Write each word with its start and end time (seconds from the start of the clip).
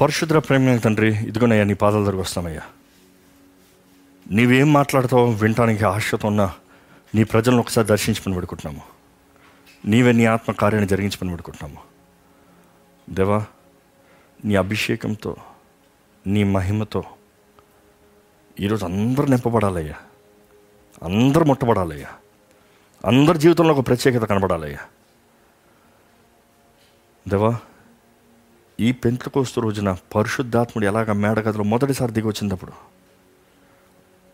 పరిశుద్ర 0.00 0.38
ప్రేమ 0.38 0.76
తండ్రి 0.76 1.16
ఇదిగోనయ్యా 1.16 1.64
నీ 1.64 1.74
పాదాల 1.74 2.04
దగ్గర 2.04 2.16
వస్తామయ్యా 2.16 2.60
నీవేం 4.30 4.72
మాట్లాడతావో 4.72 5.30
వినటానికి 5.30 5.84
ఆశతో 5.84 6.28
ఉన్న 6.28 6.54
నీ 7.14 7.24
ప్రజలను 7.24 7.58
ఒకసారి 7.58 7.86
దర్శించమని 7.86 8.34
పెడుకుంటున్నాము. 8.34 8.82
నీవే 9.84 10.12
నీ 10.12 10.24
ఆత్మ 10.24 10.52
కార్యాన్ని 10.52 10.88
జరిగించమని 10.88 11.30
పెడుకుంటున్నాము. 11.30 11.82
దేవా 13.10 13.44
నీ 14.44 14.54
అభిషేకంతో 14.54 15.36
నీ 16.26 16.44
మహిమతో 16.44 17.04
ఈరోజు 18.60 18.84
అందరూ 18.84 19.26
నింపబడాలయ్యా. 19.26 19.94
అందరూ 21.02 21.44
ముట్టబడాలయ్యా. 21.44 22.08
అందరి 23.04 23.38
జీవితంలో 23.38 23.74
ఒక 23.74 23.86
ప్రత్యేకత 23.86 24.24
కనబడాలయ్యా. 24.24 24.78
దేవా 27.28 27.58
ఈ 28.80 28.92
పెంతకోస్తు 28.92 29.60
రోజున 29.60 29.92
పరిశుద్ధాత్ముడు 29.92 30.86
ఎలాగ 30.86 31.12
మేడగదిలో 31.12 31.64
మొదటిసారి 31.64 32.12
దిగి 32.12 32.26
వచ్చినప్పుడు 32.26 32.72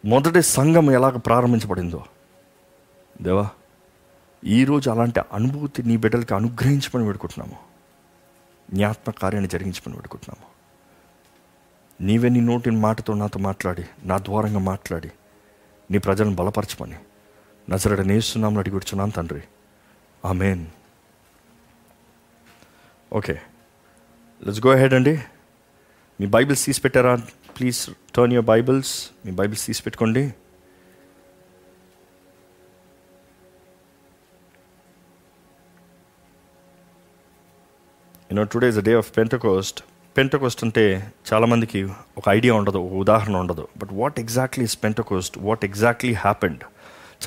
మొదటి 0.05 0.43
సంఘం 0.43 0.91
ఎలాగ 0.91 1.16
ప్రారంభించబడిందో 1.16 2.05
దేవా 3.23 3.48
ఈరోజు 4.45 4.91
అలాంటి 4.91 5.21
అనుభూతి 5.33 5.83
నీ 5.83 5.97
బిడ్డలకి 5.97 6.35
అనుగ్రహించమని 6.35 7.07
పెడుకుంటున్నాము 7.07 7.59
జ్ఞాత్మ 8.74 9.11
కార్యాన్ని 9.11 9.48
జరిగించమని 9.48 9.97
పెడుకుంటున్నాము 9.97 10.57
నీవే 12.07 12.29
నీ 12.29 12.41
నోటిని 12.41 12.77
మాటతో 12.77 13.15
నాతో 13.15 13.41
మాట్లాడి 13.41 13.87
నా 14.05 14.19
ద్వారంగా 14.19 14.59
మాట్లాడి 14.59 15.10
నీ 15.91 15.99
ప్రజలను 15.99 16.35
బలపరచమని 16.35 16.97
నజరడ 17.71 18.01
నేస్తున్నాము 18.01 18.59
అడిగి 18.59 18.73
కూర్చున్నాను 18.73 19.10
తండ్రి. 19.10 19.43
Amen. 20.24 20.66
Okay. 23.13 23.41
Let's 24.43 24.67
go 24.67 24.73
ahead 24.75 24.95
అండి 24.95 25.13
మీ 26.21 26.27
బైబిల్స్ 26.27 26.67
తీసి 26.67 26.81
పెట్టారా? 26.81 27.17
ప్లీజ్ 27.59 27.79
టర్న్ 28.15 28.33
యువర్ 28.33 28.47
బైబిల్స్ 28.47 29.10
మీ 29.27 29.33
బైబిల్స్ 29.33 29.66
తీసి 29.66 29.83
పెట్టుకోండి. 29.83 30.23
You know 38.30 38.45
today 38.45 38.69
is 38.69 38.77
the 38.77 38.85
day 38.85 38.95
of 38.95 39.16
Pentecost 39.16 39.80
Pentecost 40.16 40.65
అంటే 40.65 41.13
చాలామందికి 41.32 41.80
ఒక 42.19 42.25
ఐడియా 42.29 42.55
ఉండదు 42.55 42.79
ఒక 42.79 42.93
ఉదాహరణ 42.93 43.37
ఉండదు. 43.37 43.69
But 43.79 43.93
what 43.93 44.21
exactly 44.21 44.65
is 44.65 44.79
Pentecost 44.85 45.38
what 45.38 45.65
exactly 45.65 46.13
happened 46.13 46.63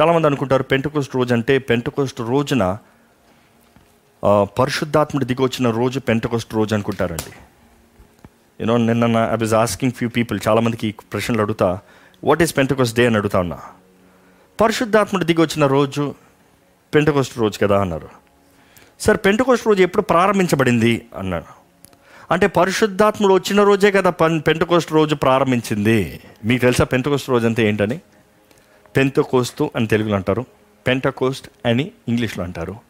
చాలామంది 0.02 0.28
అనుకుంటారు 0.28 0.64
పెంటకోస్ట్ 0.64 1.16
రోజు 1.16 1.33
అంటే 1.33 1.58
పెంటకోస్ట్ 1.58 2.22
రోజున 2.22 2.78
పరిశుద్ధాత్ముడు 4.25 5.25
దిగి 5.25 5.42
వచ్చిన 5.42 5.70
రోజు 5.70 6.00
పెంటకోస్ట్ 6.00 6.53
రోజు 6.53 6.73
అనుకుంటారండి. 6.73 7.31
యూనో 8.61 8.78
నిన్న 8.78 9.30
I 9.31 9.36
was 9.36 9.53
asking 9.53 9.92
few 9.92 10.09
people 10.09 10.39
చాలామందికి 10.48 10.88
ఈ 10.88 10.92
ప్రశ్నలు 10.92 11.42
అడుగుతా 11.42 11.80
వాట్ 12.23 12.42
ఈస్ 12.42 12.58
పెంటకోస్ట్ 12.58 12.98
డే 12.98 13.06
అని 13.06 13.16
అడుగుతా 13.16 13.39
ఉన్నా. 13.39 13.59
పరిశుద్ధాత్ముడు 14.61 15.26
దిగి 15.26 15.42
వచ్చిన 15.42 15.66
రోజు 15.66 16.16
పెంటకోస్ట్ 16.94 17.38
రోజు 17.38 17.59
కదా? 17.59 17.81
అన్నారు. 17.81 18.09
సార్ 19.00 19.17
పెంటకోస్ట్ 19.17 19.67
రోజు 19.67 19.84
ఎప్పుడు 19.84 20.02
ప్రారంభించబడింది? 20.02 21.08
అన్నాడు 21.17 21.45
అంటే 22.31 22.48
పరిశుద్ధాత్ముడు 22.48 23.33
వచ్చిన 23.33 23.64
రోజే 23.64 23.92
కదా 23.92 24.09
పన్ 24.09 24.42
పెంటకోస్ట్ 24.48 24.94
రోజు 24.94 25.16
ప్రారంభించింది. 25.16 26.20
మీకు 26.45 26.61
తెలుసా 26.61 26.83
పెంటకోస్ట్ 26.83 27.30
రోజు 27.30 27.45
అంటే 27.45 27.67
ఏంటని? 27.67 28.00
పెంతకోస్తు 28.98 29.72
అని 29.76 29.88
తెలుగులో 29.88 30.16
అంటారు 30.16 30.45
పెంటకోస్ట్ 30.88 31.50
అని 31.66 31.92
ఇంగ్లీష్లో 32.08 32.44
అంటారు. 32.44 32.89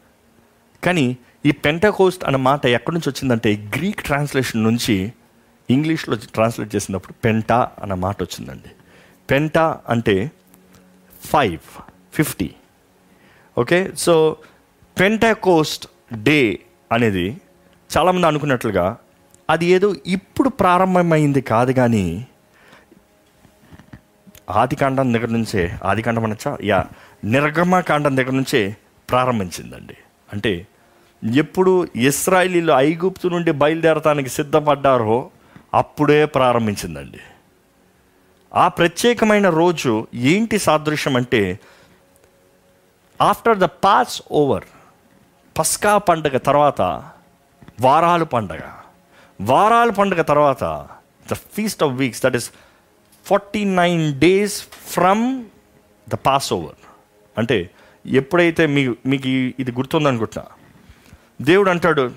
కానీ 0.84 1.16
ఈ 1.46 1.50
పెంటకోస్ట్ 1.50 2.24
అన్న 2.24 2.36
మాట 2.36 2.66
ఎక్కడి 2.66 2.96
నుంచి 2.96 3.10
వచ్చిందంటే 3.10 3.70
గ్రీక్ 3.76 4.02
ట్రాన్స్లేషన్ 4.02 4.62
నుంచి 4.62 5.12
ఇంగ్లీష్లో 5.70 6.16
ట్రాన్స్లేట్ 6.16 6.76
చేసినప్పుడు 6.76 7.12
పెంటా 7.12 7.70
అన్న 7.82 7.94
మాట 7.94 8.22
వచ్చిందండి. 8.22 8.70
పెంటా 9.30 9.80
అంటే 9.88 10.30
five 11.24 11.58
fifty. 12.12 12.50
Okay? 13.58 13.92
So 13.96 14.36
Pentecost 15.00 15.86
day 16.22 16.60
అనేది 16.92 17.40
చాలామంది 17.98 18.26
అనుకున్నట్లుగా 18.26 18.96
అది 19.50 19.66
ఏదో 19.66 19.94
ఇప్పుడు 20.06 20.48
ప్రారంభమైంది 20.48 21.40
కాదు 21.40 21.72
కానీ 21.72 22.26
ఆదికాండం 24.50 25.14
దగ్గర 25.14 25.28
నుంచే 25.28 25.78
ఆదికాండం 25.84 26.24
అనొచ్చా? 26.24 26.58
యా 26.62 26.86
నిర్గమ 27.24 27.80
కాండం 27.80 28.16
దగ్గర 28.16 28.30
నుంచే 28.30 28.76
ప్రారంభించిందండి. 29.10 29.96
అంటే 30.32 30.66
ఎప్పుడు 31.22 31.88
ఇస్రాయలీలు 31.96 32.72
ఐగుప్తు 32.72 33.28
నుండి 33.28 33.50
బయలుదేరటానికి 33.50 34.28
సిద్ధపడ్డారో 34.28 35.30
అప్పుడే 35.74 36.26
ప్రారంభించిందండి. 36.26 37.20
ఆ 38.54 38.68
ప్రత్యేకమైన 38.68 39.48
రోజు 39.48 40.06
ఏంటి 40.14 40.58
సాదృశ్యం 40.58 41.16
అంటే 41.16 41.58
ఆఫ్టర్ 43.20 43.58
ద 43.58 43.64
పాస్ 43.64 44.22
ఓవర్ 44.30 44.64
పస్కా 45.58 45.98
పండగ 45.98 46.36
తర్వాత 46.36 46.82
వారాలు 47.80 48.24
పండగ. 48.24 48.60
వారాల 49.40 49.90
పండగ 49.90 50.22
తర్వాత 50.22 50.88
the 51.30 51.34
feast 51.34 51.82
of 51.82 51.92
weeks 51.92 52.22
that 52.22 52.36
is 52.36 52.50
forty 53.26 53.64
nine 53.64 54.20
days 54.20 54.62
from 54.62 55.44
the 56.08 56.14
passover 56.52 56.80
అంటే 57.38 57.70
ఎప్పుడైతే 58.06 58.66
మీ 58.66 58.88
మీకు 59.06 59.28
ఇది 59.62 59.72
గుర్తుందనుకుంటున్నా 59.72 60.59
దేవుడు 61.40 61.70
అంటాడు 61.70 62.12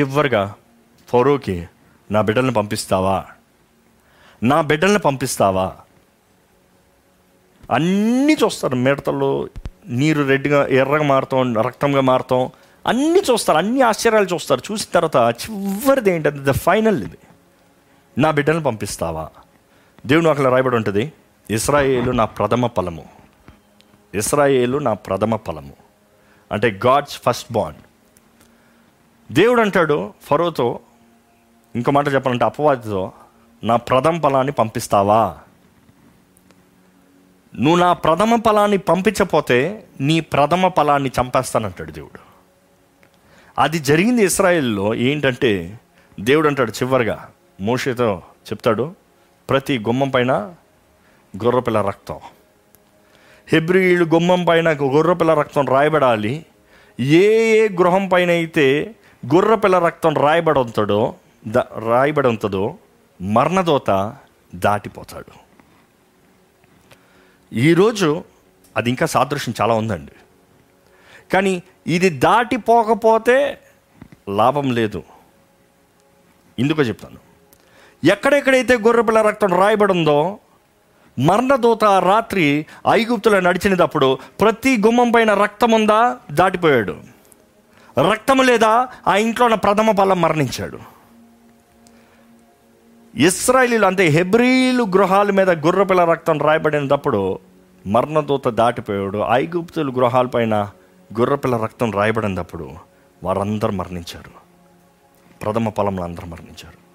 చివరిగా 0.00 0.54
ఫరోకి 1.08 1.68
నా 2.10 2.22
బిడ్డలను 2.22 2.52
పంపిస్తావా? 2.52 3.24
నా 4.42 4.60
బిడ్డల్ని 4.60 4.98
పంపిస్తావా? 4.98 5.76
అన్నీ 7.70 8.36
చూస్తారు 8.44 8.76
మిడతలు 8.76 9.50
నీరు 9.86 10.22
రెడ్డిగా 10.22 10.66
ఎర్రగా 10.66 11.02
మారుతాం 11.02 11.58
రక్తంగా 11.58 12.00
మారుతాం 12.00 12.50
అన్నీ 12.86 13.22
చూస్తారు 13.30 13.58
అన్ని 13.58 13.80
ఆశ్చర్యాలు 13.80 14.26
చూస్తారు. 14.26 14.72
చూసిన 14.72 15.00
తర్వాత 15.00 15.36
చివరిది 15.42 16.10
ఏంటంటే 16.10 16.52
ద 16.52 16.54
ఫైనల్ 16.54 17.04
ఇది. 17.04 17.18
నా 18.18 18.30
బిడ్డలను 18.30 18.62
పంపిస్తావా? 18.62 19.28
దేవుడు 20.06 20.28
అక్కడ 20.28 20.46
రాయబడి 20.46 20.76
ఉంటుంది 20.76 21.12
ఇస్రాయేలు 21.50 22.10
నా 22.10 22.24
ప్రథమ 22.24 22.66
ఫలము. 22.66 23.04
ఇస్రాయేలు 24.14 24.78
నా 24.78 24.92
ప్రథమ 24.92 25.36
ఫలము. 25.36 25.72
అంటే 26.52 26.80
గాడ్స్ 26.86 27.20
ఫస్ట్ 27.26 27.52
బాండ్ 27.52 27.78
దేవుడు 29.32 29.60
అంటాడు 29.60 30.12
ఫరోతో 30.22 30.80
ఇంకో 31.76 31.90
మాట 31.90 32.08
చెప్పాలంటే 32.08 32.44
అపవాదితో 32.44 33.12
నా 33.64 33.76
ప్రథమ 33.76 34.20
ఫలాన్ని 34.20 34.52
పంపిస్తావా? 34.52 35.38
నువ్వు 37.60 37.80
నా 37.80 37.92
ప్రథమ 37.92 38.36
ఫలాన్ని 38.46 38.76
పంపించపోతే 38.76 39.86
నీ 40.00 40.20
ప్రథమ 40.20 40.68
ఫలాన్ని 40.68 41.10
చంపేస్తానంటాడు 41.20 41.92
దేవుడు. 41.92 42.18
అది 43.58 43.78
జరిగింది 43.78 44.24
ఇస్రాయిల్లో 44.24 44.94
ఏంటంటే 44.94 45.80
దేవుడు 46.20 46.48
అంటాడు 46.48 46.70
చివరిగా 46.70 47.30
మోషేతో 47.60 48.22
చెప్తాడు 48.52 48.94
ప్రతి 49.50 49.78
గుమ్మం 49.78 50.08
పైన 50.08 50.54
గొర్రపిల్ల 51.44 51.82
రక్తం. 51.82 52.20
హెబ్రియులు 53.48 54.04
గుమ్మం 54.04 54.44
పైన 54.44 54.72
గొర్రపిల్ల 54.72 55.34
రక్తం 55.34 55.66
రాయబడాలి. 55.66 56.46
ఏ 57.00 57.56
ఏ 57.58 57.68
గృహం 57.68 58.08
పైన 58.08 58.30
అయితే 58.30 58.94
గుర్రపిల్ల 59.34 59.78
రక్తం 59.78 60.14
రాయబడి 60.14 60.60
ద 61.46 61.58
రాయబడి 61.58 62.28
మరణదోత 63.22 64.14
దాటిపోతాడు. 64.54 65.46
ఈరోజు 67.54 68.24
అది 68.76 68.90
ఇంకా 68.90 69.06
సాదృశ్యం 69.06 69.54
చాలా 69.60 69.74
ఉందండి. 69.74 70.12
కానీ 71.32 71.62
ఇది 71.86 72.08
దాటిపోకపోతే 72.08 73.58
లాభం 74.28 74.70
లేదు. 74.70 75.02
ఇందుకు 76.58 76.82
చెప్తాను. 76.82 77.16
ఎక్కడెక్కడైతే 78.06 78.74
గొర్రెపిల్ల 78.74 79.22
రక్తం 79.22 79.48
రాయబడిందో 79.48 80.38
మరణదూత 81.18 81.84
రాత్రి 81.84 82.66
ఐగుప్తులో 82.90 83.40
నడిచినప్పుడు 83.40 84.18
ప్రతి 84.40 84.82
గుమ్మం 84.86 85.10
పైన 85.10 85.34
రక్తం 85.34 85.70
ఉందా 85.70 86.18
దాటిపోయాడు. 86.30 87.15
రక్తం 88.00 88.42
లేదా 88.42 88.88
ఆ 89.08 89.16
ఇంట్లో 89.16 89.46
ఉన్న 89.46 89.54
ప్రథమ 89.54 89.90
బలం 89.90 90.20
మరణించాడు. 90.20 90.78
ఇస్రాయలీలు 93.14 93.86
అంటే 93.86 94.04
హెబ్రీలు 94.04 94.82
గృహాల 94.82 95.30
మీద 95.30 95.50
గుర్రపిల్ల 95.66 96.04
రక్తం 96.04 96.38
రాయబడినప్పుడు 96.38 97.38
మరణదూత 97.86 98.48
దాటిపోయాడు. 98.48 99.18
ఐగుప్తులు 99.18 99.92
గృహాలపైన 99.92 100.70
గుర్రపిల్ల 101.20 101.56
రక్తం 101.56 101.90
రాయబడినప్పుడు 101.90 102.70
వారందరూ 103.24 103.70
మరణించారు. 103.70 104.30
ప్రథమ 105.44 105.70
ఫలంలో 105.70 106.04
అందరూ 106.04 106.26
మరణించారు. 106.26 106.86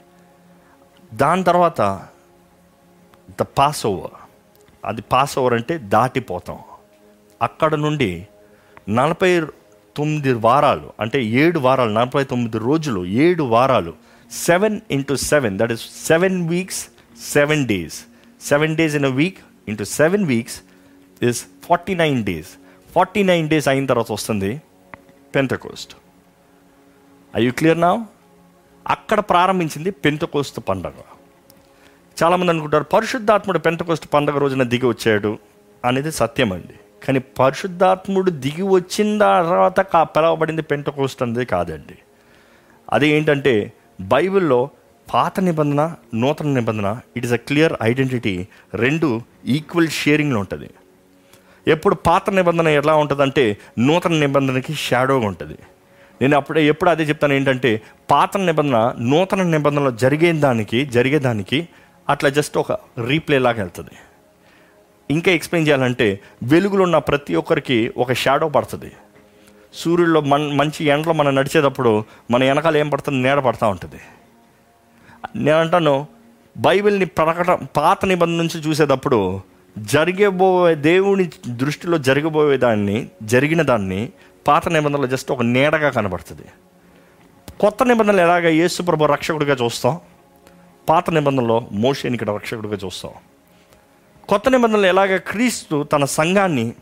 దాని 1.15 1.43
తర్వాత 1.43 2.07
ద 3.39 3.41
పాస్ 3.41 3.85
ఓవర్ 3.85 4.11
అది 4.85 5.01
పాస్ 5.01 5.39
ఓవర్ 5.39 5.53
అంటే 5.53 5.77
దాటిపోతాం. 5.77 6.59
అక్కడ 7.41 7.75
నుండి 7.75 8.27
నలభై 8.89 9.41
తొమ్మిది 9.97 10.33
వారాలు 10.33 10.89
అంటే 10.99 11.23
ఏడు 11.23 11.59
వారాలు 11.59 11.91
నలభై 11.91 12.23
తొమ్మిది 12.23 12.57
రోజులు 12.57 13.05
ఏడు 13.05 13.43
వారాలు. 13.43 13.93
Seven 14.31 14.79
into 14.91 15.15
seven 15.15 15.59
that 15.59 15.71
is 15.71 15.85
seven 16.07 16.49
weeks 16.49 16.81
seven 17.33 17.67
days 17.67 17.97
seven 18.41 18.75
days 18.75 18.95
in 18.95 19.05
a 19.05 19.13
week 19.21 19.39
into 19.67 19.85
seven 19.85 20.25
weeks 20.25 20.61
is 21.23 21.45
forty 21.67 21.95
nine 21.95 22.23
days 22.23 22.51
forty 22.95 23.23
nine 23.23 23.49
days 23.49 23.67
అయిన 23.67 23.85
తర్వాత 23.85 24.11
వస్తుంది 24.11 24.61
పెంతకోస్ట్ 25.35 25.93
ఐ 27.37 27.45
యూ 27.45 27.51
క్లియర్ 27.51 27.81
నా 27.81 28.05
అక్కడ 28.87 29.19
ప్రారంభించింది 29.19 29.91
పెంతకోస్తు 29.91 30.61
పండగ. 30.61 30.97
చాలామంది 32.23 32.51
అనుకుంటారు 32.51 32.83
పరిశుద్ధాత్ముడు 32.83 33.59
పెంతకోస్తు 33.59 34.07
పండగ 34.07 34.37
రోజున 34.37 34.63
దిగి 34.63 34.85
వచ్చాడు 34.85 35.39
అనేది 35.85 36.11
సత్యం 36.11 36.51
అండి. 36.53 36.75
కానీ 37.03 37.19
పరిశుద్ధాత్ముడు 37.39 38.31
దిగి 38.31 38.61
వచ్చిన 38.61 39.17
తర్వాత 39.17 39.79
పిలవబడింది 39.79 40.05
పిలవబడింది 40.15 40.61
పెంతకోస్ట్ 40.61 41.23
అనేది 41.23 41.45
కాదండి. 41.45 41.97
అది 42.93 43.07
ఏంటంటే 43.09 43.73
బైబిల్లో 44.01 44.69
పాత 45.13 45.39
నిబంధన 45.39 45.95
నూతన 46.15 46.47
నిబంధన 46.47 46.99
it 47.17 47.25
is 47.25 47.33
a 47.33 47.41
clear 47.47 47.73
identity 47.83 48.47
రెండు 48.75 49.21
ఈక్వల్ 49.45 49.87
షేరింగ్లో 49.87 50.39
ఉంటుంది. 50.39 50.69
ఎప్పుడు 51.67 51.95
పాత 51.95 52.29
నిబంధన 52.29 52.67
ఎలా 52.67 52.93
ఉంటుందంటే 52.95 53.57
నూతన 53.79 54.13
నిబంధనకి 54.13 54.73
షాడోగా 54.73 55.25
ఉంటుంది. 55.27 55.57
నేను 56.21 56.37
అప్పుడే 56.37 56.65
ఎప్పుడు 56.65 56.89
అదే 56.89 57.03
చెప్తాను 57.03 57.33
ఏంటంటే 57.33 57.81
పాత 58.11 58.37
నిబంధన 58.37 58.93
నూతన 58.99 59.43
నిబంధనలో 59.43 59.91
జరిగే 59.91 60.31
దానికి 60.31 60.85
జరిగేదానికి 60.85 61.67
అట్లా 62.09 62.29
జస్ట్ 62.29 62.57
ఒక 62.57 62.71
రీప్లే 63.07 63.39
లాగా 63.39 63.57
వెళ్తుంది. 63.57 63.95
ఇంకా 65.11 65.31
ఎక్స్ప్లెయిన్ 65.31 65.67
చేయాలంటే 65.67 66.19
వెలుగులో 66.43 66.83
ఉన్న 66.83 66.97
ప్రతి 66.97 67.35
ఒక్కరికి 67.35 67.91
ఒక 67.97 68.13
షాడో 68.13 68.49
పడుతుంది. 68.49 68.91
సూర్యుల్లో 69.73 70.21
మన్ 70.21 70.57
మంచి 70.57 70.85
ఎండలో 70.85 71.13
మనం 71.13 71.35
నడిచేటప్పుడు 71.35 72.03
మన 72.31 72.43
వెనకాల 72.43 72.77
ఏం 72.77 72.89
పడుతుంది? 72.89 73.23
నీడ 73.23 73.39
పడుతూ 73.39 73.67
ఉంటుంది. 73.67 73.99
నేను 75.35 75.59
అంటాను 75.59 76.07
బైబిల్ని 76.57 77.05
ప్రకట 77.05 77.49
పాత 77.77 78.05
నిబంధన 78.05 78.35
నుంచి 78.35 78.59
చూసేటప్పుడు 78.61 79.41
జరిగబోయే 79.77 80.75
దేవుని 80.75 81.29
దృష్టిలో 81.47 81.97
జరగబోయే 81.97 82.57
దాన్ని 82.57 83.07
జరిగిన 83.23 83.61
దాన్ని 83.61 84.09
పాత 84.47 84.69
నిబంధనలో 84.69 85.07
జస్ట్ 85.07 85.31
ఒక 85.31 85.41
నీడగా 85.41 85.89
కనబడుతుంది. 85.89 86.47
కొత్త 87.59 87.83
నిబంధనలు 87.83 88.21
ఎలాగ 88.21 88.47
యేసుప్రభు 88.47 89.05
రక్షకుడిగా 89.05 89.57
చూస్తాం? 89.63 89.99
పాత 90.89 91.09
నిబంధనలో 91.09 91.67
మోషేని 91.71 92.13
ఇక్కడ 92.13 92.29
రక్షకుడిగా 92.29 92.77
చూస్తాం. 92.85 93.11
కొత్త 94.29 94.49
నిబంధనలు 94.49 94.85
ఎలాగ 94.85 95.17
క్రీస్తు 95.17 95.83
తన 95.83 96.05
సంఘాన్ని 96.05 96.73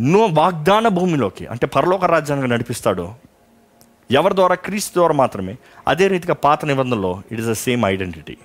నో 0.00 0.28
వాగ్దాన 0.32 0.88
భూమిలోకి 0.88 1.46
అంటే 1.46 1.66
పరలోక 1.66 2.04
రాజ్యానికి 2.04 2.48
నడిపిస్తాడో 2.48 3.14
ఎవరి 4.10 4.34
ద్వారా? 4.34 4.54
క్రీస్తు 4.54 4.94
ద్వారా 4.94 5.14
మాత్రమే. 5.14 5.56
అదే 5.88 6.08
రీతిగా 6.08 6.34
పాత 6.34 6.64
నిబంధనలో 6.64 7.22
it 7.32 7.40
is 7.40 7.48
the 7.48 7.52
same 7.52 7.84
identity 7.84 8.36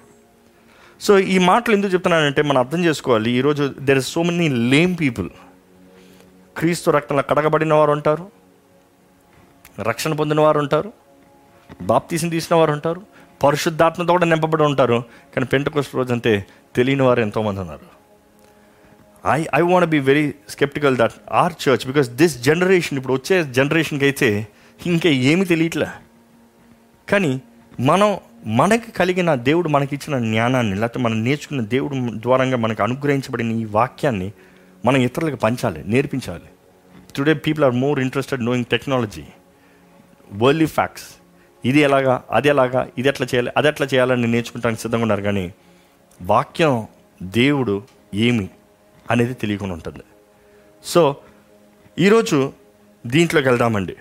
so 1.02 1.20
ఈ 1.20 1.38
మాటలు 1.38 1.76
ఎందుకు 1.76 1.94
చెప్తున్నానంటే 1.94 2.42
మనం 2.42 2.58
అర్థం 2.58 2.86
చేసుకోవాలి. 2.86 3.32
ఈరోజు 3.32 3.74
there 3.80 3.98
is 3.98 4.08
so 4.08 4.24
many 4.24 4.50
lame 4.50 4.96
people 5.00 5.30
Kristu 6.58 6.92
రక్తంలో 6.92 7.24
కడగబడిన 7.24 7.74
వారు 7.74 7.92
ఉంటారు. 7.92 8.32
రక్షణ 9.80 10.14
పొందిన 10.14 10.42
వారు 10.42 10.60
ఉంటారు. 10.60 10.94
బాప్తీసం 11.82 12.30
తీసిన 12.30 12.56
వారు 12.56 12.72
ఉంటారు. 12.72 13.02
పరిశుద్ధాత్మతో 13.44 14.14
కూడా 14.14 14.26
నింపబడి 14.26 14.64
ఉంటారు. 14.64 15.04
కానీ 15.36 15.46
పెంట 15.46 15.78
రోజు 15.96 16.14
అంటే 16.14 16.46
తెలియని 16.76 17.04
వారు 17.04 17.22
ఎంతోమంది 17.22 17.60
ఉన్నారు. 17.60 17.88
I 19.32 19.44
I 19.56 19.62
want 19.62 19.90
be 19.90 20.00
very 20.00 20.34
skeptical 20.50 20.98
that 20.98 21.16
our 21.32 21.54
church 21.64 21.88
because 21.88 22.10
this 22.10 22.36
generation 22.44 22.98
ఇప్పుడు 22.98 23.14
వచ్చే 23.14 23.44
జనరేషన్కి 23.44 24.06
అయితే 24.06 24.48
ఇంకా 24.86 25.10
ఏమి 25.10 25.46
తెలియట్లే. 25.46 25.88
కానీ 27.12 27.42
మనం 27.80 28.18
మనకి 28.60 28.92
కలిగిన 28.92 29.36
దేవుడు 29.36 29.70
మనకి 29.70 29.96
ఇచ్చిన 29.96 30.20
జ్ఞానాన్ని 30.20 30.76
లేకపోతే 30.76 31.00
మనం 31.00 31.24
నేర్చుకున్న 31.24 31.62
దేవుడు 31.62 31.96
ద్వారంగా 32.16 32.58
మనకు 32.58 32.84
అనుగ్రహించబడిన 32.84 33.52
ఈ 33.52 33.66
వాక్యాన్ని 33.66 34.32
మనం 34.86 35.00
ఇతరులకు 35.02 35.36
పంచాలి 35.36 35.84
నేర్పించాలి. 35.88 36.50
Today 37.16 37.34
people 37.34 37.66
are 37.66 37.76
more 37.76 38.00
interested 38.00 38.44
knowing 38.46 38.66
technology 38.66 39.26
world 40.34 40.68
facts 40.68 41.08
ఇది 41.66 41.80
ఎలాగా 41.80 42.24
అది 42.32 42.48
ఎలాగా 42.48 42.88
ఇది 42.98 43.08
ఎట్లా 43.10 43.28
చేయాలి 43.34 43.52
అది 43.58 43.68
ఎట్లా 43.68 43.88
చేయాలని 43.94 44.28
నేర్చుకుంటానికి 44.28 44.82
సిద్ధంగా 44.82 45.02
ఉన్నారు. 45.02 45.22
కానీ 45.22 45.46
వాక్యం 46.22 46.88
దేవుడు 47.24 47.84
ఏమి 48.14 48.50
అనేది 49.12 49.34
తెలియకుండా 49.34 49.74
ఉంటుంది. 49.74 50.04
సో 50.84 51.16
ఈరోజు 52.00 52.54
దీంట్లోకి 53.08 53.48
వెళ్దామండి. 53.48 53.96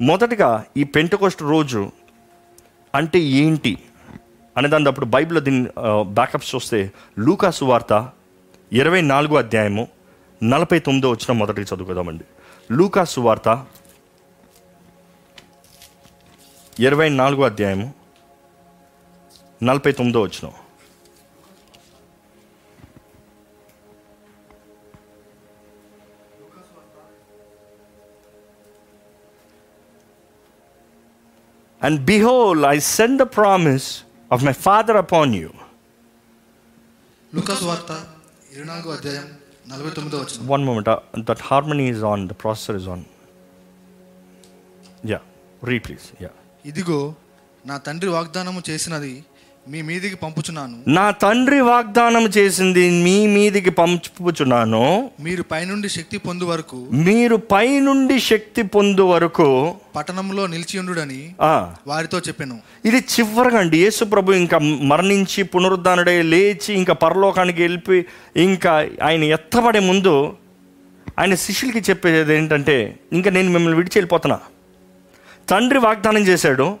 మొదటగా 0.00 0.64
ఈ 0.76 0.84
పెంటకోస్ట్ 0.84 1.42
రోజు 1.42 1.90
అంటే 2.94 3.20
ఏంటి 3.20 3.78
అనే 4.56 4.68
దాని 4.68 4.88
అప్పుడు 4.88 5.06
బైబిల్లో 5.06 5.40
దీన్ని 5.40 5.70
బ్యాకప్స్ 6.04 6.54
చూస్తే 6.54 6.92
లూకాసు 7.18 7.64
వార్త 7.64 8.10
ఇరవై 8.72 9.00
నాలుగో 9.00 9.36
అధ్యాయము 9.36 9.88
నలభై 10.42 10.78
తొమ్మిదో 10.78 11.10
వచ్చిన 11.10 11.38
మొదటికి 11.38 11.74
చదువుకుందామండి. 11.74 12.24
లూకాసు 12.72 13.20
వార్త 13.20 13.66
ఇరవై 16.80 17.08
నాలుగో 17.08 17.42
అధ్యాయము 17.42 17.94
నలభై 19.62 19.92
తొమ్మిదో 19.92 20.20
వచ్చినాం 20.20 20.54
And 31.85 32.05
behold, 32.05 32.59
I 32.65 32.77
send 32.95 33.13
the 33.19 33.29
promise 33.39 33.87
of 34.31 34.39
my 34.43 34.55
Father 34.67 34.95
upon 35.05 35.29
you. 35.41 35.49
లూకాసు 37.33 37.65
వార్త 37.69 37.91
ఇరవై 38.53 38.67
నాలుగో 38.71 38.89
అధ్యాయం 38.97 39.27
నలభై 39.71 39.91
తొమ్మిదో 39.97 40.17
వచ్చిన 40.23 40.47
One 40.55 40.63
moment, 40.69 40.87
uh, 40.93 40.97
that 41.29 41.39
harmony 41.49 41.87
is 41.95 42.01
on, 42.11 42.19
the 42.31 42.37
processor 42.43 42.75
is 42.81 42.87
on. 42.95 43.01
Yeah, 45.11 45.21
read 45.69 45.83
please. 45.87 46.05
Yeah. 46.23 46.33
ఇదిగో 46.69 46.99
నా 47.65 47.75
తండ్రి 47.87 48.09
వాగ్దానము 48.17 48.61
చేసినది 48.69 49.13
మీ 49.68 49.82
మీదికి 49.82 50.16
పంపుచున్నాను. 50.16 50.76
నా 50.88 51.10
తండ్రి 51.10 51.60
వాగ్దానం 51.60 52.22
చేసింది 52.26 52.90
మీ 53.02 53.26
మీదికి 53.26 53.70
పంపుచున్నాను. 53.70 55.10
మీరు 55.20 55.42
పైనుండి 55.42 55.88
శక్తి 55.88 56.18
పొందు 56.18 56.44
వరకు 56.44 56.76
మీరు 56.92 57.36
పైనుండి 57.36 58.20
శక్తి 58.20 58.62
పొందు 58.62 59.02
వరకు 59.02 59.74
పట్టణంలో 59.96 60.46
నిలిచియుండుడని 60.46 61.34
ఆ, 61.40 61.74
వారితో 61.86 62.18
చెప్పాను. 62.18 62.58
ఇది 62.84 62.96
చివరిగా 62.96 63.58
అండి 63.58 63.78
యేసు 63.78 64.04
ప్రభు 64.04 64.32
ఇంకా 64.32 64.58
మరణించి 64.82 65.42
పునరుద్ధానుడై 65.42 66.22
లేచి 66.22 66.74
ఇంకా 66.74 66.92
పరలోకానికి 66.94 67.62
వెళ్ళిపోయి 67.62 68.04
ఇంకా 68.36 68.88
ఆయన 69.02 69.24
ఎత్తబడే 69.24 69.78
ముందు 69.80 70.36
ఆయన 71.18 71.34
శిష్యులకి 71.34 71.90
చెప్పేది 71.90 72.34
ఏంటంటే 72.34 72.98
ఇంకా 73.12 73.30
నేను 73.30 73.50
మిమ్మల్ని 73.50 73.76
విడిచి 73.76 73.98
వెళ్ళిపోతున్నా. 73.98 74.38
తండ్రి 75.48 75.78
వాగ్దానం 75.78 76.22
చేశాడు. 76.22 76.78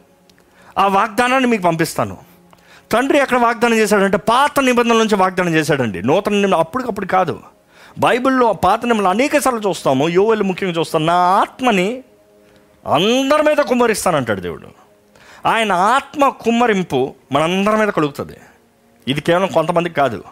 ఆ 0.78 0.86
వాగ్దానాన్ని 0.86 1.48
మీకు 1.48 1.62
పంపిస్తాను. 1.62 2.16
తండ్రి 2.92 3.18
ఎక్కడ 3.18 3.38
వాగ్దానం 3.38 3.74
చేశాడంటే 3.74 4.16
పాత 4.16 4.60
నిబంధనల 4.60 4.98
నుంచి 4.98 5.14
వాగ్దానం 5.14 5.54
చేశాడండి. 5.54 6.02
నూతన 6.02 6.32
నిబంధన 6.32 6.56
అప్పటికప్పుడు 6.56 7.06
కాదు. 7.06 7.40
బైబిల్లో 7.98 8.52
పాత 8.52 8.84
నిబంధనలు 8.84 9.08
అనేక 9.08 9.38
సార్లు 9.38 9.68
చూస్తాము. 9.68 10.08
యోవెలు 10.08 10.44
ముఖ్యంగా 10.44 10.72
చూస్తాం. 10.72 11.06
నా 11.06 11.14
ఆత్మని 11.14 12.02
అందరి 12.86 13.42
మీద 13.42 13.56
కుమ్మరిస్తానంటాడు 13.56 14.40
దేవుడు. 14.40 14.68
ఆయన 15.46 15.72
ఆత్మ 15.72 16.28
కుమ్మరింపు 16.28 17.14
మనందరి 17.32 17.76
మీద 17.76 17.88
కలుగుతుంది. 17.88 18.36
ఇది 19.08 19.20
కేవలం 19.20 19.46
కొంతమందికి 19.46 19.94
కాదు. 19.94 20.24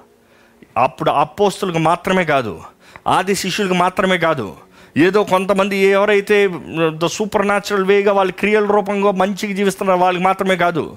అప్పుడు 0.77 1.11
అపోస్తులకు 1.11 1.79
మాత్రమే 1.79 2.25
కాదు. 2.25 2.63
ఆది 3.09 3.35
శిష్యులకు 3.35 3.75
మాత్రమే 3.75 4.19
కాదు. 4.19 4.57
ఏదో 4.97 5.25
కొంతమంది 5.25 5.77
ఎవరైతే 5.77 6.51
ద 6.89 7.07
సూపర్ 7.07 7.47
న్యాచురల్ 7.47 7.85
వేగా 7.85 8.13
వాళ్ళ 8.13 8.31
క్రియల 8.31 8.65
రూపంగా 8.65 9.11
మంచిగా 9.11 9.55
జీవిస్తున్నారో 9.55 10.01
వాళ్ళకి 10.01 10.25
మాత్రమే 10.25 10.57
కాదు. 10.57 10.97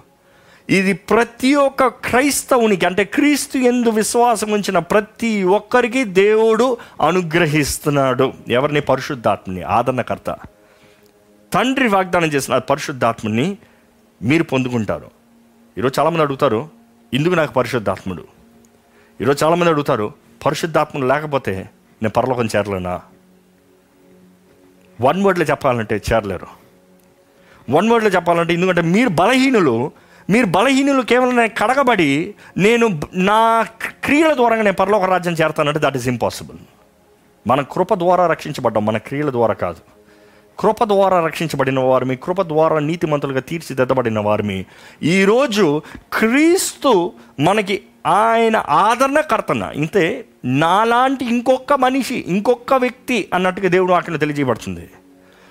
ఇది 0.69 0.93
ప్రతి 0.93 1.55
ఒక్క 1.55 1.87
క్రైస్తవునికి 1.87 2.85
అంటే 2.85 3.03
క్రీస్తు 3.03 3.57
ఎందు 3.57 3.89
విశ్వాసం 3.89 4.51
ఉంచిన 4.51 4.79
ప్రతి 4.79 5.43
ఒక్కరికి 5.43 6.03
దేవుడు 6.03 6.77
అనుగ్రహిస్తున్నాడు. 7.01 8.33
ఎవరిని? 8.47 8.81
పరిశుద్ధాత్మని 8.81 9.61
ఆదరణకర్త. 9.61 10.37
తండ్రి 11.53 11.87
వాగ్దానం 11.87 12.27
చేసిన 12.27 12.57
పరిశుద్ధాత్మని 12.57 13.57
మీరు 14.21 14.43
పొందుకుంటారు. 14.43 15.11
ఈరోజు 15.77 15.99
చాలామంది 15.99 16.21
అడుగుతారు 16.21 16.69
ఇందుకు 17.13 17.33
నాకు 17.33 17.53
పరిశుద్ధాత్ముడు? 17.53 18.25
ఈరోజు 19.21 19.45
చాలామంది 19.45 19.71
అడుగుతారు 19.71 20.13
పరిశుద్ధాత్మను 20.45 21.07
లేకపోతే 21.07 21.69
నేను 22.01 22.09
పరలోకం 22.09 22.45
చేరలేనా? 22.45 23.01
వన్ 25.01 25.23
వర్డ్లో 25.23 25.45
చెప్పాలంటే 25.45 26.01
చేరలేరు. 26.13 26.47
వన్ 27.69 27.89
వర్డ్లో 27.89 28.11
చెప్పాలంటే 28.11 28.53
ఎందుకంటే 28.53 28.81
మీరు 28.81 29.09
బలహీనులు 29.09 29.91
మీరు 30.29 30.45
బలహీనులు 30.45 31.01
కేవలం 31.01 31.35
నేను 31.35 31.49
కడగబడి 31.49 32.35
నేను 32.57 33.01
నా 33.13 33.65
క్రియల 34.05 34.33
ద్వారా 34.33 34.55
నేను 34.55 34.73
పరలోక 34.73 35.03
రాజ్యం 35.03 35.33
చేరతానంటే 35.33 35.79
దట్ 35.83 35.97
ఈస్ 35.97 36.07
ఇంపాసిబుల్ 36.07 36.57
మన 37.47 37.61
కృప 37.61 37.93
ద్వారా 37.93 38.27
రక్షించబడ్డాం 38.27 38.85
మన 38.85 38.97
క్రియల 38.97 39.31
ద్వారా 39.31 39.53
కాదు. 39.53 39.77
కృప 40.59 40.83
ద్వారా 40.83 41.25
రక్షించబడిన 41.25 41.79
వారిమి 41.79 42.15
కృప 42.15 42.41
ద్వారా 42.41 42.79
నీతిమంతులుగా 42.79 43.39
తీర్చిదిద్దబడిన 43.39 44.19
వారిమి 44.19 44.65
ఈరోజు 45.03 45.81
క్రీస్తు 46.13 47.11
మనకి 47.39 47.83
ఆయన 48.07 48.63
ఆదరణకర్తన 48.69 49.71
ఇంతే 49.75 50.25
నాలాంటి 50.45 51.25
ఇంకొక 51.25 51.73
మనిషి 51.73 52.25
ఇంకొక 52.27 52.73
వ్యక్తి 52.73 53.29
అన్నట్టుగా 53.33 53.69
దేవుడు 53.69 53.91
వాక్యం 53.91 54.17
తెలియజేయబడుతుంది. 54.17 54.89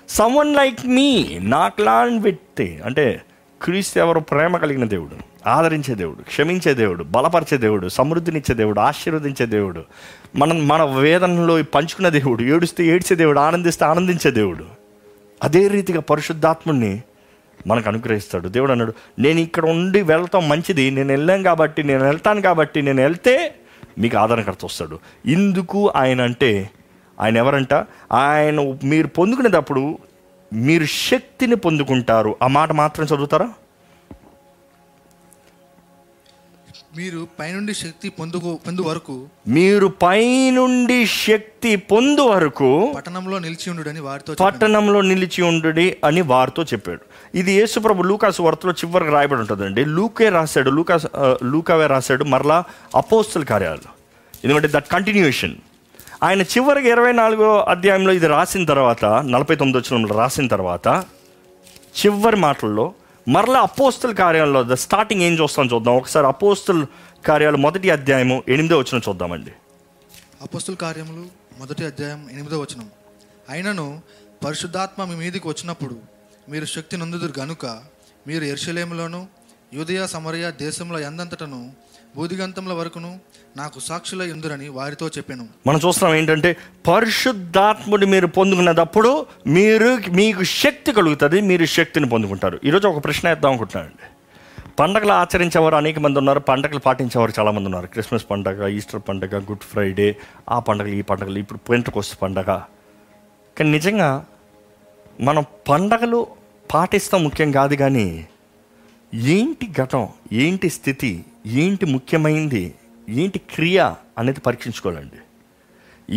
సమ్వన్ 0.09 0.53
లైక్ 0.53 0.85
మీ 0.85 1.39
నాకులాంటి 1.41 2.23
వ్యక్తి. 2.23 2.81
అంటే 2.85 3.21
క్రీస్తు 3.61 3.99
ఎవరు 3.99 4.19
ప్రేమ 4.19 4.57
కలిగిన 4.57 4.85
దేవుడు 4.85 5.49
ఆదరించే 5.49 5.95
దేవుడు 5.95 6.21
క్షమించే 6.21 6.73
దేవుడు 6.73 7.03
బలపరిచే 7.03 7.57
దేవుడు 7.57 7.87
సమృద్ధినిచ్చే 7.87 8.55
దేవుడు 8.55 8.79
ఆశీర్వదించే 8.79 9.45
దేవుడు 9.45 9.83
మనం 10.35 10.67
మన 10.67 10.83
వేదనలో 10.83 11.63
పంచుకునే 11.63 12.09
దేవుడు 12.09 12.43
ఏడుస్తే 12.43 12.85
ఏడ్చే 12.85 13.15
దేవుడు 13.15 13.39
ఆనందిస్తే 13.39 13.85
ఆనందించే 13.85 14.31
దేవుడు 14.31 14.65
అదే 15.43 15.67
రీతిగా 15.67 15.99
పరిశుద్ధాత్ముడిని 15.99 17.01
మనకు 17.67 17.89
అనుగ్రహిస్తాడు. 17.89 18.47
దేవుడు 18.47 18.71
అన్నాడు 18.71 18.93
నేను 19.19 19.39
ఇక్కడ 19.39 19.69
ఉండి 19.69 20.01
వెళ్తాం 20.01 20.49
మంచిది 20.49 20.91
నేను 20.91 21.07
వెళ్ళాం 21.07 21.43
కాబట్టి 21.43 21.83
నేను 21.83 22.03
వెళ్తాను 22.05 22.41
కాబట్టి 22.41 22.81
నేను 22.81 23.01
వెళ్తే 23.01 23.55
మీకు 23.97 24.17
ఆదరణకర్త 24.17 24.65
వస్తాడు. 24.65 24.99
ఇందుకు 25.25 25.91
ఆయన 25.95 26.21
అంటే 26.21 26.69
ఆయన 27.19 27.37
ఎవరంట 27.37 27.73
ఆయన 28.11 28.75
మీరు 28.83 29.07
పొందుకునేటప్పుడు 29.07 29.97
మీరు 30.53 30.85
శక్తిని 30.85 31.55
పొందుకుంటారు. 31.55 32.35
ఆ 32.43 32.47
మాట 32.47 32.71
మాత్రం 32.71 33.05
చదువుతారా? 33.05 33.49
మీరు 36.97 37.27
పైనుండి 37.39 37.73
శక్తి 37.73 38.09
పొందుకు 38.09 38.59
పొందు 38.67 38.81
వరకు 38.81 39.27
మీరు 39.47 39.87
పైనుండి 39.87 41.05
శక్తి 41.05 41.75
పొందు 41.75 42.21
వరకు 42.21 42.93
పట్టణంలో 42.95 43.39
నిలిచి 43.39 43.69
ఉండుడని 43.69 43.99
వారితో 43.99 44.33
చెప్పాను. 44.33 44.51
పట్టణంలో 44.51 45.01
నిలిచి 45.01 45.41
ఉండుడి 45.41 45.97
అని 46.03 46.21
వారితో 46.21 46.63
చెప్పాడు. 46.63 47.01
ఇది 47.37 47.51
యేసుప్రభు 47.51 48.03
లూకాసు 48.03 48.41
వార్తలో 48.41 48.71
చివరికి 48.71 49.11
రాయబడి 49.11 49.39
ఉంటుందండి. 49.39 49.85
లూకే 49.85 50.29
రాశాడు 50.29 50.69
లూకాస్ 50.69 51.05
లూకావే 51.43 51.87
రాశాడు 51.87 52.23
మరలా 52.23 52.63
అపోస్తుల 52.95 53.43
కార్యాలు 53.43 53.89
ఎందుకంటే 54.43 54.69
దట్ 54.71 54.87
కంటిన్యూషన్ 54.91 55.55
ఆయన 56.23 56.41
చివరికి 56.41 56.89
ఇరవై 56.89 57.11
నాలుగో 57.11 57.59
అధ్యాయంలో 57.63 58.13
ఇది 58.13 58.27
రాసిన 58.27 58.65
తర్వాత 58.65 59.05
నలభై 59.05 59.55
తొమ్మిది 59.55 59.77
వచ్చిన 59.77 60.13
రాసిన 60.17 60.47
తర్వాత 60.47 61.05
చివరి 61.99 62.35
మాటల్లో 62.35 62.93
మరలా 63.27 63.59
అపోస్తుల 63.59 64.11
కార్యాలలో 64.11 64.63
ద 64.63 64.73
స్టార్టింగ్ 64.73 65.21
ఏం 65.21 65.33
చూస్తాం 65.33 65.69
చూద్దాం. 65.73 65.95
ఒకసారి 65.95 66.27
అపోస్తుల 66.27 66.85
కార్యాలు 67.27 67.57
మొదటి 67.57 67.89
అధ్యాయము 67.89 68.43
ఎనిమిదో 68.47 68.77
వచ్చిన 68.77 69.01
చూద్దామండి. 69.09 69.51
అపోస్తుల 70.41 70.75
కార్యములు 70.75 71.25
మొదటి 71.59 71.85
అధ్యాయం 71.85 72.29
ఎనిమిదో 72.31 72.59
వచనం. 72.59 72.89
అయినను 73.49 74.01
పరిశుద్ధాత్మ 74.45 75.03
మీ 75.03 75.15
మీదికి 75.15 75.47
వచ్చినప్పుడు 75.47 75.95
మీరు 76.49 76.65
శక్తి 76.65 76.97
నందుదురు 76.97 77.39
గనుక 77.39 77.65
మీరు 78.27 78.43
ఎర్షలేములోను 78.43 79.27
యూదయ 79.73 80.07
సమరయ 80.07 80.51
దేశంలో 80.51 80.99
ఎందంతటను 80.99 81.71
బూదిగంతముల 82.15 82.73
వరకును 82.73 83.19
నాకు 83.57 83.79
సాక్షుల 83.79 84.21
ఎందురని 84.21 84.67
వారితో 84.69 85.07
చెప్పాను. 85.07 85.47
మనం 85.67 85.79
చూస్తున్నాం 85.85 86.17
ఏంటంటే 86.19 86.57
పరిశుద్ధాత్ముడి 86.87 88.05
మీరు 88.05 88.27
పొందుకున్నప్పుడు 88.27 89.25
మీరు 89.47 89.97
మీకు 90.11 90.43
శక్తి 90.43 90.91
కలుగుతుంది 90.91 91.41
మీరు 91.41 91.65
శక్తిని 91.65 92.09
పొందుకుంటారు. 92.09 92.59
ఈరోజు 92.65 92.87
ఒక 92.87 93.03
ప్రశ్న 93.03 93.29
వేద్దాం 93.29 93.51
అనుకుంటున్నానండి. 93.51 94.05
పండగలు 94.79 95.11
ఆచరించేవారు 95.11 95.75
అనేక 95.75 95.99
మంది 95.99 96.19
ఉన్నారు 96.19 96.39
పండగలు 96.39 96.79
పాటించేవారు 96.79 97.33
చాలామంది 97.39 97.65
ఉన్నారు. 97.65 97.87
క్రిస్మస్ 97.87 98.25
పండగ 98.31 98.67
ఈస్టర్ 98.67 99.01
పండగ 99.09 99.39
గుడ్ 99.39 99.59
ఫ్రైడే 99.59 100.15
ఆ 100.49 100.59
పండగలు 100.59 100.93
ఈ 100.93 101.01
పండగలు 101.01 101.39
ఇప్పుడు 101.39 101.59
పెంటకొస్తు 101.59 102.15
పండగ. 102.15 102.61
కానీ 103.57 103.71
నిజంగా 103.71 104.25
మనం 105.21 105.45
పండగలు 105.69 106.27
పాటిస్తాం 106.73 107.23
ముఖ్యం 107.23 107.51
కాదు 107.51 107.75
కానీ 107.75 108.27
ఏంటి 109.13 109.67
ఘటం 109.81 110.09
ఏంటి 110.33 110.69
స్థితి 110.69 111.25
ఏంటి 111.47 111.85
ముఖ్యమైనది 111.85 112.75
ఏంటి 113.09 113.39
క్రియ 113.39 113.91
అనేది 114.17 114.39
పరీక్షించుకోవాలండి. 114.39 115.17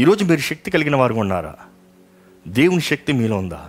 ఈరోజు 0.01 0.25
మీరు 0.25 0.41
శక్తి 0.41 0.71
కలిగిన 0.71 0.97
వారు 0.97 1.15
ఉన్నారా? 1.15 1.55
దేవుని 2.49 2.81
శక్తి 2.81 3.13
మీలో 3.13 3.37
ఉందా? 3.37 3.69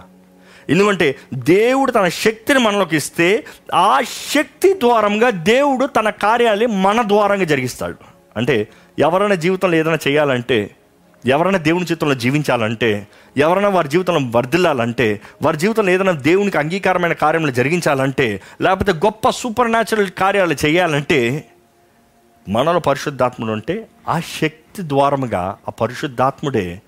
ఎందుకంటే 0.70 1.16
దేవుడు 1.34 1.92
తన 1.92 2.08
శక్తిని 2.08 2.60
మనలోకి 2.60 2.96
ఇస్తే 2.96 3.46
ఆ 3.74 4.02
శక్తి 4.36 4.74
ద్వారంగా 4.74 5.30
దేవుడు 5.30 5.86
తన 5.86 6.10
కార్యాలు 6.10 6.68
మన 6.68 7.02
ద్వారంగా 7.08 7.44
జరిగిస్తాడు. 7.44 7.96
అంటే 8.38 8.68
ఎవరైనా 9.00 9.36
జీవితంలో 9.36 9.78
ఏదైనా 9.78 9.98
చేయాలంటే 10.08 10.76
ఎవరైనా 11.26 11.58
దేవుని 11.58 11.86
జీవితంలో 11.86 12.16
జీవించాలంటే 12.16 13.08
ఎవరైనా 13.38 13.70
వారి 13.70 13.90
జీవితంలో 13.90 14.32
వర్ధిల్లాలంటే 14.36 15.22
వారి 15.42 15.58
జీవితంలో 15.58 15.92
ఏదైనా 15.92 16.12
దేవునికి 16.12 16.58
అంగీకారమైన 16.58 17.14
కార్యములు 17.14 17.52
జరిగించాలంటే 17.52 18.42
లేకపోతే 18.62 18.92
గొప్ప 18.92 19.30
సూపర్ 19.30 19.72
న్యాచురల్ 19.72 20.10
కార్యాలు 20.10 20.56
చేయాలంటే 20.66 21.44
మనలో 22.50 22.80
పరిశుద్ధాత్ముడు 22.80 23.52
ఉంటే 23.52 23.88
ఆ 24.10 24.20
శక్తి 24.20 24.82
ద్వారముగా 24.82 25.58
ఆ 25.68 25.72
పరిశుద్ధాత్ముడే 25.72 26.82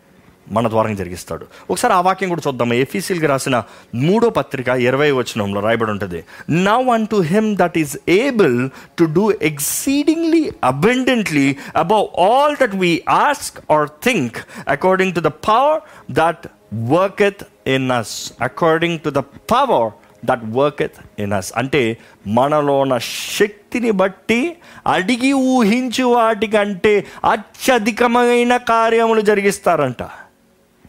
మన 0.51 0.69
ద్వారంగా 0.69 0.95
జరిగిస్తాడు. 0.95 1.45
ఒకసారి 1.69 1.93
ఆ 1.93 2.01
వాక్యం 2.01 2.29
కూడా 2.29 2.41
చూద్దాం. 2.47 2.73
ఎఫీసీల్కి 2.73 3.27
రాసిన 3.27 3.63
మూడో 3.95 4.29
పత్రిక 4.29 4.67
ఇరవై 4.67 5.11
వచనంలో 5.11 5.61
రాయబడి 5.61 5.91
ఉంటుంది. 5.91 6.23
Now 6.49 6.89
unto 7.07 7.15
him 7.15 7.57
that 7.57 7.77
is 7.77 7.97
able 8.09 8.69
to 8.99 9.03
do 9.03 9.31
exceedingly 9.31 10.51
abundantly 10.63 11.55
above 11.75 12.19
all 12.19 12.55
that 12.61 12.75
we 12.75 13.03
ask 13.09 13.71
or 13.71 13.89
think 14.03 14.37
according 14.67 15.15
to 15.15 15.19
the 15.19 15.27
power 15.27 15.81
that 16.11 16.47
worketh 17.21 17.69
in 17.69 17.91
us 17.91 18.33
according 18.41 18.99
to 18.99 19.09
the 19.09 19.17
power 19.17 19.91
that 20.23 20.41
worketh 20.43 20.97
in 21.19 21.33
us 21.33 21.53
అంటే 21.55 21.97
మనలో 22.27 22.79
ఉన్న 22.79 22.97
శక్తిని 23.39 23.91
బట్టి 23.91 24.57
అడిగి 24.87 25.33
ఊహించు 25.33 26.03
వాటికంటే 26.03 27.07
అత్యధికమైన 27.31 28.57
కార్యములు 28.57 29.21
జరిగిస్తారంట. 29.21 30.01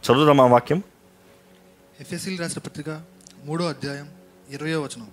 చదువుదాం 0.05 0.41
ఆ 0.41 0.45
వాక్యం? 0.45 0.83
ఎఫ్ఎస్సీలు 1.99 2.41
రాసిన 2.41 2.61
పత్రిక 2.65 3.01
మూడో 3.45 3.65
అధ్యాయం 3.65 4.09
ఇరవయో 4.49 4.81
వచనం. 4.81 5.07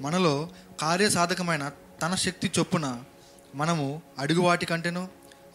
మనలో 0.00 0.48
కార్యసాధకమైన 0.80 1.70
తన 2.02 2.14
శక్తి 2.14 2.50
చొప్పున 2.58 3.00
మనము 3.54 4.02
అడుగు 4.18 4.40
వాటికంటేనో 4.40 5.08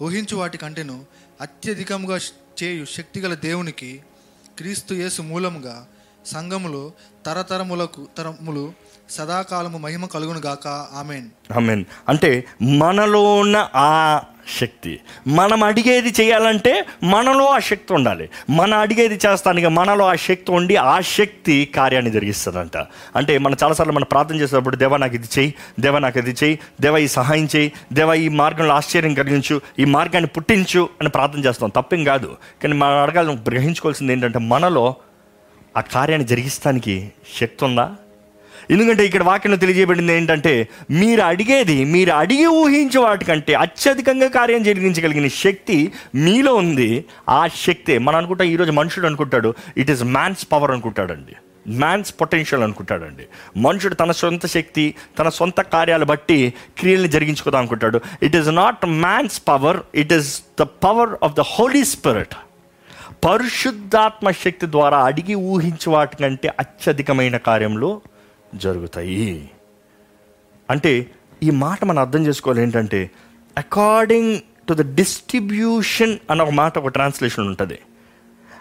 ఊహించు 0.04 0.38
వాటికంటేనో 0.38 1.02
అత్యధికంగా 1.42 2.20
చేయు 2.64 2.86
శక్తిగల 2.86 3.34
దేవునికి 3.34 4.02
క్రీస్తు 4.58 4.94
యేసు 4.94 5.22
మూలముగా 5.22 5.88
సంఘములో 6.26 6.92
తరతరములకు 7.26 8.08
తరములు 8.18 8.74
సదాకాలము 9.10 9.78
మహిమ 9.78 10.06
కలుగును 10.06 10.40
గాక. 10.40 10.68
ఆమెన్. 10.94 11.58
మీన్ 11.60 11.86
అంటే 12.10 12.46
మనలో 12.62 13.36
ఉన్న 13.36 13.70
ఆ 13.76 14.22
శక్తి. 14.62 15.00
మనం 15.28 15.64
అడిగేది 15.64 16.14
చేయాలంటే 16.22 16.86
మనలో 17.04 17.46
ఆ 17.46 17.60
శక్తి 17.60 17.94
ఉండాలి. 17.94 18.30
మన 18.50 18.74
అడిగేది 18.74 19.20
చేస్తానికి 19.28 19.68
మనలో 19.68 20.06
ఆ 20.06 20.16
శక్తి 20.16 20.52
ఉండి 20.52 20.76
ఆ 20.76 21.00
శక్తి 21.00 21.72
కార్యాన్ని 21.76 22.12
జరిగిస్తుందంట. 22.12 22.78
అంటే 23.16 23.38
మనం 23.38 23.58
చాలాసార్లు 23.64 23.94
మనం 23.94 24.06
ప్రార్థన 24.12 24.36
చేసేటప్పుడు 24.36 24.76
దేవ 24.76 24.98
నాకు 24.98 25.16
ఇది 25.16 25.28
చేయి 25.40 25.54
దేవ 25.80 26.00
నాకు 26.00 26.20
ఇది 26.20 26.36
చేయి 26.44 26.60
దేవ 26.82 26.98
ఈ 26.98 27.08
సహాయం 27.08 27.48
చేయి 27.56 27.74
దేవా 27.94 28.14
ఈ 28.14 28.30
మార్గంలో 28.30 28.74
ఆశ్చర్యం 28.74 29.14
కలిగించు 29.14 29.62
ఈ 29.80 29.86
మార్గాన్ని 29.86 30.28
పుట్టించు 30.28 30.90
అని 31.02 31.10
ప్రార్థన 31.10 31.40
చేస్తాం. 31.40 31.70
తప్పేం 31.70 32.04
కాదు. 32.04 32.38
కానీ 32.64 32.74
మనం 32.74 32.98
అడగాలి 32.98 33.34
గ్రహించుకోవాల్సింది 33.34 34.14
ఏంటంటే 34.14 34.40
మనలో 34.40 34.96
ఆ 35.78 35.82
కార్యాన్ని 35.82 36.28
జరిగిస్తానికి 36.28 37.12
శక్తి 37.40 37.66
ఉందా 37.66 37.96
ఎందుకంటే 38.72 39.06
ఇక్కడ 39.06 39.24
వాక్యంలో 39.24 39.58
తెలియజేయబడింది 39.58 40.14
ఏంటంటే 40.14 40.68
మీరు 40.92 41.22
అడిగేది 41.22 41.86
మీరు 41.86 42.12
అడిగి 42.12 42.46
ఊహించే 42.46 43.00
వాటికంటే 43.00 43.54
అత్యధికంగా 43.54 44.28
కార్యం 44.28 44.64
జరిగించగలిగిన 44.64 45.28
శక్తి 45.28 45.92
మీలో 46.16 46.56
ఉంది. 46.56 47.06
ఆ 47.30 47.48
శక్తే 47.48 47.98
మనం 47.98 48.18
అనుకుంటాం 48.18 48.48
ఈరోజు 48.48 48.72
మనుషుడు 48.72 49.06
అనుకుంటాడు 49.06 49.54
ఇట్ 49.78 49.92
ఈస్ 49.92 50.04
మ్యాన్స్ 50.04 50.48
పవర్ 50.52 50.72
అనుకుంటాడండి. 50.72 51.36
మ్యాన్స్ 51.68 52.14
పొటెన్షియల్ 52.22 52.64
అనుకుంటాడండి. 52.64 53.24
మనుషుడు 53.58 53.94
తన 53.94 54.12
సొంత 54.12 54.46
శక్తి 54.46 54.94
తన 55.20 55.30
సొంత 55.30 55.62
కార్యాలు 55.62 56.06
బట్టి 56.06 56.54
క్రియల్ని 56.80 57.10
జరిగించుకోదాం 57.10 57.60
అనుకుంటాడు. 57.60 58.02
It 58.24 58.36
is 58.36 58.50
not 58.50 58.86
man's 58.86 59.42
power 59.48 59.78
it 59.96 60.14
is 60.14 60.42
the 60.60 60.62
power 60.62 61.10
of 61.24 61.34
the 61.34 61.40
Holy 61.40 61.84
Spirit 61.84 62.36
పరిశుద్ధాత్మ 63.26 64.32
శక్తి 64.32 64.66
ద్వారా 64.66 65.06
అడిగి 65.06 65.36
ఊహించే 65.36 65.90
వాటికంటే 65.90 66.54
అత్యధికమైన 66.60 67.38
కార్యములు 67.38 68.02
జరుగుతాయి. 68.56 69.50
అంటే 70.70 71.12
ఈ 71.44 71.50
మాట 71.50 71.86
మనం 71.86 72.00
అర్థం 72.00 72.28
చేసుకోవాలి 72.28 72.62
ఏంటంటే 72.62 73.12
అకార్డింగ్ 73.58 74.40
టు 74.70 74.74
ద 74.74 74.96
డిస్ట్రిబ్యూషన్ 74.96 76.18
అన్న 76.30 76.42
ఒక 76.42 76.50
మాట 76.50 76.78
ఒక 76.78 76.88
ట్రాన్స్లేషన్ 76.88 77.48
ఉంటుంది. 77.48 77.80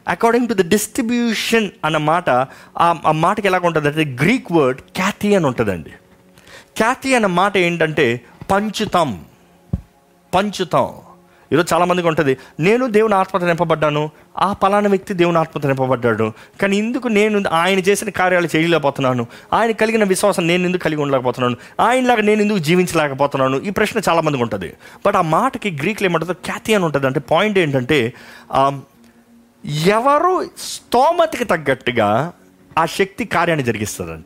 అకార్డింగ్ 0.08 0.48
టు 0.48 0.54
ద 0.54 0.70
డిస్ట్రిబ్యూషన్ 0.70 1.70
అన్న 1.84 1.96
మాట 1.96 2.30
ఆ 2.30 3.00
ఆ 3.06 3.12
మాటకి 3.12 3.46
ఎలాగ 3.46 3.66
ఉంటుంది 3.66 3.88
అంటే 3.88 4.04
గ్రీక్ 4.04 4.52
వర్డ్ 4.52 4.80
క్యాథీ 4.80 5.34
అని 5.34 5.46
ఉంటుందండి. 5.46 5.90
క్యాథీ 6.76 7.14
అన్న 7.14 7.26
మాట 7.26 7.56
ఏంటంటే 7.56 8.20
పంచుతాం. 8.50 9.24
పంచుతాం. 10.34 10.94
ఈరోజు 11.52 11.74
చాలామందికి 11.74 12.08
ఉంటుంది. 12.08 12.36
నేను 12.60 12.86
దేవుని 12.86 13.14
ఆత్మత 13.14 13.44
నింపబడ్డాను. 13.44 14.10
ఆ 14.38 14.52
పలానా 14.52 14.90
వ్యక్తి 14.90 15.14
దేవుని 15.14 15.38
ఆత్మత 15.38 15.66
నింపబడ్డాడు. 15.66 16.32
కానీ 16.60 16.76
ఇందుకు 16.76 17.08
నేను 17.08 17.42
ఆయన 17.52 17.78
చేసిన 17.78 18.10
కార్యాలు 18.10 18.48
చేయలేకపోతున్నాను. 18.56 19.26
ఆయన 19.52 19.70
కలిగిన 19.70 20.04
విశ్వాసం 20.04 20.46
నేను 20.46 20.64
ఎందుకు 20.64 20.82
కలిగి 20.82 21.02
ఉండలేకపోతున్నాను? 21.02 21.56
ఆయనలాగా 21.80 22.20
నేను 22.20 22.40
ఎందుకు 22.40 22.58
జీవించలేకపోతున్నాను? 22.58 23.56
ఈ 23.56 23.70
ప్రశ్న 23.70 24.00
చాలామందికి 24.08 24.42
ఉంటుంది. 24.42 24.74
బట్ 25.06 25.16
ఆ 25.16 25.22
మాటకి 25.22 25.70
గ్రీక్లో 25.70 26.08
ఏమంటుందో 26.08 26.32
ఖ్యాతి 26.32 26.74
అని 26.74 26.84
ఉంటుంది. 26.84 27.06
అంటే 27.06 27.20
పాయింట్ 27.20 27.58
ఏంటంటే 27.58 28.12
ఎవరు 29.86 30.44
స్తోమతికి 30.58 31.44
తగ్గట్టుగా 31.44 32.32
ఆ 32.78 32.86
శక్తి 32.86 33.24
కార్యాన్ని 33.24 33.64
జరిగిస్తుందంట. 33.64 34.24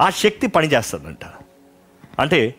ఆ 0.00 0.10
శక్తి 0.10 0.46
పనిచేస్తుందంట. 0.46 1.24
అంటే 2.18 2.54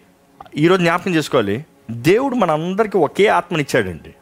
ఈరోజు 0.58 0.82
జ్ఞాపకం 0.82 1.16
చేసుకోవాలి. 1.16 1.66
దేవుడు 1.92 2.36
మనందరికీ 2.36 2.98
ఒకే 2.98 3.28
ఆత్మనిచ్చాడండి. 3.28 4.16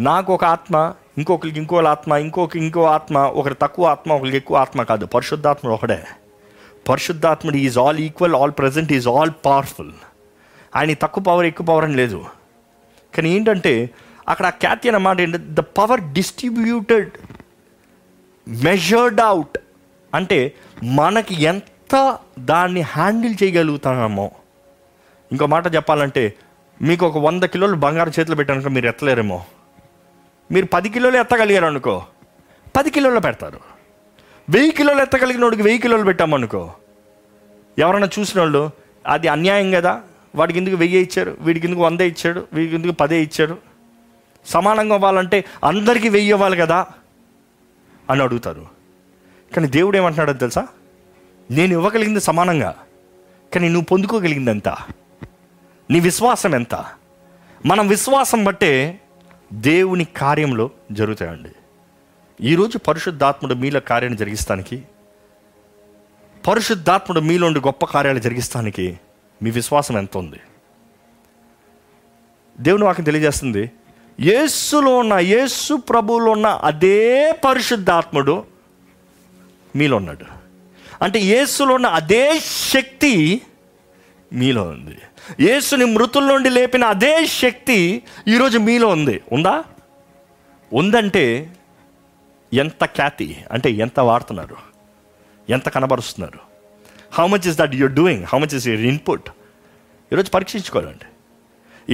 నాకు 0.00 0.34
ఒక 0.34 0.44
ఆత్మ 0.44 0.94
ఇంకొకరికి 1.18 1.58
ఇంకో 1.58 1.82
ఆత్మ 1.82 2.12
ఇంకొక 2.12 2.56
ఇంకో 2.56 2.84
ఆత్మ 2.84 3.18
ఒకరి 3.18 3.54
తక్కువ 3.62 3.86
ఆత్మ 3.86 4.12
ఒకరికి 4.12 4.36
ఎక్కువ 4.36 4.56
ఆత్మ 4.56 4.82
కాదు. 4.82 5.06
పరిశుద్ధాత్ముడు 5.06 5.74
ఒకడే. 5.74 6.04
పరిశుద్ధాత్ముడు 6.88 7.56
is 7.56 7.78
all 7.78 7.98
equal 7.98 8.34
all 8.34 8.52
present 8.58 8.92
is 8.92 9.08
all 9.08 9.30
powerful. 9.46 9.92
ఆయన 10.76 10.92
తక్కువ 10.92 11.24
పవర్ 11.24 11.46
ఎక్కువ 11.46 11.66
పవర్ 11.66 11.84
అని 11.84 11.94
లేదు. 11.94 12.24
కానీ 13.16 13.30
ఏంటంటే 13.30 13.90
అక్కడ 14.28 14.46
ఆ 14.46 14.50
ఖ్యాతి 14.50 14.88
అన్నమాట 14.88 15.20
ఏంటంటే 15.20 15.46
the 15.48 15.60
power 15.78 16.00
distributed 16.00 17.10
measured 18.48 19.20
out 19.20 19.58
అంటే 20.14 20.52
మనకి 20.84 21.42
ఎంత 21.42 22.18
దాన్ని 22.38 22.80
హ్యాండిల్ 22.80 23.34
చేయగలుగుతామో. 23.42 24.30
ఇంకో 25.32 25.46
మాట 25.46 25.74
చెప్పాలంటే 25.74 26.34
మీకు 26.82 27.06
ఒక 27.06 27.18
వంద 27.18 27.44
కిలోలు 27.44 27.76
బంగారం 27.76 28.12
చేతిలో 28.20 28.36
పెట్టానుకో 28.36 28.68
మీరు 28.68 28.88
ఎత్తలేరేమో. 28.88 29.44
మీరు 30.52 30.66
పది 30.66 30.88
కిలోలు 30.88 31.16
ఎత్తగలిగారు 31.16 31.66
అనుకో. 31.66 32.02
పది 32.76 32.90
కిలోలు 32.90 33.20
పెడతారు. 33.20 33.60
వెయ్యి 34.50 34.70
కిలోలు 34.70 35.02
ఎత్తగలిగిన 35.02 35.44
వాడికి 35.44 35.62
వెయ్యి 35.62 35.80
కిలోలు 35.80 36.02
పెట్టామనుకో 36.02 36.72
ఎవరైనా 37.78 38.08
చూసిన 38.18 38.40
వాళ్ళు 38.40 38.70
అది 39.06 39.28
అన్యాయం 39.28 39.70
కదా. 39.70 40.02
వాడికి 40.34 40.58
ఎందుకు 40.58 40.76
వెయ్యి 40.76 40.98
ఇచ్చారు? 40.98 41.36
వీడికి 41.40 41.66
ఎందుకు 41.66 41.84
వందే 41.84 42.08
ఇచ్చాడు? 42.08 42.46
వీడికి 42.52 42.74
ఎందుకు 42.74 42.92
పదే 42.92 43.22
ఇచ్చాడు? 43.22 43.56
సమానంగా 44.46 44.94
అవ్వాలంటే 44.94 45.44
అందరికీ 45.64 46.08
వెయ్యి 46.08 46.30
ఇవ్వాలి 46.30 46.56
కదా 46.56 46.86
అని 48.10 48.22
అడుగుతారు. 48.22 48.66
కానీ 49.56 49.68
దేవుడు 49.68 49.96
ఏమంటున్నాడో 49.96 50.32
తెలుసా? 50.32 50.68
నేను 51.50 51.72
ఇవ్వగలిగింది 51.72 52.20
సమానంగా. 52.20 52.76
కానీ 53.54 53.68
నువ్వు 53.68 53.84
పొందుకోగలిగింది 53.84 54.50
అంతా 54.50 54.76
నీ 55.90 56.00
విశ్వాసం 56.00 56.54
ఎంత? 56.54 56.84
మనం 57.66 57.88
విశ్వాసం 57.88 58.44
బట్టే 58.44 59.00
దేవుని 59.52 60.04
కార్యంలో 60.04 60.70
జరుగుతాయండి. 60.92 61.48
ఈరోజు 62.40 62.78
పరిశుద్ధాత్ముడు 62.78 63.54
మీలో 63.54 63.80
కార్యాన్ని 63.80 64.18
జరిగిస్తానికి 64.18 64.82
పరిశుద్ధాత్ముడు 66.48 67.20
మీలో 67.20 67.46
ఉండి 67.46 67.60
గొప్ప 67.60 67.84
కార్యాలు 67.84 68.18
జరిగిస్తానికి 68.18 69.00
మీ 69.42 69.50
విశ్వాసం 69.50 69.98
ఎంత 69.98 70.16
ఉంది? 70.16 70.40
దేవుని 72.60 72.84
వాకి 72.84 73.02
తెలియజేస్తుంది 73.02 73.70
యేసులో 74.20 74.98
ఉన్న 74.98 75.14
యేసు 75.14 75.74
ప్రభువులో 75.74 76.32
ఉన్న 76.32 76.46
అదే 76.46 77.32
పరిశుద్ధాత్ముడు 77.32 78.44
మీలో 79.76 79.96
ఉన్నాడు. 79.96 80.24
అంటే 81.02 81.18
యేసులో 81.18 81.74
ఉన్న 81.74 81.86
అదే 81.86 82.40
శక్తి 82.40 83.42
మీలో 84.32 84.62
ఉంది. 84.62 84.98
యేసుని 85.40 85.84
మృతుల 85.84 86.24
నుండి 86.24 86.50
లేపిన 86.50 86.84
అదే 86.84 87.26
శక్తి 87.26 88.02
ఈరోజు 88.28 88.58
మీలో 88.58 88.88
ఉంది. 88.88 89.20
ఉందా? 89.32 89.64
ఉందంటే 90.72 91.56
ఎంత 92.52 92.84
ఖ్యాతి? 92.84 93.44
అంటే 93.52 93.70
ఎంత 93.70 94.00
వాడుతున్నారు? 94.00 94.56
ఎంత 95.50 95.68
కనబరుస్తున్నారు? 95.68 96.38
How 97.12 97.26
much 97.26 97.48
is 97.48 97.58
that 97.58 97.74
your 97.74 97.92
doing 97.92 98.24
how 98.24 98.38
much 98.38 98.54
is 98.54 98.68
your 98.68 98.80
input 98.80 99.30
ఈరోజు 100.12 100.30
పరీక్షించుకోవాలండి. 100.30 101.04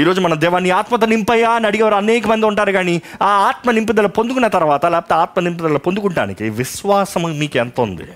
ఈరోజు 0.00 0.20
మన 0.20 0.34
దేవాన్ని 0.34 0.70
ఆత్మత 0.70 1.04
నింపయ్యా 1.04 1.50
అని 1.50 1.66
అడిగేవారు 1.66 1.94
అనేక 1.94 2.26
మంది 2.26 2.46
ఉంటారు 2.46 2.72
కానీ 2.72 3.02
ఆ 3.22 3.26
ఆత్మ 3.26 3.70
నింపుదల 3.70 4.06
పొందుకున్న 4.06 4.46
తర్వాత 4.46 4.86
లేకపోతే 4.86 5.14
ఆత్మ 5.14 5.40
నింపుదల 5.40 5.76
పొందుకుంటానికి 5.76 6.48
విశ్వాసం 6.48 7.38
మీకు 7.38 7.56
ఎంత 7.56 7.80
ఉంది? 7.80 8.08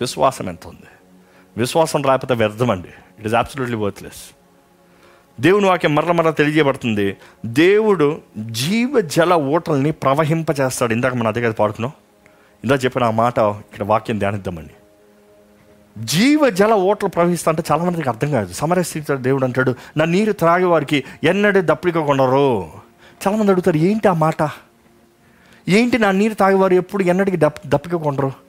విశ్వాసం 0.00 0.48
ఎంత 0.48 0.66
ఉంది? 0.66 0.86
విశ్వాసం 1.58 2.02
రాకపోతే 2.02 2.34
వ్యర్థమండి. 2.34 2.88
ఇట్ 3.18 3.26
ఇస్ 3.26 3.34
అబ్సల్యూట్లీ 3.34 3.76
వర్త్లెస్ 3.76 4.34
దేవుని 5.40 5.66
వాక్యం 5.66 5.94
మరల 5.94 6.12
మరల 6.12 6.30
తెలియజేయబడుతుంది. 6.30 7.16
దేవుడు 7.46 8.20
జీవ 8.38 9.00
జల 9.00 9.34
ఓటల్ని 9.34 9.92
ప్రవహింపచేస్తాడు 9.92 10.92
ఇందాక 10.92 11.14
మన 11.14 11.28
అదే 11.28 11.42
కదా 11.42 11.52
పాడుకున్నాం. 11.52 11.92
ఇందాక 12.64 12.84
చెప్పిన 12.84 13.04
ఆ 13.04 13.10
మాట 13.10 13.38
ఇక్కడ 13.38 13.82
వాక్యం 13.84 14.18
ధ్యానిద్దామండి. 14.18 14.70
జీవ 16.04 16.50
జల 16.50 16.72
ఓటలు 16.72 17.08
ప్రవహిస్తా 17.08 17.52
అంటే 17.52 17.62
చాలా 17.72 17.84
మందికి 17.84 18.08
అర్థం 18.08 18.30
కాదు. 18.30 18.52
సమరస్థితి 18.52 19.16
దేవుడు 19.16 19.44
అంటాడు 19.44 19.74
నా 19.96 20.04
నీరు 20.04 20.32
త్రాగే 20.32 20.64
వారికి 20.64 21.04
ఎన్నడూ 21.24 21.60
దప్పిక 21.60 21.98
కొనరు. 21.98 22.64
చాలా 23.26 23.36
మంది 23.36 23.50
అడుగుతారు 23.50 23.76
ఏంటి 23.76 24.08
ఆ 24.08 24.12
మాట? 24.12 24.42
ఏంటి 25.68 25.98
నా 25.98 26.10
నీరు 26.10 26.34
తాగేవారు 26.34 26.74
ఎప్పుడు 26.74 27.02
ఎన్నటికి 27.02 27.36
దప్ 27.36 27.68
దప్పిక 27.68 27.94
కొండరు 27.96 28.47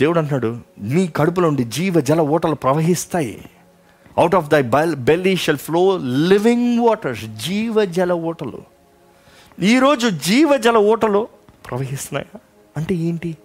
దేవుడు 0.00 0.18
అంటున్నాడు 0.18 0.58
నీ 0.78 1.06
కడుపులో 1.06 1.48
ఉండి 1.48 1.64
జీవ 1.64 2.00
జల 2.00 2.20
ఓటలు 2.20 2.54
ప్రవహిస్తాయి. 2.54 3.44
Out 4.18 4.34
of 4.34 4.48
thy 4.48 4.62
bell 4.62 4.96
belly 4.96 5.36
shall 5.36 5.56
flow 5.56 5.96
living 6.28 6.78
waters 6.78 7.24
జీవ 7.24 7.84
జల 7.84 8.12
ఓటలు. 8.12 8.62
ఈరోజు 9.62 10.08
జీవజల 10.08 10.76
ఓటలు 10.76 11.28
ప్రవహిస్తున్నాయా? 11.70 12.40
అంటే 12.76 12.94
ఏంటి? 12.94 13.36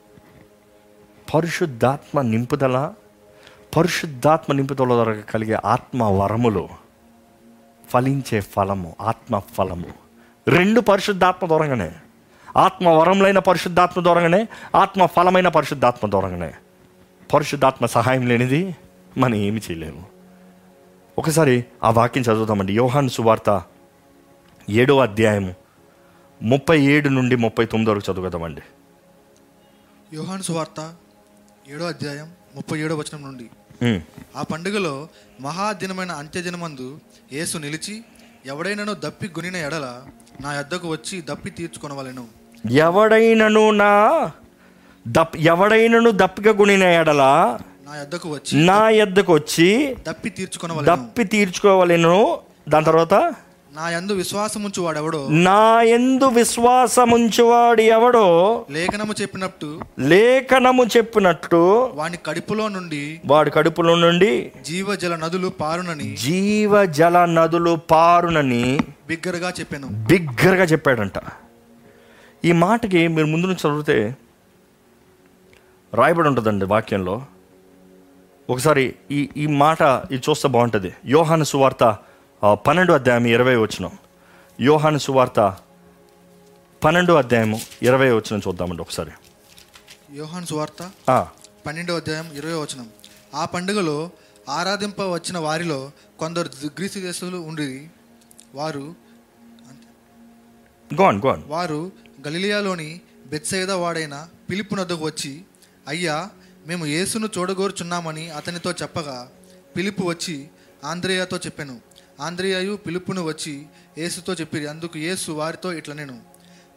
పరిశుద్ధాత్మ 1.36 2.22
నింపుదల 2.22 2.94
పరిశుద్ధాత్మ 3.78 4.54
నింపుదల 4.54 4.86
ద్వారా 4.86 5.14
కలిగే 5.14 5.58
ఆత్మ 5.66 6.04
వరములు 6.04 6.68
ఫలించే 7.90 8.42
ఫలము 8.42 8.96
ఆత్మ 9.02 9.40
ఫలము. 9.40 9.86
రెండు 10.48 10.82
పరిశుద్ధాత్మ 10.82 11.48
దూరంగానే 11.48 11.92
ఆత్మ 12.58 12.90
వరములైన 12.90 13.40
పరిశుద్ధాత్మ 13.40 14.02
దూరంగానే 14.02 14.48
ఆత్మ 14.76 15.06
ఫలమైన 15.06 15.48
పరిశుద్ధాత్మ 15.48 16.08
దూరంగానే 16.10 16.52
పరిశుద్ధాత్మ 17.34 17.86
సహాయం 17.86 18.28
లేనిది 18.28 18.76
మనం 19.18 19.36
ఏమి 19.48 19.62
చేయలేము. 19.66 20.04
ఒకసారి 21.18 21.66
ఆ 21.84 21.90
వాక్యం 21.90 22.24
చదువుతామండి 22.24 22.74
యోహాన్ 22.74 23.10
సువార్త 23.10 23.50
ఏడో 24.70 25.00
అధ్యాయము 25.00 25.54
ముప్పై 26.42 26.78
ఏడు 26.94 27.10
నుండి 27.10 27.36
ముప్పై 27.36 27.66
తొమ్మిది 27.66 27.92
వరకు 27.92 28.06
చదువుదామండి. 28.12 28.64
యోహాను 30.14 30.42
సువార్త 30.42 30.80
ఏడో 31.70 31.86
అధ్యాయం 31.86 32.28
ముప్పై 32.56 32.80
ఏడో 32.80 32.96
వచనం 32.96 33.22
నుండి. 33.28 33.48
ఆ 34.36 34.44
పండుగలో 34.52 34.96
మహాదినమైన 35.42 36.12
అంత్యదినమందు 36.12 36.90
యేసు 37.34 37.58
నిలిచి 37.58 37.96
ఎవడైనాను 38.46 38.94
దప్పి 39.06 39.28
గునిన 39.28 39.56
ఎడల 39.68 39.88
నా 40.42 40.50
యొద్దకు 40.58 40.88
వచ్చి 40.92 41.22
దప్పి 41.22 41.50
తీర్చుకొనవలెను. 41.50 42.26
ఎవడైనను 42.72 43.72
నా 43.72 44.32
దప్ 45.08 45.38
ఎవడైనను 45.38 46.12
దప్పిక 46.12 46.48
గుణిన 46.48 46.84
ఎడల 46.84 47.58
నా 47.88 47.96
యొద్దకు 47.98 48.30
వచ్చి 48.30 48.66
నా 48.66 48.90
ఎద్దకు 48.90 49.34
వచ్చి 49.34 49.96
దప్పి 50.08 50.30
తీర్చుకొనవలెను. 50.30 50.96
దప్పి 50.96 51.24
తీర్చుకోవాలను. 51.24 52.38
దాని 52.70 52.86
తర్వాత? 52.86 53.14
నా 53.76 53.90
యందు 53.90 54.14
విశ్వాసముంచు 54.14 54.82
వాడెవడో 54.82 55.28
నా 55.30 55.82
ఎందు 55.82 56.26
విశ్వాసముంచువాడు 56.26 57.82
ఎవడో? 57.82 58.66
లేఖనము 58.72 59.14
చెప్పినట్టు 59.22 59.80
లేఖనము 60.00 60.86
చెప్పినట్టు 60.98 61.92
వాని 61.94 62.18
కడుపులో 62.26 62.68
నుండి 62.68 63.22
వాడి 63.26 63.52
కడుపులో 63.52 63.96
నుండి 63.96 64.52
జీవజల 64.66 65.16
నదులు 65.16 65.48
పారునని 65.48 66.16
జీవ 66.16 66.86
జల 66.86 67.26
నదులు 67.26 67.76
పారునని 67.76 68.80
బిగ్గరగా 69.08 69.54
చెప్పాను. 69.60 69.88
బిగ్గరగా 69.88 70.64
చెప్పాడంట. 70.64 71.14
ఈ 72.46 72.52
మాటకి 72.52 73.08
మీరు 73.08 73.28
ముందు 73.28 73.46
నుంచి 73.48 73.64
చదివితే 73.64 74.18
రాయబడి 75.94 76.28
ఉంటుందండి 76.30 76.66
వాక్యంలో. 76.66 77.16
ఒకసారి 78.50 78.96
ఈ 79.12 79.30
ఈ 79.38 79.46
మాట 79.46 79.82
ఇది 80.12 80.22
చూస్తే 80.30 80.48
బాగుంటుంది. 80.48 80.96
యోహాను 81.06 81.44
సువార్త 81.44 81.84
పన్నెండు 82.68 82.94
అధ్యాయం 82.94 83.26
ఇరవై 83.28 83.56
వచ్చిన 83.56 83.90
యోహాను 84.62 84.98
సువార్త 84.98 85.40
పన్నెండు 86.84 87.14
అధ్యాయము 87.14 87.60
ఇరవై 87.82 88.12
వచ్చిన 88.12 88.42
చూద్దామండి 88.48 88.82
ఒకసారి. 88.82 89.12
యోహాను 90.18 90.46
సువార్త 90.46 90.92
పన్నెండో 91.66 91.96
అధ్యాయం 91.96 92.28
ఇరవై 92.34 92.54
వచనం. 92.54 92.88
ఆ 93.36 93.46
పండుగలో 93.46 93.98
ఆరాధింప 94.50 95.02
వచ్చిన 95.02 95.38
వారిలో 95.38 95.92
కొందరు 96.20 96.50
గ్రీసు 96.66 97.00
దేశులు 97.00 97.38
ఉండి 97.38 97.90
వారు 98.56 98.96
గోన్ 100.92 101.18
గోన్ 101.26 101.44
వారు 101.48 102.07
గలిలియాలోని 102.28 103.02
బెత్సైదా 103.26 103.76
వాడైన 103.76 104.28
పిలుపునద్దకు 104.50 105.06
వచ్చి 105.06 105.46
అయ్యా 105.88 106.30
మేము 106.68 106.86
యేసును 106.86 107.30
చూడగోరుచున్నామని 107.38 108.30
అతనితో 108.30 108.72
చెప్పగా 108.72 109.32
పిలుపు 109.76 110.04
వచ్చి 110.04 110.48
ఆంధ్రేయతో 110.84 111.38
చెప్పాను. 111.38 111.82
ఆంధ్రేయయు 112.22 112.76
పిలుపును 112.76 113.24
వచ్చి 113.24 113.66
యేసుతో 113.98 114.34
చెప్పిరి 114.34 114.68
అందుకు 114.68 114.98
యేసు 114.98 115.32
వారితో 115.32 115.74
ఇట్లా 115.74 115.96
నేను 115.96 116.22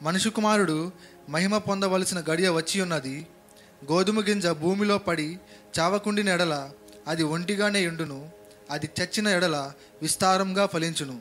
మనిషి 0.03 0.31
కుమారుడు 0.31 0.93
మహిమ 1.29 1.59
పొందవలసిన 1.59 2.23
గడియ 2.31 2.49
వచ్చి 2.49 2.81
ఉన్నది 2.81 3.27
గోధుమ 3.93 4.21
గింజ 4.21 4.47
భూమిలో 4.47 4.99
పడి 4.99 5.39
చావకుండిన 5.79 6.29
ఎడల 6.29 6.71
అది 7.09 7.23
ఒంటిగానే 7.23 7.85
ఎండును 7.85 8.31
అది 8.71 8.89
చచ్చిన 9.03 9.29
ఎడల 9.29 9.73
విస్తారంగా 10.03 10.67
ఫలించును. 10.67 11.21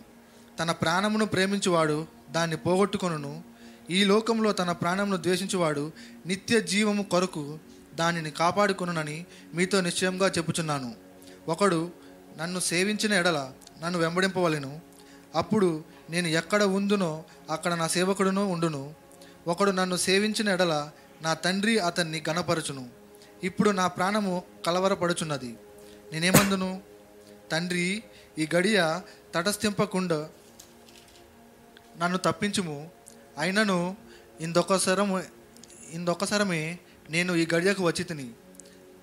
తన 0.60 0.72
ప్రాణమును 0.72 1.26
ప్రేమించువాడు 1.26 2.08
దాన్ని 2.32 2.58
పోగొట్టుకొనును 2.58 3.49
ఈ 3.89 4.04
లోకంలో 4.04 4.52
తన 4.52 4.71
ప్రాణమును 4.71 5.17
ద్వేషించువాడు 5.17 5.91
నిత్య 6.25 6.62
జీవము 6.62 7.04
కొరకు 7.04 7.60
దానిని 7.95 8.32
కాపాడుకొనునని 8.32 9.25
మీతో 9.54 9.82
నిశ్చయంగా 9.82 10.28
చెప్పుచున్నాను. 10.28 10.95
ఒకడు 11.47 11.91
నన్ను 12.38 12.60
సేవించిన 12.60 13.13
ఎడల 13.13 13.52
నన్ను 13.84 13.99
వెంబడింపవలెను. 13.99 14.80
అప్పుడు 15.36 15.84
నేను 16.10 16.28
ఎక్కడ 16.28 16.63
ఉందునో 16.63 17.23
అక్కడ 17.49 17.73
నా 17.73 17.88
సేవకుడును 17.88 18.45
ఉండును. 18.45 18.95
ఒకడు 19.47 19.71
నన్ను 19.71 19.95
సేవించిన 19.95 20.49
ఎడల 20.49 20.91
నా 21.21 21.34
తండ్రి 21.34 21.80
అతన్ని 21.80 22.23
గణపరచును 22.30 22.89
ఇప్పుడు 23.43 23.69
నా 23.69 23.88
ప్రాణము 23.88 24.43
కలవరపడుచున్నది. 24.65 25.58
నేనేమందును? 26.13 26.82
తండ్రి 27.52 28.04
ఈ 28.38 28.47
గడియ 28.56 28.99
తటస్థింపకుండా 29.36 30.30
నన్ను 31.99 32.17
తప్పించుము. 32.17 32.99
అయినను 33.39 33.97
ఇందొకసరము 34.41 35.23
ఇందొకసరమే 35.91 36.80
నేను 37.10 37.36
ఈ 37.36 37.47
గడియకు 37.54 37.84
వచ్చి 37.84 38.04
తిని 38.04 38.30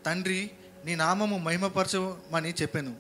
తండ్రి 0.07 0.51
నీ 0.85 0.95
నామము 0.95 1.39
మహిమపరచమని 1.39 2.55
చెప్పాను. 2.63 2.95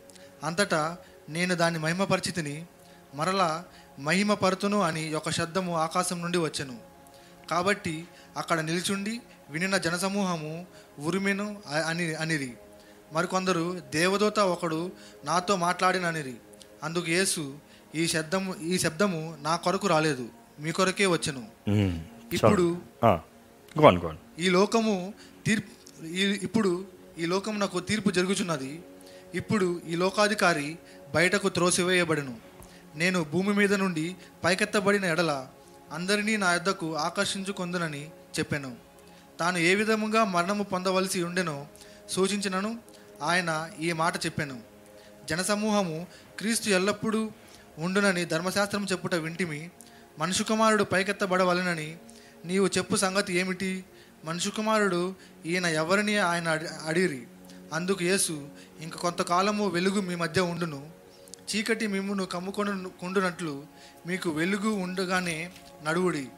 అంతటా 0.44 0.99
నేను 1.29 1.55
దాన్ని 1.55 1.81
మహిమపరిచి 1.81 2.33
తిని 2.33 2.66
మరలా 3.14 3.64
మహిమపరుతును 3.99 4.81
అని 4.81 5.14
ఒక 5.14 5.31
శబ్దము 5.31 5.77
ఆకాశం 5.77 6.22
నుండి 6.22 6.38
వచ్చెను. 6.38 6.79
కాబట్టి 7.51 8.09
అక్కడ 8.37 8.61
నిల్చుండి 8.61 9.20
వినిన 9.51 9.77
జనసమూహము 9.77 10.66
ఉరిమెను 10.99 11.62
అని 11.87 12.14
అనిరి. 12.14 12.55
మరికొందరు 13.12 13.81
దేవదూత 13.90 14.38
ఒకడు 14.38 14.92
నాతో 15.25 15.57
మాట్లాడిననిరి. 15.57 16.35
అందుకు 16.83 17.09
యేసు 17.09 17.59
ఈ 17.94 18.07
శబ్దము 18.07 18.55
ఈ 18.55 18.79
శబ్దము 18.79 19.38
నా 19.40 19.57
కొరకు 19.57 19.87
రాలేదు. 19.87 20.29
మీ 20.61 20.73
కొరకే 20.73 21.07
వచ్చెను. 21.07 21.49
ఇప్పుడు 22.35 22.79
ఈ 24.38 24.49
లోకము 24.49 25.14
తీర్పు 25.47 26.05
ఈ- 26.07 26.38
ఇప్పుడు 26.42 26.85
ఈ 27.19 27.27
లోకము 27.27 27.59
నాకు 27.59 27.81
తీర్పు 27.81 28.11
జరుగుచున్నది. 28.11 28.83
ఇప్పుడు 29.35 29.81
ఈ 29.88 29.97
లోకాధికారి 29.97 30.79
బయటకు 31.14 31.49
త్రోసివేయబడెను. 31.49 32.37
నేను 32.97 33.25
భూమి 33.25 33.55
మీద 33.55 33.75
నుండి 33.75 34.16
పైకెత్తబడిన 34.45 35.05
ఎడల 35.05 35.47
అందరినీ 35.92 36.37
నా 36.37 36.53
యొద్దకు 36.53 36.97
ఆకర్షించుకొందునని 36.97 38.11
చెప్పాను. 38.38 38.77
తాను 39.40 39.59
ఏ 39.59 39.75
విధముగా 39.75 40.25
మరణము 40.25 40.62
పొందవలసి 40.62 41.23
ఉండెనో 41.23 41.66
సూచించినను 42.09 42.79
ఆయన 43.23 43.71
ఈ 43.81 43.92
మాట 43.92 44.27
చెప్పాను. 44.27 44.61
జనసమూహము 45.29 46.07
క్రీస్తు 46.38 46.71
ఎల్లప్పుడూ 46.71 47.31
ఉండునని 47.79 48.25
ధర్మశాస్త్రం 48.25 48.85
చెప్పుట 48.85 49.14
వింటిమి. 49.14 49.71
మనుషు 50.19 50.43
కుమారుడు 50.43 50.85
పైకెత్తబడవలెనని 50.85 51.97
నీవు 52.45 52.67
చెప్పు 52.67 52.97
సంగతి 52.97 53.37
ఏమిటి? 53.37 53.85
మనుషు 54.25 54.51
కుమారుడు 54.51 55.15
ఈయన 55.47 55.67
ఎవరిని 55.67 56.19
ఆయన 56.19 56.49
అడిగిరి? 56.87 57.27
అందుకు 57.73 58.05
యేసు 58.05 58.49
ఇంక 58.81 58.97
కొంతకాలము 58.97 59.69
వెలుగు 59.69 60.01
మీ 60.01 60.15
మధ్య 60.15 60.41
ఉండును. 60.41 60.91
చీకటి 61.57 61.87
మిమ్మును 61.87 62.25
కమ్ముకొని 62.25 62.89
కొండునట్లు 63.01 63.65
మీకు 64.07 64.31
వెలుగు 64.31 64.69
ఉండగానే 64.69 65.51
నడువుడి. 65.85 66.29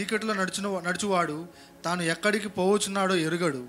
చీకటిలో 0.00 0.34
నడుచున 0.34 0.88
నడుచువాడు 0.88 1.46
తాను 1.84 2.02
ఎక్కడికి 2.02 2.48
పోవచ్చున్నాడో 2.48 3.14
ఎరుగడు. 3.14 3.66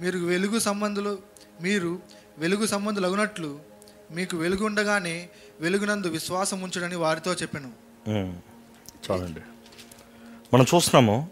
మీరు 0.00 0.18
వెలుగు 0.18 0.58
సంబంధులు 0.58 1.18
మీరు 1.62 2.02
వెలుగు 2.38 2.66
సంబంధులు 2.66 3.06
అగునట్లు 3.06 3.60
మీకు 4.10 4.36
వెలుగు 4.36 4.66
ఉండగానే 4.66 5.28
వెలుగునందు 5.60 6.06
విశ్వాసం 6.06 6.62
ఉంచడని 6.62 6.96
వారితో 6.96 7.34
చెప్పాను. 7.34 7.72
Hmm. 8.08 8.51
చాలండి 9.10 9.42
మనం 10.54 10.64
చూస్తున్నాము 10.74 11.28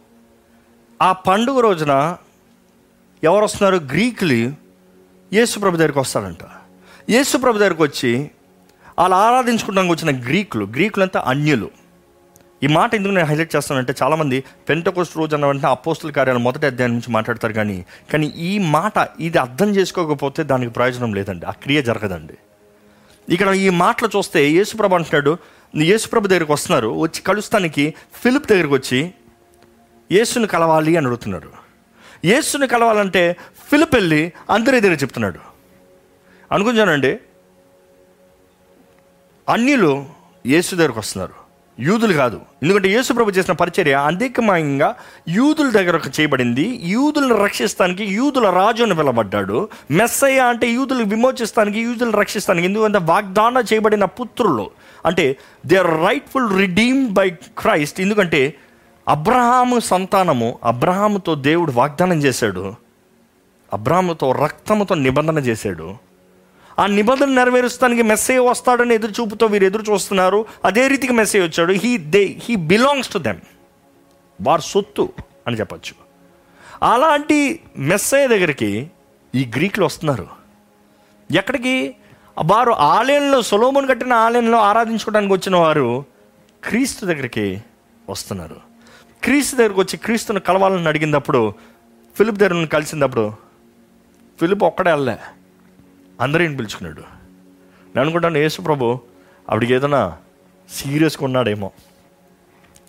ఆ 1.02 1.12
పండుగ 1.12 1.60
రోజున 1.60 2.16
ఎవరు 3.24 3.44
వస్తున్నారు? 3.44 3.76
గ్రీకులు 3.76 4.52
యేసుప్రభు 5.32 5.76
దగ్గరికి 5.76 5.98
వస్తారంట. 5.98 6.44
యేసుప్రభు 7.10 7.58
దగ్గరికి 7.58 7.82
వచ్చి 7.82 8.30
వాళ్ళు 8.98 9.16
ఆరాధించుకుంటానికి 9.16 9.92
వచ్చిన 9.92 10.10
గ్రీకులు 10.24 10.64
గ్రీకులు 10.64 11.04
అంతా 11.04 11.20
అన్యులు. 11.26 11.70
ఈ 12.62 12.66
మాట 12.66 12.94
ఎందుకు 12.94 13.12
నేను 13.12 13.26
హైలైట్ 13.26 13.56
చేస్తానంటే 13.56 13.94
చాలామంది 14.02 14.44
పెంటకోస్ట్ 14.68 15.16
రోజు 15.16 15.34
అన్న 15.34 15.46
వెంటనే 15.46 15.70
అపోస్తుల 15.70 16.10
కార్యాలు 16.10 16.38
మొదటి 16.38 16.66
అధ్యాయం 16.66 16.92
నుంచి 16.92 17.10
మాట్లాడతారు 17.10 17.52
కానీ 17.52 17.86
కానీ 18.12 18.26
ఈ 18.26 18.58
మాట 18.58 19.08
ఇది 19.20 19.38
అర్థం 19.38 19.70
చేసుకోకపోతే 19.76 20.42
దానికి 20.42 20.72
ప్రయోజనం 20.72 21.14
లేదండి. 21.14 21.46
ఆ 21.46 21.50
క్రియ 21.50 21.82
జరగదండి. 21.82 22.36
ఇక్కడ 23.34 23.48
ఈ 23.48 23.68
మాటలు 23.68 24.10
చూస్తే 24.16 24.50
యేసుప్రభు 24.50 24.94
అంటున్నాడు 24.94 25.38
యేసుప్రభు 25.76 26.26
దగ్గరికి 26.26 26.52
వస్తున్నారు 26.52 26.88
వచ్చి 26.88 27.22
కలుస్తానికి 27.22 27.94
ఫిలిప్ 28.12 28.48
దగ్గరికి 28.48 28.74
వచ్చి 28.74 29.14
యేసుని 30.12 30.46
కలవాలి 30.46 30.96
అని 30.96 31.06
అడుగుతున్నాడు 31.06 31.50
యేసుని 32.24 32.68
కలవాలంటే 32.68 33.36
ఫిలిప్ 33.70 33.94
వెళ్ళి 33.94 34.32
అందరి 34.50 34.80
దగ్గర 34.80 34.96
చెప్తున్నాడు. 34.96 35.38
అనుకుంటానండి 36.52 37.20
అన్యులు 39.48 40.06
యేసు 40.46 40.76
దగ్గరకు 40.76 40.98
వస్తున్నారు. 40.98 41.39
యూదులు 41.80 42.12
కాదు. 42.12 42.40
ఎందుకంటే 42.62 42.88
యేసుప్రభు 42.88 43.30
చేసిన 43.30 43.54
పరిచర్య 43.54 43.94
అధికమంగా 43.94 44.94
యూదుల 45.28 45.70
దగ్గర 45.70 46.00
చేయబడింది. 46.20 46.80
యూదులను 46.82 47.44
రక్షిస్తానికి 47.44 48.04
యూదుల 48.04 48.50
రాజు 48.50 48.82
అని 48.82 48.94
పిలబడ్డాడు 48.94 49.68
మెస్సయ్య 49.90 50.40
అంటే 50.40 50.70
యూదులు 50.70 51.04
విమోచిస్తానికి 51.04 51.80
యూదులు 51.80 52.10
రక్షిస్తానికి 52.10 52.66
ఎందుకంటే 52.66 52.98
వాగ్దానం 52.98 53.62
చేయబడిన 53.72 54.04
పుత్రులు. 54.04 54.70
అంటే 55.06 55.36
they 55.66 55.76
are 55.76 55.86
rightful 55.86 56.58
redeem 56.58 57.08
by 57.08 57.30
Christ 57.30 58.00
ఎందుకంటే 58.00 58.54
అబ్రహాము 59.08 59.80
సంతానము 59.80 60.58
అబ్రహాముతో 60.64 61.34
దేవుడు 61.34 61.72
వాగ్దానం 61.72 62.18
చేశాడు. 62.18 62.74
అబ్రాహాముతో 63.72 64.32
రక్తముతో 64.32 64.94
నిబంధన 64.94 65.38
చేశాడు. 65.38 66.09
ఆ 66.80 66.86
నిబంధన 66.86 67.26
నెరవేరుస్తానికి 67.26 68.02
మెస్సేజ్ 68.02 68.40
వస్తాడని 68.40 68.94
ఎదురు 68.94 69.12
చూపుతో 69.12 69.46
వీరు 69.46 69.64
ఎదురు 69.64 69.92
చూస్తున్నారు. 69.92 70.46
అదే 70.64 70.88
రీతికి 70.88 71.12
మెస్సేజ్ 71.12 71.44
వచ్చాడు. 71.44 71.72
He 71.72 71.98
they 71.98 72.36
he 72.42 72.56
belongs 72.56 73.12
to 73.12 73.18
them 73.18 73.40
వారు 74.40 74.60
సొత్తు 74.60 75.08
అని 75.46 75.56
చెప్పచ్చు. 75.56 75.94
అలాంటి 76.92 77.60
మెస్సయ్య 77.78 78.26
దగ్గరికి 78.26 78.90
ఈ 79.34 79.50
గ్రీకులు 79.56 79.84
వస్తున్నారు. 79.84 80.26
ఎక్కడికి? 81.32 81.96
వారు 82.44 82.70
ఆలయంలో 82.70 83.42
సొలోమన్ 83.42 83.88
కట్టిన 83.88 84.12
ఆలయంలో 84.12 84.58
ఆరాధించుకోవడానికి 84.58 85.32
వచ్చిన 85.32 85.56
వారు 85.56 86.04
క్రీస్తు 86.64 87.06
దగ్గరికి 87.06 87.62
వస్తున్నారు. 88.08 88.56
క్రీస్తు 89.24 89.56
దగ్గరకు 89.56 89.80
వచ్చి 89.80 89.96
క్రీస్తును 89.96 90.40
కలవాలని 90.40 90.88
అడిగినప్పుడు 90.88 91.54
ఫిలిప్ 92.18 92.36
దగ్గర 92.36 92.64
కలిసినప్పుడు 92.64 93.32
ఫిలిప్ 94.40 94.64
ఒక్కడే 94.64 94.90
వెళ్ళలే. 94.90 95.16
అందరిని 96.24 96.56
పిలుచుకున్నాడు. 96.58 97.02
నేను 97.92 98.00
అనుకుంటాను 98.02 98.38
యేసు 98.44 98.58
ప్రభు 98.66 98.86
ఆవిడికి 99.50 99.72
ఏదైనా 99.76 100.00
సీరియస్గా 100.68 101.24
ఉన్నాడేమో 101.28 101.68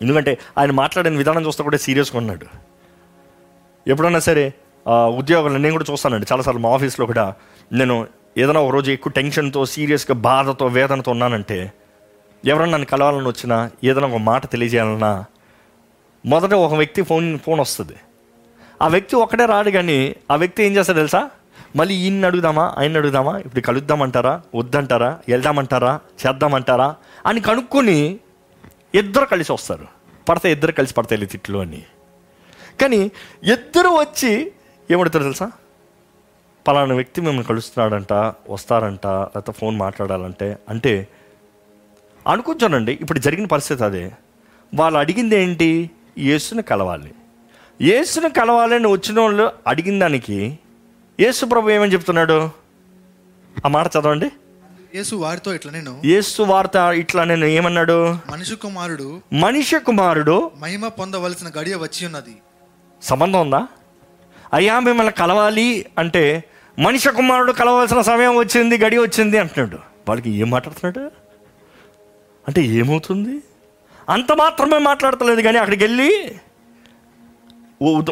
ఎందుకంటే 0.02 0.32
ఆయన 0.60 0.72
మాట్లాడిన 0.82 1.18
విధానం 1.22 1.46
చూస్తే 1.48 1.62
కూడా 1.68 1.78
సీరియస్గా 1.86 2.18
ఉన్నాడు 2.22 2.48
ఎప్పుడన్నా 3.86 4.22
సరే 4.28 4.46
ఉద్యోగాలు 5.20 5.60
నేను 5.64 5.74
కూడా 5.78 5.88
చూస్తానండి. 5.92 6.26
చాలాసార్లు 6.32 6.62
మా 6.66 6.70
ఆఫీస్లో 6.78 7.06
కూడా 7.12 7.26
నేను 7.80 7.96
ఏదైనా 8.42 8.62
ఒకరోజు 8.66 8.90
ఎక్కువ 8.92 9.12
టెన్షన్తో 9.18 9.62
సీరియస్గా 9.74 10.16
బాధతో 10.30 10.66
వేదనతో 10.78 11.10
ఉన్నానంటే 11.16 11.60
ఎవరన్నా 12.44 12.76
నన్ను 12.76 12.88
కలవాలని 12.92 13.30
వచ్చినా 13.32 13.58
ఏదైనా 13.90 14.08
ఒక 14.08 14.22
మాట 14.30 14.44
తెలియజేయాలన్నా 14.54 15.12
మొదట 16.26 16.54
ఒక 16.66 16.74
వ్యక్తి 16.82 17.02
ఫోన్ 17.10 17.28
ఫోన్ 17.46 17.60
వస్తుంది. 17.60 17.96
ఆ 18.82 18.88
వ్యక్తి 18.88 19.16
ఒక్కడే 19.24 19.46
రాడు 19.54 19.72
కానీ 19.78 20.00
ఆ 20.32 20.36
వ్యక్తి 20.42 20.64
ఏం 20.68 20.74
చేస్తాడు 20.78 21.00
తెలుసా? 21.02 21.22
మళ్ళీ 21.76 21.96
ఈయన్ని 21.96 22.26
అడుగుదామా 22.28 22.76
ఆయన 22.78 22.98
అడుగుదామా? 22.98 23.38
ఇప్పుడు 23.38 23.62
కలుద్దామంటారా 23.62 24.42
వద్దంటారా 24.56 25.20
వెళ్దామంటారా 25.28 26.00
చేద్దామంటారా 26.28 26.96
అని 27.26 27.42
కనుక్కొని 27.42 28.20
ఇద్దరు 28.96 29.26
కలిసి 29.26 29.52
వస్తారు. 29.52 29.88
పడితే 30.30 30.52
ఇద్దరు 30.52 30.72
కలిసి 30.72 30.94
పడతాయి 30.94 31.26
తిట్లు 31.26 31.58
అని. 31.58 31.84
కానీ 32.82 33.12
ఇద్దరు 33.44 33.88
వచ్చి 33.88 34.52
ఏమడుతారు 34.92 35.24
తెలుసా? 35.24 35.52
పలానా 36.68 36.96
వ్యక్తి 36.96 37.22
మిమ్మల్ని 37.22 37.44
కలుస్తున్నాడంట 37.44 38.14
వస్తారంట 38.50 39.08
లేకపోతే 39.08 39.52
ఫోన్ 39.52 39.78
మాట్లాడాలంటే 39.78 40.58
అంటే 40.70 41.08
అనుకుంటానండి 42.28 42.98
ఇప్పుడు 43.02 43.20
జరిగిన 43.20 43.46
పరిస్థితి 43.46 43.84
అదే. 43.84 44.12
వాళ్ళు 44.76 45.00
అడిగింది 45.00 45.36
ఏంటి? 45.36 45.90
యేసుని 46.18 46.64
కలవాలి. 46.64 47.14
యేసుని 47.82 48.30
కలవాలని 48.30 48.88
వచ్చిన 48.88 49.20
వాళ్ళు 49.20 49.52
అడిగిన 49.68 50.00
దానికి 50.00 50.60
యేసు 51.20 51.46
ప్రభు 51.46 51.70
ఏమని 51.70 51.94
చెప్తున్నాడు? 51.94 52.50
ఆ 53.66 53.68
మాట 53.68 53.88
చదవండి. 53.88 54.32
యేసు 54.96 55.16
వారితో 55.16 55.54
ఇట్లా 55.54 55.72
నేను. 55.72 56.02
యేసు 56.06 56.42
వార్త 56.42 56.76
ఇట్లా 56.76 57.24
నేను 57.24 57.46
ఏమన్నాడు? 57.46 58.18
మనిషి 58.30 58.56
కుమారుడు. 58.56 59.22
మనిషి 59.34 59.80
కుమారుడు. 59.80 60.52
మహిమ 60.60 60.88
పొందవలసిన 60.88 61.48
గడియ 61.60 61.76
వచ్చి 61.76 62.06
ఉన్నది. 62.06 62.38
సంబంధం 63.02 63.42
ఉందా? 63.42 63.68
అయ్యా 64.54 64.80
మిమ్మల్ని 64.80 65.14
కలవాలి 65.14 65.86
అంటే 65.98 66.44
మనిషి 66.80 67.10
కుమారుడు 67.10 67.52
కలవాల్సిన 67.52 68.02
సమయం 68.02 68.38
వచ్చింది 68.38 68.78
గడి 68.78 68.98
వచ్చింది 68.98 69.38
అంటున్నాడు. 69.38 69.78
వాళ్ళకి 70.10 70.30
ఏం 70.30 70.50
మాట్లాడుతున్నాడు? 70.50 71.12
అంటే 72.48 72.62
ఏమవుతుంది? 72.62 73.42
అంత 74.10 74.32
మాత్రమే 74.32 74.78
మాట్లాడతలేదు 74.78 75.42
కానీ 75.42 75.58
అక్కడికి 75.58 75.84
వెళ్ళి 75.84 76.40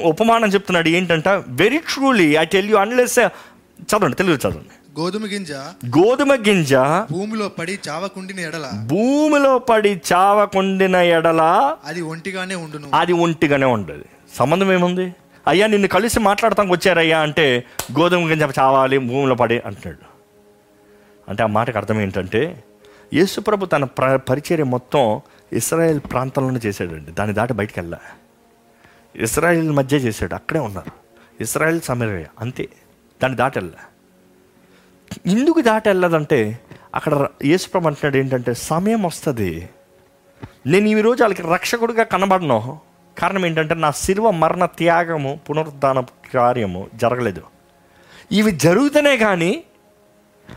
ఉపమానం 0.09 0.49
చెప్తున్నాడు 0.49 0.89
ఏంటంట 0.97 1.27
very 1.61 1.77
truly 1.77 2.35
I 2.35 2.45
tell 2.45 2.69
you 2.69 2.77
unless 2.77 3.19
చదవండి 3.19 4.15
తెలుగు 4.15 4.35
చదవండి. 4.35 4.75
గోధుమ 4.99 5.25
గింజ 5.25 5.51
గోధుమ 5.97 6.31
గింజ 6.47 6.73
భూమిలో 7.11 7.47
పడి 7.49 7.79
చావకుండిన 7.89 8.39
ఎడల. 8.39 8.65
భూమిలో 8.85 9.53
పడి 9.59 10.01
చావకుండిన 10.13 10.95
ఎడల 10.95 11.41
అది 11.85 12.01
ఒంటిగానే 12.01 12.55
ఉండును. 12.55 12.87
అది 12.93 13.13
ఒంటిగానే 13.13 13.65
ఉండదు 13.65 14.05
సంబంధం 14.35 14.73
ఏముంది? 14.73 15.15
అయ్యా 15.47 15.67
నిన్ను 15.67 15.87
కలిసి 15.87 16.19
మాట్లాడటానికి 16.19 16.73
వచ్చారయ్యా 16.73 17.19
అంటే 17.19 17.63
గోధుమ 17.99 18.29
గింజ 18.29 18.43
చావాలి 18.59 18.97
భూమిలో 18.97 19.35
పడి 19.35 19.59
అంటున్నాడు. 19.65 20.03
అంటే 21.29 21.43
ఆ 21.43 21.49
మాటకు 21.57 21.77
అర్థం 21.77 22.01
ఏంటంటే 22.01 22.63
యేసుప్రభు 23.13 23.65
తన 23.65 23.83
ప్ర 23.83 24.15
పరిచర్య 24.29 24.63
మొత్తం 24.63 25.21
ఇస్రాయేల్ 25.53 25.99
ప్రాంతంలోనే 25.99 26.59
చేశాడండి. 26.65 27.11
దాన్ని 27.11 27.35
దాటి 27.35 27.53
బయటికి 27.53 27.79
వెళ్ళా 27.79 27.99
ఇస్రాయేల్ 29.15 29.71
మధ్య 29.71 29.97
చేశాడు 29.97 30.35
అక్కడే 30.35 30.59
ఉన్నారు. 30.59 30.91
ఇస్రాయేల్ 31.41 31.81
సమరయ్య 31.81 32.25
అంతే. 32.39 32.69
దాన్ని 33.23 33.37
దాటెళ్ళ. 33.37 33.71
ఎందుకు 35.25 35.61
దాటి 35.61 35.89
వెళ్ళదంటే 35.89 36.59
అక్కడ 36.95 37.27
యేసుప్రభు 37.45 37.87
అంటున్నాడు 37.87 38.17
ఏంటంటే 38.17 38.53
సమయం 38.53 39.03
వస్తుంది. 39.03 39.69
నేను 40.67 40.87
ఈ 40.87 41.01
రోజు 41.01 41.23
వాళ్ళకి 41.23 41.41
రక్షకుడిగా 41.41 42.03
కనబడను. 42.03 42.79
కారణం 43.19 43.45
ఏంటంటే 43.45 43.73
నా 43.73 43.91
శిల్వ 43.91 44.31
మరణ 44.31 44.65
త్యాగము 44.65 45.39
పునరుద్ధాన 45.49 46.03
కార్యము 46.33 46.89
జరగలేదు. 46.95 47.41
ఇవి 48.31 48.51
జరుగుతూనే 48.51 49.17
కానీ 49.17 49.63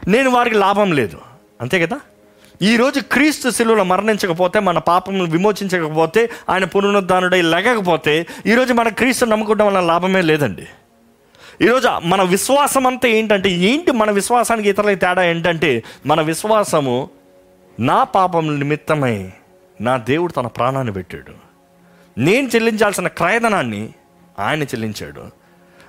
నేను 0.08 0.30
వారికి 0.30 0.56
లాభం 0.56 0.92
లేదు. 0.92 1.20
అంతే 1.60 1.86
కదా? 1.86 2.00
ఈరోజు 2.62 3.00
క్రీస్తు 3.00 3.50
శిలువలో 3.50 3.84
మరణించకపోతే 3.84 4.60
మన 4.60 4.78
పాపములు 4.78 5.30
విమోచించకపోతే 5.30 6.30
ఆయన 6.50 6.64
పునరుద్ధానుడై 6.64 7.42
లెగకపోతే 7.42 8.26
ఈరోజు 8.46 8.72
మన 8.72 8.88
క్రీస్తు 8.88 9.24
నమ్ముకోవడం 9.24 9.66
వల్ల 9.66 9.80
లాభమే 9.80 10.20
లేదండి. 10.20 10.66
ఈరోజు 11.62 11.88
మన 11.88 12.22
విశ్వాసం 12.22 12.86
అంతా 12.86 13.08
ఏంటంటే 13.08 13.50
ఏంటి 13.50 13.92
మన 13.92 14.10
విశ్వాసానికి 14.10 14.68
ఇతరులకి 14.68 14.96
తేడా 14.96 15.24
ఏంటంటే 15.24 15.82
మన 16.06 16.20
విశ్వాసము 16.20 17.10
నా 17.80 18.04
పాపముల 18.04 18.54
నిమిత్తమై 18.54 19.30
నా 19.80 19.96
దేవుడు 19.96 20.32
తన 20.32 20.46
ప్రాణాన్ని 20.46 20.92
పెట్టాడు. 20.92 21.32
నేను 22.20 22.48
చెల్లించాల్సిన 22.48 23.08
క్రయధనాన్ని 23.08 23.88
ఆయన 24.38 24.62
చెల్లించాడు. 24.62 25.22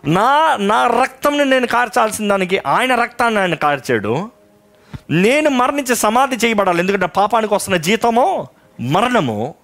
నా 0.07 0.57
నా 0.59 0.87
రక్తంని 0.87 1.45
నేను 1.45 1.67
కార్చాల్సిన 1.67 2.27
దానికి 2.27 2.61
ఆయన 2.67 2.95
రక్తాన్ని 2.95 3.39
ఆయన 3.39 3.53
కార్చాడు. 3.53 4.42
నేను 5.09 5.49
మరణించి 5.49 5.95
సమాధి 5.95 6.47
చేయబడాలి. 6.47 6.79
ఎందుకంటే 6.79 7.05
పాపానికి 7.05 7.53
వస్తున్న 7.53 7.77
జీతమో 7.77 8.47
మరణము 8.81 9.55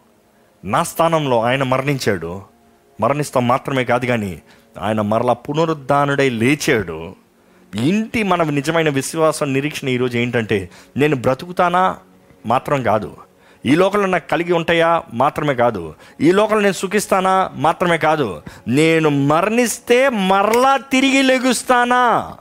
నా 0.65 0.83
స్థానంలో 0.83 1.43
ఆయన 1.43 1.63
మరణించాడు. 1.63 2.41
మరణిస్తాం 3.01 3.47
మాత్రమే 3.47 3.85
కాదు 3.85 4.05
కానీ 4.05 4.41
ఆయన 4.79 5.01
మరలా 5.01 5.33
పునరుద్ధానుడై 5.33 6.29
లేచాడు. 6.29 7.15
ఇంటి 7.75 8.23
మన 8.23 8.43
నిజమైన 8.43 8.89
విశ్వాసం 8.89 9.53
నిరీక్షణ 9.53 9.87
ఈరోజు 9.87 10.17
ఏంటంటే 10.17 10.69
నేను 10.97 11.15
బ్రతుకుతానా? 11.15 11.97
మాత్రం 12.45 12.83
కాదు. 12.83 13.17
ఈ 13.65 13.75
లోకంలో 13.75 14.05
నాకు 14.05 14.29
కలిగి 14.29 14.53
ఉంటాయా? 14.53 15.03
మాత్రమే 15.13 15.55
కాదు. 15.55 15.93
ఈ 16.21 16.31
లోకంలో 16.31 16.61
నేను 16.61 16.73
సుఖిస్తానా? 16.73 17.51
మాత్రమే 17.53 17.97
కాదు. 17.97 18.41
నేను 18.67 19.09
మరణిస్తే 19.09 20.09
మరలా 20.09 20.77
తిరిగి 20.77 21.21
లెగుస్తానా? 21.21 22.35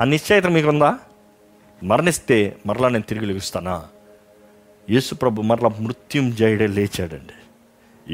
ఆ 0.00 0.04
నిశ్చయిత 0.04 0.46
మీకుందా? 0.46 0.98
మరణిస్తే 1.84 2.56
మరలా 2.66 2.88
నేను 2.88 3.04
తిరిగి 3.04 3.26
లెగుస్తానా? 3.26 3.84
యేసుప్రభు 4.90 5.42
మరలా 5.42 5.68
మృత్యుంజయుడే 5.68 6.66
లేచాడండి. 6.66 7.32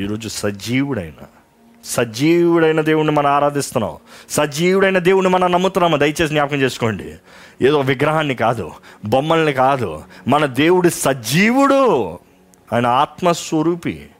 ఈరోజు 0.03 0.29
సజీవుడైన 0.29 1.25
సజీవుడైన 1.85 2.81
దేవుణ్ణి 2.81 3.13
మనం 3.13 3.31
ఆరాధిస్తున్నాం. 3.31 3.97
సజీవుడైన 4.31 4.99
దేవుణ్ణి 4.99 5.31
మనం 5.31 5.53
నమ్ముతున్నాము? 5.53 5.97
దయచేసి 5.97 6.27
జ్ఞాపకం 6.27 6.57
చేసుకోండి. 6.57 7.15
ఏదో 7.63 7.81
విగ్రహాన్ని 7.81 8.35
కాదు 8.35 8.73
బొమ్మల్ని 9.05 9.53
కాదు. 9.53 10.05
మన 10.29 10.47
దేవుడు 10.47 10.89
సజీవుడు. 10.89 12.13
ఆయన 12.73 12.87
ఆత్మస్వరూపి. 12.87 14.11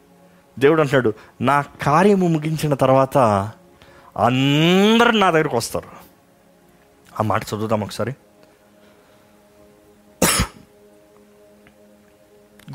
దేవుడు 0.59 0.81
అంటున్నాడు 0.81 1.13
నా 1.41 1.65
కార్యము 1.83 2.29
ముగించిన 2.29 2.75
తర్వాత 2.75 3.19
అందరు 4.17 5.11
నా 5.11 5.31
దగ్గరకు 5.31 5.57
వస్తారు. 5.57 5.89
ఆ 7.21 7.23
మాట 7.23 7.43
చదువుదాం 7.43 7.81
ఒకసారి. 7.81 8.13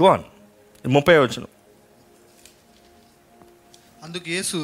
గోన్ 0.01 0.23
ముప్పై 0.85 1.17
వచ్చిన 1.17 1.45
అందుకు 4.03 4.27
యేసు 4.35 4.59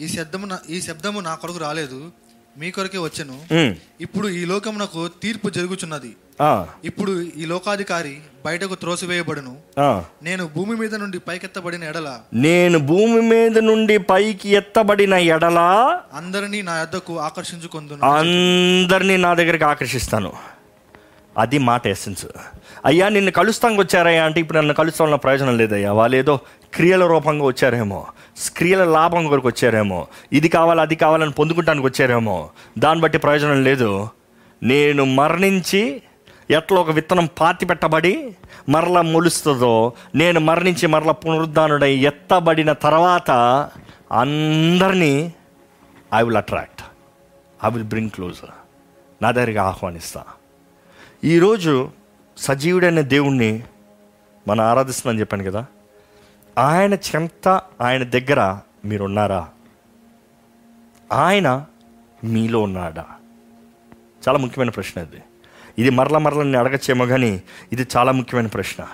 ఈ 0.00 0.06
శబ్దము 0.08 0.46
ఈ 0.70 0.80
శబ్దము 0.80 1.20
నా 1.28 1.34
కొరకు 1.34 1.60
రాలేదు 1.66 2.00
మీ 2.60 2.68
కొరకే 2.76 2.98
వచ్చెను. 2.98 3.36
ఇప్పుడు 4.00 4.28
ఈ 4.38 4.40
లోకమునకు 4.50 5.02
తీర్పు 5.22 5.48
జరుగుచున్నది. 5.56 6.10
ఇప్పుడు 6.84 7.12
ఈ 7.42 7.44
లోకాధికారి 7.52 8.14
బయటకు 8.46 8.74
త్రోసివేయబడును. 8.82 9.52
నేను 10.22 10.44
భూమి 10.54 10.74
మీద 10.80 10.94
నుండి 11.02 11.18
పైకెత్తబడిన 11.28 11.84
ఎడల. 11.90 12.08
నేను 12.34 12.78
భూమి 12.90 13.20
మీద 13.32 13.58
నుండి 13.68 13.96
పైకి 14.10 14.48
ఎత్తబడిన 14.60 15.14
ఎడలా 15.34 15.68
అందరినీ 16.20 16.60
నా 16.68 16.74
యొద్దకు 16.78 17.14
ఆకర్షించుకొందును. 17.28 18.02
అందరినీ 18.18 19.16
నా 19.26 19.30
దగ్గరికి 19.40 19.66
ఆకర్షిస్తాను. 19.72 20.32
అది 21.38 21.58
మాట 21.70 21.86
ఎసెన్స్ 21.86 22.26
అయ్యా 22.84 23.08
నిన్ను 23.08 23.32
కలుస్తానికి 23.32 23.80
వచ్చారయ్యా 23.80 24.24
అంటే 24.24 24.40
ఇప్పుడు 24.40 24.58
నన్ను 24.58 24.74
కలుస్తాం 24.74 25.06
వల్ల 25.06 25.16
ప్రయోజనం 25.16 25.56
లేదయ్యా. 25.58 25.92
వాళ్ళు 25.92 26.16
ఏదో 26.16 26.38
క్రియల 26.74 27.06
రూపంగా 27.06 27.44
వచ్చారేమో 27.44 28.06
క్రియల 28.56 28.84
లాభం 28.84 29.26
కొరకు 29.28 29.48
వచ్చారేమో 29.48 30.06
ఇది 30.32 30.48
కావాలి 30.48 30.80
అది 30.80 30.96
కావాలని 30.96 31.30
పొందుకుంటానికి 31.30 31.86
వచ్చారేమో 31.86 32.50
దాన్ని 32.78 33.02
బట్టి 33.02 33.18
ప్రయోజనం 33.18 33.64
లేదు. 33.64 34.08
నేను 34.62 35.04
మరణించి 35.04 36.02
ఎట్లా 36.50 36.80
ఒక 36.80 36.90
విత్తనం 36.90 37.28
పాతి 37.40 37.66
పెట్టబడి 37.66 38.34
మరలా 38.68 39.02
మొలుస్తుందో 39.02 39.92
నేను 40.14 40.40
మరణించి 40.40 40.86
మరలా 40.86 41.12
పునరుద్ధానుడై 41.12 41.94
ఎత్తబడిన 41.94 42.72
తర్వాత 42.72 43.30
అందరినీ 44.12 45.32
I 46.14 46.22
will 46.22 46.36
attract 46.36 46.82
I 47.64 47.70
will 47.70 47.84
bring 47.84 48.10
closer 48.10 48.52
నా 49.22 49.30
దగ్గరికి 49.30 49.58
ఆహ్వానిస్తా. 49.58 50.22
ఈరోజు 51.24 51.90
సజీవుడైన 52.36 53.00
దేవుణ్ణి 53.00 53.62
మనం 54.48 54.64
ఆరాధిస్తున్నాం 54.64 55.20
చెప్పాను 55.20 55.44
కదా. 55.44 55.66
ఆయన 56.58 56.94
చెంత 56.94 57.62
ఆయన 57.80 58.02
దగ్గర 58.02 58.58
మీరున్నారా? 58.84 59.48
ఆయన 61.12 61.66
మీలో 62.24 62.60
ఉన్నాడా? 62.60 63.04
చాలా 64.28 64.38
ముఖ్యమైన 64.38 64.70
ప్రశ్న 64.70 65.00
ఇది. 65.00 65.22
ఇది 65.78 65.90
మరల 65.90 66.18
మరల 66.18 66.42
నేను 66.42 66.58
అడగచ్చేమో 66.58 67.06
కానీ 67.06 67.42
ఇది 67.72 67.86
చాలా 67.96 68.12
ముఖ్యమైన 68.12 68.46
ప్రశ్న. 68.46 68.86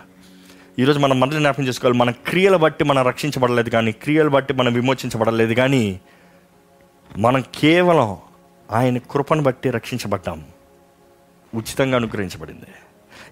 ఈరోజు 0.79 0.99
మనం 0.99 1.21
మరల 1.21 1.39
జ్ఞాపకం 1.39 1.65
చేసుకోవాలి 1.65 1.99
మన 1.99 2.11
క్రియల 2.11 2.57
బట్టి 2.57 2.85
మనం 2.85 3.07
రక్షించబడలేదు 3.07 3.69
కానీ 3.69 3.93
క్రియలు 3.93 4.29
బట్టి 4.29 4.55
మనం 4.55 4.73
విమోచించబడలేదు 4.73 5.55
కానీ 5.55 6.01
మనం 7.19 7.45
కేవలం 7.55 8.17
ఆయన 8.71 8.99
కృపను 8.99 9.43
బట్టి 9.43 9.71
రక్షించబడ్డాం. 9.71 10.45
ఉచితంగా 11.55 11.97
అనుగ్రహించబడింది. 11.97 12.67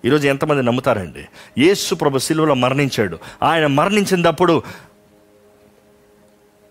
ఈరోజు 0.05 0.29
ఎంతమంది 0.29 0.63
నమ్ముతారండి? 0.63 1.25
యేసు 1.59 1.95
ప్రభు 1.95 2.19
శిలువలో 2.19 2.55
మరణించాడు. 2.55 3.19
ఆయన 3.43 3.67
మరణించినప్పుడు 3.67 4.63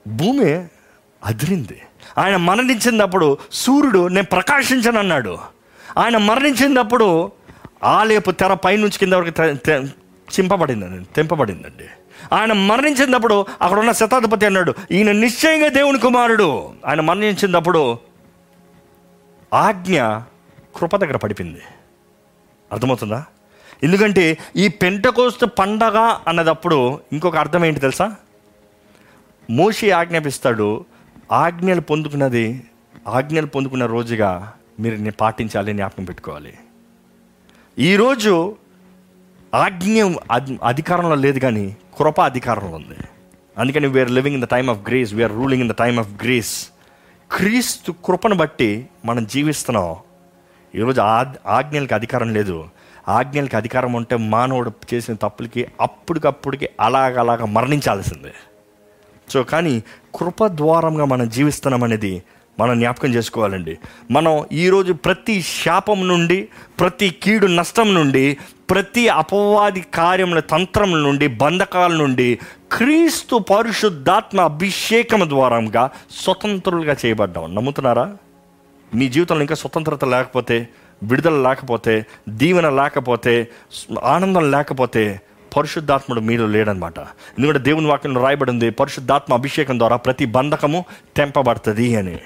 భూమి 0.07 0.53
అదిరింది. 1.25 1.81
ఆయన 2.17 2.35
మరణించినప్పుడు 2.35 3.37
సూర్యుడు 3.51 4.07
నేను 4.07 4.27
ప్రకాశించను 4.31 4.99
అన్నాడు 4.99 5.37
ఆయన 5.97 6.17
మరణించినప్పుడు 6.17 7.31
ఆలయపు 7.83 8.31
తెర 8.31 8.53
పైనుంచి 8.53 8.99
కింద 8.99 9.13
వరకు 9.13 9.43
చింపబడిందండి 10.35 11.05
తెంపబడిందండి. 11.15 11.85
ఆయన 12.33 12.53
మరణించినప్పుడు 12.53 13.45
అక్కడ 13.61 13.79
ఉన్న 13.79 13.91
శతాధిపతి 13.91 14.45
అన్నాడు 14.45 14.73
ఈయన 14.91 15.11
నిశ్చయంగా 15.11 15.67
దేవుని 15.67 15.99
కుమారుడు. 15.99 16.73
ఆయన 16.85 17.01
మరణించినప్పుడు 17.01 17.97
ఆజ్ఞ 19.53 20.01
కృప 20.75 20.95
దగ్గర 20.95 21.17
పడిపోయింది. 21.17 21.61
అర్థమవుతుందా? 22.71 23.25
ఎందుకంటే 23.83 24.37
ఈ 24.55 24.67
పెంటకోస్తు 24.67 25.45
పండగ 25.45 25.97
అన్నదప్పుడు 26.27 26.99
ఇంకొక 27.13 27.37
అర్థం 27.37 27.65
ఏంటి 27.65 27.79
తెలుసా? 27.79 28.15
మోషి 29.49 29.91
ఆజ్ఞాపిస్తాడు 29.91 30.85
ఆజ్ఞలు 31.31 31.81
పొందుకున్నది 31.81 32.63
ఆజ్ఞలు 33.07 33.45
పొందుకున్న 33.45 33.85
రోజుగా 33.85 34.53
మీరు 34.79 34.95
నేను 34.95 35.11
పాటించాలి 35.11 35.73
జ్ఞాపకం 35.73 36.05
పెట్టుకోవాలి. 36.05 36.53
ఈరోజు 37.79 38.55
ఆజ్ఞ 39.55 40.03
అధికారంలో 40.63 41.15
లేదు 41.15 41.39
కానీ 41.39 41.77
కృప 41.97 42.21
అధికారంలో 42.21 42.75
ఉంది. 42.75 42.97
అందుకని 43.57 43.87
we're 43.87 44.11
living 44.11 44.35
in 44.35 44.45
the 44.45 44.47
time 44.47 44.69
of 44.69 44.79
grace 44.87 45.13
we're 45.13 45.31
ruling 45.31 45.63
in 45.63 45.71
the 45.71 45.73
time 45.73 45.99
of 45.99 46.09
grace 46.23 46.67
Kristu 47.31 47.91
కృపను 48.05 48.35
బట్టి 48.35 48.87
మనం 49.05 49.25
జీవిస్తున్నాం. 49.25 49.95
ఈరోజు 50.75 51.01
ఆ 51.01 51.25
ఆజ్ఞలకి 51.47 51.93
అధికారం 51.93 52.33
లేదు. 52.33 52.65
ఆజ్ఞలకి 53.09 53.55
అధికారం 53.55 53.93
ఉంటే 53.93 54.15
మానవుడు 54.15 54.71
చేసిన 54.93 55.15
తప్పులకి 55.15 55.67
అప్పటికప్పటికి 55.81 56.69
అలాగలాగ 56.79 57.45
మరణించాల్సిందే. 57.45 58.33
సో 59.29 59.43
కానీ 59.43 59.83
కృప 60.15 60.47
ద్వారంగా 60.47 61.05
మనం 61.05 61.29
జీవిస్తున్నాం 61.29 61.83
అనేది 61.83 62.23
మనం 62.59 62.79
జ్ఞాపకం 62.79 63.09
చేసుకోవాలండి. 63.13 63.77
మనం 64.11 64.45
ఈరోజు 64.51 64.93
ప్రతి 64.93 65.41
శాపం 65.41 66.07
నుండి 66.07 66.47
ప్రతి 66.79 67.09
కీడు 67.23 67.47
నష్టం 67.47 67.93
నుండి 67.93 68.37
ప్రతి 68.69 69.09
అపవాది 69.09 69.81
కార్యముల 69.81 70.39
తంత్రం 70.39 71.03
నుండి 71.03 71.27
బంధకాల 71.27 71.91
నుండి 71.91 72.39
క్రీస్తు 72.71 73.35
పరిశుద్ధాత్మ 73.35 74.41
అభిషేకం 74.41 75.29
ద్వారంగా 75.29 75.89
స్వతంత్రులుగా 76.11 76.95
చేయబడ్డాం. 77.05 77.55
నమ్ముతున్నారా? 77.55 78.17
మీ 78.95 79.09
జీవితంలో 79.09 79.41
ఇంకా 79.41 79.55
స్వతంత్రత 79.55 80.05
లేకపోతే 80.05 80.67
విడుదల 81.03 81.33
లేకపోతే 81.33 82.05
దీవెన 82.29 82.69
లేకపోతే 82.69 83.47
ఆనందం 84.03 84.51
లేకపోతే 84.51 85.21
పరిశుద్ధాత్ముడు 85.57 86.21
మీలో 86.21 86.47
లేడనమాట. 86.47 86.99
ఎందుకంటే 87.37 87.59
దేవుని 87.59 87.87
వాక్యంలో 87.87 88.21
రాయబడింది 88.21 88.69
పరిశుద్ధాత్మ 88.69 89.33
అభిషేకం 89.33 89.79
ద్వారా 89.79 89.95
ప్రతి 89.95 90.25
బంధకము 90.25 90.85
తెంపబడుతుంది 91.17 91.95
అని. 91.95 92.19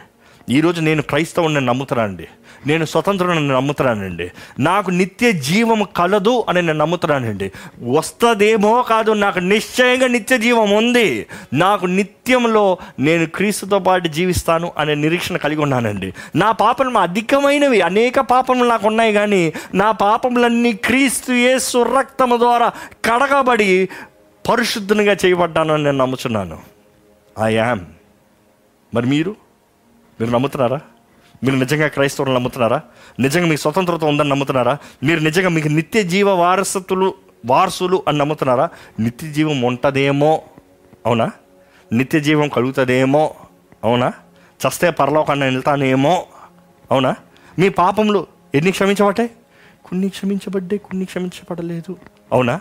ఈరోజు 0.49 0.81
నేను 0.81 1.01
క్రైస్తవుని 1.01 1.61
నమ్ముతున్నానండి. 1.61 2.27
నేను 2.67 2.85
స్వతంత్రం 2.85 3.47
నమ్ముతున్నానండి. 3.47 4.31
నాకు 4.59 4.91
నిత్య 4.91 5.31
జీవం 5.31 5.87
కలదు 5.97 6.45
అని 6.49 6.61
నేను 6.61 6.77
నమ్ముతున్నానండి. 6.77 7.51
వస్తుందేమో 7.91 8.81
కాదు 8.81 9.11
నాకు 9.11 9.39
నిశ్చయంగా 9.39 10.07
నిత్య 10.07 10.37
జీవం 10.37 10.71
ఉంది. 10.71 11.25
నాకు 11.53 11.85
నిత్యంలో 11.85 12.77
నేను 12.99 13.25
క్రీస్తుతో 13.25 13.79
పాటు 13.79 14.07
జీవిస్తాను 14.07 14.71
అనే 14.77 14.95
నిరీక్షణ 14.95 15.37
కలిగి 15.37 15.61
ఉన్నానండి. 15.61 16.13
నా 16.35 16.51
పాపలు 16.51 16.97
అధికమైనవి. 16.97 17.81
అనేక 17.81 18.19
పాపములు 18.19 18.69
నాకు 18.69 18.87
ఉన్నాయి 18.87 19.13
కానీ 19.13 19.53
నా 19.73 19.91
పాపములన్నీ 19.91 20.73
క్రీస్తు 20.73 21.31
యేసు 21.31 21.97
రక్తము 21.97 22.37
ద్వారా 22.37 22.67
కడగబడి 23.05 23.89
పరిశుద్ధంగా 24.49 25.17
చేయబడ్డాను 25.25 25.73
అని 25.73 25.83
నేను 25.83 25.97
నమ్ముచున్నాను. 25.97 26.59
ఐ 27.43 27.53
యామ్ 27.53 27.79
మరి 28.95 29.07
మీరు? 29.07 29.35
మీరు 30.21 30.31
నమ్ముతున్నారా? 30.31 30.79
మీరు 31.43 31.55
నిజంగా 31.55 31.87
క్రైస్తవులు 31.87 32.33
నమ్ముతున్నారా? 32.33 32.81
నిజంగా 33.19 33.45
మీకు 33.45 33.61
స్వతంత్రత 33.61 34.03
ఉందని 34.03 34.29
నమ్ముతున్నారా? 34.29 34.77
మీరు 35.03 35.19
నిజంగా 35.19 35.49
మీకు 35.49 35.67
నిత్య 35.67 36.03
జీవ 36.03 36.29
వారసత్తులు 36.29 37.13
వారసులు 37.45 38.03
అని 38.07 38.17
నమ్ముతున్నారా? 38.17 38.69
నిత్య 38.99 39.27
జీవం 39.27 39.61
ఉంటుందేమో 39.61 40.41
అవునా? 41.05 41.31
నిత్య 41.93 42.19
జీవం 42.19 42.47
కలుగుతుందేమో 42.47 43.35
అవునా? 43.83 44.13
చస్తే 44.59 44.89
పరలోకాన్ని 44.89 45.45
వెళ్తానేమో 45.45 46.25
అవునా? 46.91 47.15
మీ 47.59 47.69
పాపములు 47.69 48.27
ఎన్ని 48.55 48.71
క్షమించబట్టే 48.71 49.29
కొన్ని 49.85 50.09
క్షమించబడ్డాయి 50.09 50.79
కొన్ని 50.79 51.05
క్షమించబడలేదు 51.05 51.97
అవునా? 52.31 52.59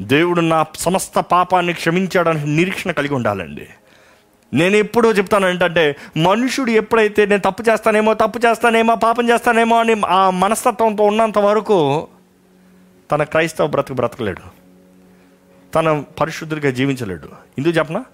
దేవుడు 0.00 0.40
నా 0.40 0.64
సమస్త 0.76 1.20
పాపాన్ని 1.20 1.72
క్షమించాడని 1.72 2.56
నిరీక్షణ 2.56 2.90
కలిగి 2.90 3.14
ఉండాలండి. 3.14 3.68
నేను 4.54 4.76
ఎప్పుడూ 4.76 5.12
చెప్తాను 5.12 5.46
ఏంటంటే 5.46 5.96
మనుషుడు 6.16 6.70
ఎప్పుడైతే 6.70 7.26
నేను 7.26 7.50
తప్పు 7.50 7.70
చేస్తానేమో 7.70 8.14
తప్పు 8.14 8.38
చేస్తానేమో 8.38 8.94
పాపం 8.94 9.28
చేస్తానేమో 9.28 9.80
అని 9.80 10.02
ఆ 10.06 10.30
మనస్తత్వంతో 10.30 11.04
ఉన్నంత 11.04 11.38
వరకు 11.38 12.08
తన 13.12 13.22
క్రైస్తవ 13.22 13.66
బ్రతుకు 13.66 13.94
బ్రతకలేడు. 13.94 14.66
తన 15.74 16.04
పరిశుద్ధుడిగా 16.20 16.70
జీవించలేడు. 16.70 17.28
ఎందుకు 17.58 17.78
చెప్పనా? 17.78 18.04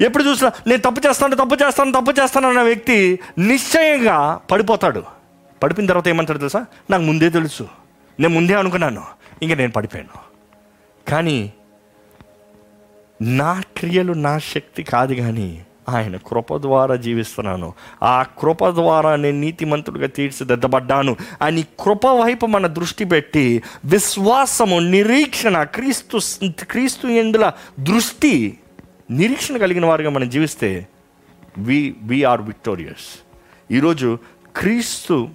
ఎప్పుడు 0.00 0.24
చూసినా 0.24 0.52
నేను 0.66 0.90
తప్పు 0.90 1.08
చేస్తాను 1.08 1.36
తప్పు 1.36 1.64
చేస్తాను 1.64 1.92
తప్పు 1.92 2.20
చేస్తాను 2.22 2.48
అన్న 2.48 2.62
వ్యక్తి 2.62 3.18
నిశ్చయంగా 3.38 4.40
పడిపోతాడు. 4.50 5.02
పడిపోయిన 5.62 5.88
తర్వాత 5.88 6.08
ఏమంటాడు 6.08 6.38
తెలుసా? 6.38 6.66
నాకు 6.90 7.02
ముందే 7.02 7.28
తెలుసు. 7.28 7.68
నేను 8.20 8.34
ముందే 8.34 8.54
అనుకున్నాను. 8.54 9.02
ఇంకా 9.42 9.54
నేను 9.54 9.72
పడిపోయాను. 9.72 10.18
కానీ 11.10 11.52
నా 13.22 13.62
క్రియలు 13.76 14.12
నా 14.12 14.38
శక్తి 14.38 14.82
కాదు 14.82 15.14
కానీ 15.14 15.65
ఆయన 15.88 16.16
కృప 16.16 16.56
ద్వారా 16.56 16.96
జీవిస్తున్నాను. 16.96 17.74
ఆ 18.02 18.22
కృప 18.22 18.68
ద్వారా 18.68 19.16
నేను 19.16 19.40
నీతిమంతుడిగా 19.40 20.06
తీర్చిదిద్దబడ్డాను. 20.06 21.16
అని 21.42 21.62
కృప 21.62 22.06
వైపు 22.06 22.46
మన 22.46 22.66
దృష్టి 22.66 23.04
పెట్టి 23.04 23.62
విశ్వాసము 23.84 24.78
నిరీక్షణ 24.78 25.62
క్రీస్తు 25.62 26.18
క్రీస్తు 26.48 27.06
ఎందుల 27.06 27.52
దృష్టి 27.80 28.58
నిరీక్షణ 29.10 29.56
కలిగిన 29.56 29.86
వారిగా 29.86 30.10
మనం 30.10 30.30
జీవిస్తే 30.30 30.88
వి 31.58 31.96
వీఆర్ 32.02 32.42
విక్టోరియస్ 32.42 33.20
ఈరోజు 33.72 34.18
క్రీస్తు 34.56 35.28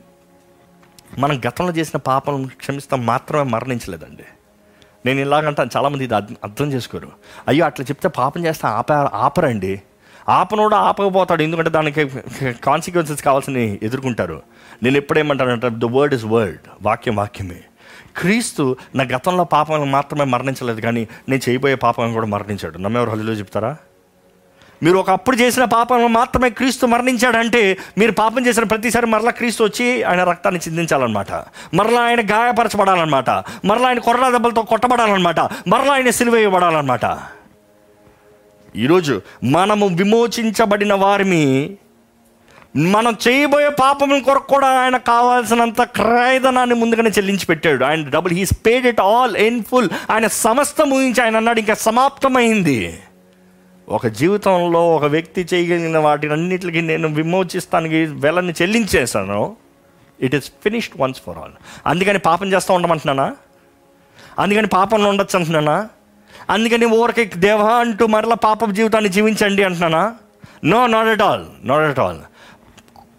మనం 1.19 1.41
గతంలో 1.47 1.71
చేసిన 1.71 1.99
పాపం 1.99 2.45
క్షమిస్తాం 2.45 3.05
మాత్రమే 3.05 3.49
మరణించలేదండి. 3.49 4.23
నేను 5.05 5.19
ఇలాగంటాను 5.19 5.69
చాలామంది 5.77 6.03
ఇది 6.03 6.15
అర్థం- 6.15 6.37
అర్థం 6.43 6.73
చేసుకోరు. 6.73 7.11
అయ్యో 7.47 7.65
అట్లా 7.65 7.85
చెప్తే 7.85 8.07
పాపం 8.07 8.45
చేస్తే 8.45 8.67
ఆప 8.67 8.91
ఆపరండి. 8.91 9.81
ఆపనోడు 10.29 10.75
ఆపకపోతాడు. 10.75 11.43
ఎందుకంటే 11.43 11.69
దానికి 11.69 12.05
కాన్సిక్వెన్సెస్ 12.63 13.23
కావాల్సినవి 13.23 13.79
ఎదుర్కొంటారు. 13.83 14.41
నేను 14.83 14.97
ఎప్పుడేమంటానంటే 14.97 15.69
ద 15.69 15.85
వర్డ్ 15.85 16.13
ఇస్ 16.13 16.25
వర్డ్ 16.25 16.57
వాక్యం 16.81 17.15
వాక్యమే. 17.15 17.55
క్రీస్తు 18.17 18.75
నా 18.95 19.03
గతంలో 19.03 19.43
పాపం 19.43 19.91
మాత్రమే 19.91 20.23
మరణించలేదు 20.23 20.81
కానీ 20.81 21.07
నేను 21.29 21.49
చేయబోయే 21.49 21.75
పాపం 21.75 22.13
కూడా 22.13 22.27
మరణించాడు. 22.27 22.77
నమ్మేవారు 22.77 23.09
హల్లులో 23.09 23.33
చెప్తారా? 23.33 23.75
మీరు 24.83 24.97
ఒకప్పుడు 24.97 25.35
చేసిన 25.35 25.63
పాపం 25.63 26.13
మాత్రమే 26.13 26.49
క్రీస్తు 26.49 26.85
మరణించాడంటే 26.85 27.77
మీరు 27.97 28.11
పాపం 28.11 28.47
చేసిన 28.47 28.63
ప్రతిసారి 28.63 29.05
మరలా 29.05 29.31
క్రీస్తు 29.31 29.63
వచ్చి 29.63 30.03
ఆయన 30.03 30.23
రక్తాన్ని 30.23 30.61
చిందించాలన్నమాట. 30.67 31.31
మరలా 31.73 32.01
ఆయన 32.01 32.21
గాయపరచబడాలన్నమాట. 32.21 33.29
మరలా 33.65 33.87
ఆయన 33.87 33.99
కొర్ర 33.99 34.29
దెబ్బలతో 34.29 34.61
కొట్టబడాలన్నమాట. 34.61 35.39
మరలా 35.39 35.93
ఆయన 35.93 36.09
సిలువేయబడాలన్నమాట. 36.09 37.05
ఈరోజు 38.75 39.21
మనము 39.43 39.87
విమోచించబడిన 39.87 40.93
వారిని 40.93 41.77
మనం 42.75 43.17
చేయబోయే 43.27 43.69
పాపం 43.69 44.19
కొరకు 44.19 44.47
కూడా 44.47 44.67
ఆయన 44.67 44.97
కావాల్సినంత 44.97 45.81
క్రయధనాన్ని 45.81 46.75
ముందుగానే 46.75 47.09
చెల్లించి 47.09 47.45
పెట్టాడు. 47.45 47.85
ఆయన 47.85 48.09
double 48.09 48.33
he's 48.33 48.53
paid 48.65 48.85
it 48.87 49.01
all 49.01 49.37
in 49.37 49.63
full 49.63 49.89
ఆయన 50.11 50.27
సమస్త 50.27 50.81
ముగించి 50.81 51.23
ఆయన 51.23 51.37
అన్నాడు 51.37 51.59
ఇంకా 51.59 51.73
సమాప్తమైంది. 51.73 52.99
ఒక 53.89 54.07
జీవితంలో 54.07 54.95
ఒక 54.95 55.05
వ్యక్తి 55.05 55.47
చేయగలిగిన 55.53 55.97
వాటిని 55.97 56.33
అన్నిటికీ 56.33 56.81
నేను 56.81 57.07
విమోచిస్తానికి 57.07 58.05
వెలని 58.05 58.53
చెల్లించేశాను. 58.61 59.55
It 60.21 60.35
is 60.35 60.51
finished 60.63 61.01
once 61.01 61.21
for 61.27 61.37
all 61.37 61.51
అందుకని 61.87 62.19
పాపం 62.19 62.53
చేస్తూ 62.53 62.73
ఉండమంటున్నానా? 62.73 63.35
అందుకని 64.39 64.67
పాపంలో 64.67 65.09
ఉండొచ్చు 65.09 65.39
అంటున్నానా? 65.39 65.87
అందుకని 66.51 66.85
ఊరికి 66.85 67.23
దేవా 67.45 67.71
అంటూ 67.73 68.05
మరలా 68.07 68.35
పాప 68.35 68.69
జీవితాన్ని 68.69 69.09
జీవించండి 69.09 69.63
అంటున్నానా? 69.63 70.03
No 70.63 70.87
not 70.87 71.07
at 71.07 71.21
all 71.21 71.45
not 71.63 71.85
at 71.89 71.99
all 71.99 72.19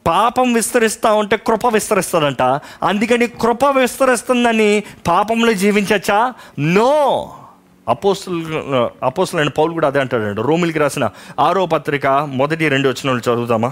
పాపం 0.07 0.53
విస్తరిస్తూ 0.53 1.11
ఉంటే 1.17 1.37
కృప 1.37 1.67
విస్తరిస్తుందంట. 1.67 2.43
అందుకని 2.83 3.27
కృప 3.43 3.65
విస్తరిస్తుందని 3.79 4.71
పాపంలో 5.09 5.53
జీవించచ్చా? 5.53 6.19
నో 6.59 6.91
అపోస్తులు 7.89 8.41
అపోస్తులైన 9.03 9.49
పౌలు 9.49 9.73
కూడా 9.73 9.87
అదే 9.89 10.01
అంటాడండి 10.01 10.43
రోమిలికి 10.43 10.79
రాసిన 10.79 11.05
ఆరో 11.41 11.63
పత్రిక 11.67 12.07
మొదటి 12.41 12.69
రెండు 12.69 12.89
వచ్చిన 12.89 13.19
చదువుతామా 13.19 13.71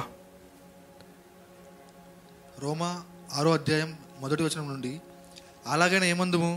రోమా 2.63 2.91
ఆరో 3.37 3.51
అధ్యాయం 3.53 3.91
మొదటి 4.21 4.43
వచనం 4.43 4.67
నుండి 4.69 4.93
అలాగైనా 5.67 6.07
ఏమందుము? 6.07 6.51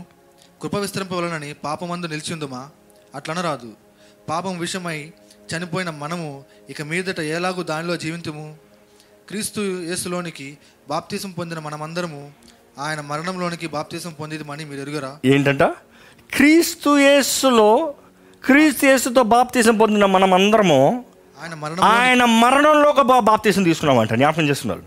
కృప 0.62 0.74
విస్తరింపవలనని 0.76 1.50
పాపమందు 1.64 2.06
నిలిచిందుమా 2.06 2.62
అట్లనరాదు 3.14 3.72
పాపం 4.28 4.58
విషయమై 4.58 5.12
చనిపోయిన 5.54 5.90
మనము 5.90 6.44
ఇక 6.70 6.82
మీదట 6.82 7.20
ఎలాగూ 7.20 7.62
దానిలో 7.62 7.96
జీవింతుము? 7.96 8.56
క్రీస్తు 9.28 9.60
యేసులోనికి 9.60 10.58
బాప్తీసం 10.88 11.30
పొందిన 11.30 11.58
మనమందరము 11.58 12.32
ఆయన 12.78 13.00
మరణంలోనికి 13.00 13.66
బాప్తీసం 13.66 14.12
పొందిదమని 14.12 14.64
మీరు 14.64 14.80
ఎరుగరా? 14.80 15.18
ఏంటంట? 15.24 15.62
క్రీస్తు 16.34 16.98
యేసులో 16.98 17.94
క్రీస్తు 18.44 18.86
యేసుతో 18.86 19.22
బాప్తీసం 19.22 19.76
పొందిన 19.76 20.04
మనం 20.06 20.34
అందరము 20.34 21.04
ఆయన 21.42 21.54
మరణం 21.54 21.84
ఆయన 21.84 22.24
మరణంలో 22.24 22.88
ఒక 22.90 23.00
బాప్తీసం 23.00 23.62
తీసుకున్నామంట. 23.62 24.14
జ్ఞాపకం 24.14 24.48
చేస్తున్నారు? 24.48 24.82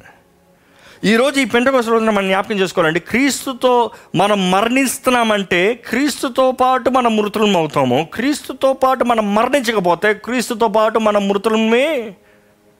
ఈరోజు 1.06 1.40
ఈ 1.40 1.46
పెంటకోస 1.46 1.88
రోజున 1.88 2.10
మనం 2.10 2.28
జ్ఞాపకం 2.28 2.60
చేసుకోవాలండి 2.60 3.00
క్రీస్తుతో 3.00 3.92
మనం 4.16 4.52
మరణిస్తున్నామంటే 4.52 5.74
క్రీస్తుతో 5.74 6.52
పాటు 6.52 6.90
మనం 6.90 7.18
మృతులం 7.18 7.58
అవుతాము 7.58 8.10
క్రీస్తుతో 8.14 8.74
పాటు 8.74 9.04
మనం 9.04 9.36
మరణించకపోతే 9.36 10.14
క్రీస్తుతో 10.14 10.68
పాటు 10.68 11.00
మనం 11.00 11.28
మృతులమే 11.28 12.16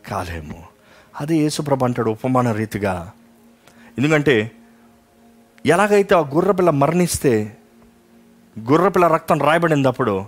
కాలేము. 0.08 0.64
అది 1.22 1.38
యేసుప్రభ 1.38 1.84
అంటాడు 1.84 2.12
ఉపమాన 2.12 2.52
రీతిగా. 2.52 3.12
ఎందుకంటే 3.98 4.52
ఎలాగైతే 5.66 6.16
ఆ 6.16 6.20
గుర్రపిల్ల 6.20 6.70
మరణిస్తే 6.70 7.58
గుర్రపిల్ల 8.60 9.08
రక్తం 9.08 9.40
రాయబడినప్పుడు 9.40 10.26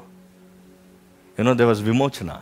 యూనో 1.40 1.54
దే 1.54 1.64
వాజ్ 1.64 1.84
విమోచన. 1.84 2.38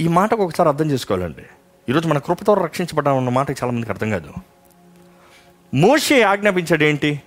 ఈ 0.00 0.08
మాటకు 0.08 0.44
ఒకసారి 0.44 0.68
అర్థం 0.68 0.90
చేసుకోవాలండి. 0.90 1.46
ఈరోజు 1.88 2.08
మన 2.08 2.18
కృపతో 2.18 2.54
రక్షించబడ్డాం 2.54 3.16
అన్న 3.16 3.28
మాట 3.28 3.50
చాలామందికి 3.50 3.92
అర్థం 3.92 4.10
కాదు. 4.10 4.32
మోషే 5.74 6.22
ఆజ్ఞాపించాడు 6.22 6.84
ఏంటి 6.84 7.22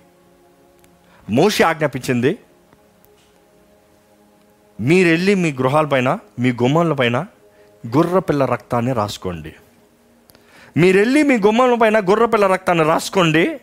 మోషే 1.30 1.64
ఆజ్ఞాపించింది 1.64 2.38
మీరు 4.80 5.08
వెళ్ళి 5.08 5.34
మీ 5.34 5.52
గృహాలపైన 5.52 6.18
మీ 6.38 6.52
గుమ్మాలపైన 6.52 7.26
గుర్రపిల్ల 7.96 8.44
రక్తాన్ని 8.44 8.92
రాసుకోండి. 8.92 9.54
మీరెళ్ళి 10.76 11.22
మీ 11.22 11.38
గుమ్మం 11.38 11.78
పైన 11.78 12.00
గుర్రపిల్ల 12.00 12.46
రక్తాన్ని 12.46 12.84
రాసుకోండి. 12.84 13.60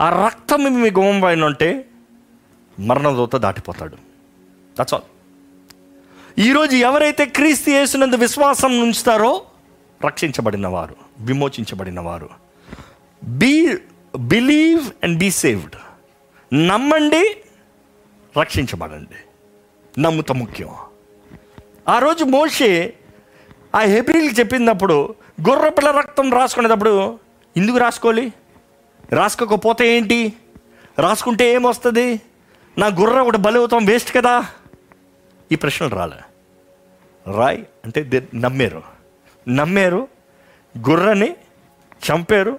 ఆ 0.00 0.26
రక్తం 0.26 0.64
మీ 0.82 0.90
గుమ్మం 0.90 1.20
పైన 1.20 1.44
ఉంటే 1.44 1.88
మరణదూత 2.80 3.36
దాటిపోతాడు. 3.36 3.96
దట్స్ 4.80 4.94
ఆల్ 4.94 5.02
ఈరోజు 6.40 6.76
ఎవరైతే 6.76 7.26
క్రీస్తు 7.26 7.70
చేసినందు 7.70 8.16
విశ్వాసం 8.16 8.80
ఉంచుతారో 8.80 9.42
రక్షించబడిన 10.04 10.66
వారు 10.66 10.96
విమోచించబడిన 11.18 12.00
వారు 12.00 12.28
be 13.24 13.78
believe 14.18 14.90
and 15.04 15.18
be 15.18 15.30
saved 15.30 15.76
నమ్మండి 16.68 17.42
రక్షించబడండి. 18.40 19.16
నమ్ముత 20.00 20.32
ముఖ్యం. 20.32 20.68
ఆ 21.88 21.98
రోజు 21.98 22.24
మోషే 22.24 22.94
ఆ 23.74 23.80
హెబ్రిల్కి 23.80 24.34
చెప్పినప్పుడు 24.34 25.14
గుర్రపిల్ల 25.48 25.90
రక్తం 25.90 26.32
రాసుకునేటప్పుడు 26.32 27.18
ఎందుకు 27.56 27.76
రాసుకోవాలి? 27.76 28.32
రాసుకోకపోతే 29.12 29.96
ఏంటి? 29.96 30.32
రాసుకుంటే 30.98 31.52
ఏమొస్తుంది? 31.52 32.20
నా 32.78 32.86
గుర్ర 32.86 33.20
ఒకటి 33.20 33.38
బలవుతాం 33.38 33.84
వేస్ట్ 33.84 34.16
కదా? 34.16 34.46
ఈ 35.52 35.54
ప్రశ్నలు 35.54 35.90
రాలే. 35.90 36.16
రాయ్ 37.32 37.64
అంటే 37.84 38.28
నమ్మేరు. 38.34 38.97
నమ్మారు 39.48 40.08
గుర్రని 40.78 41.36
చంపారు 42.06 42.58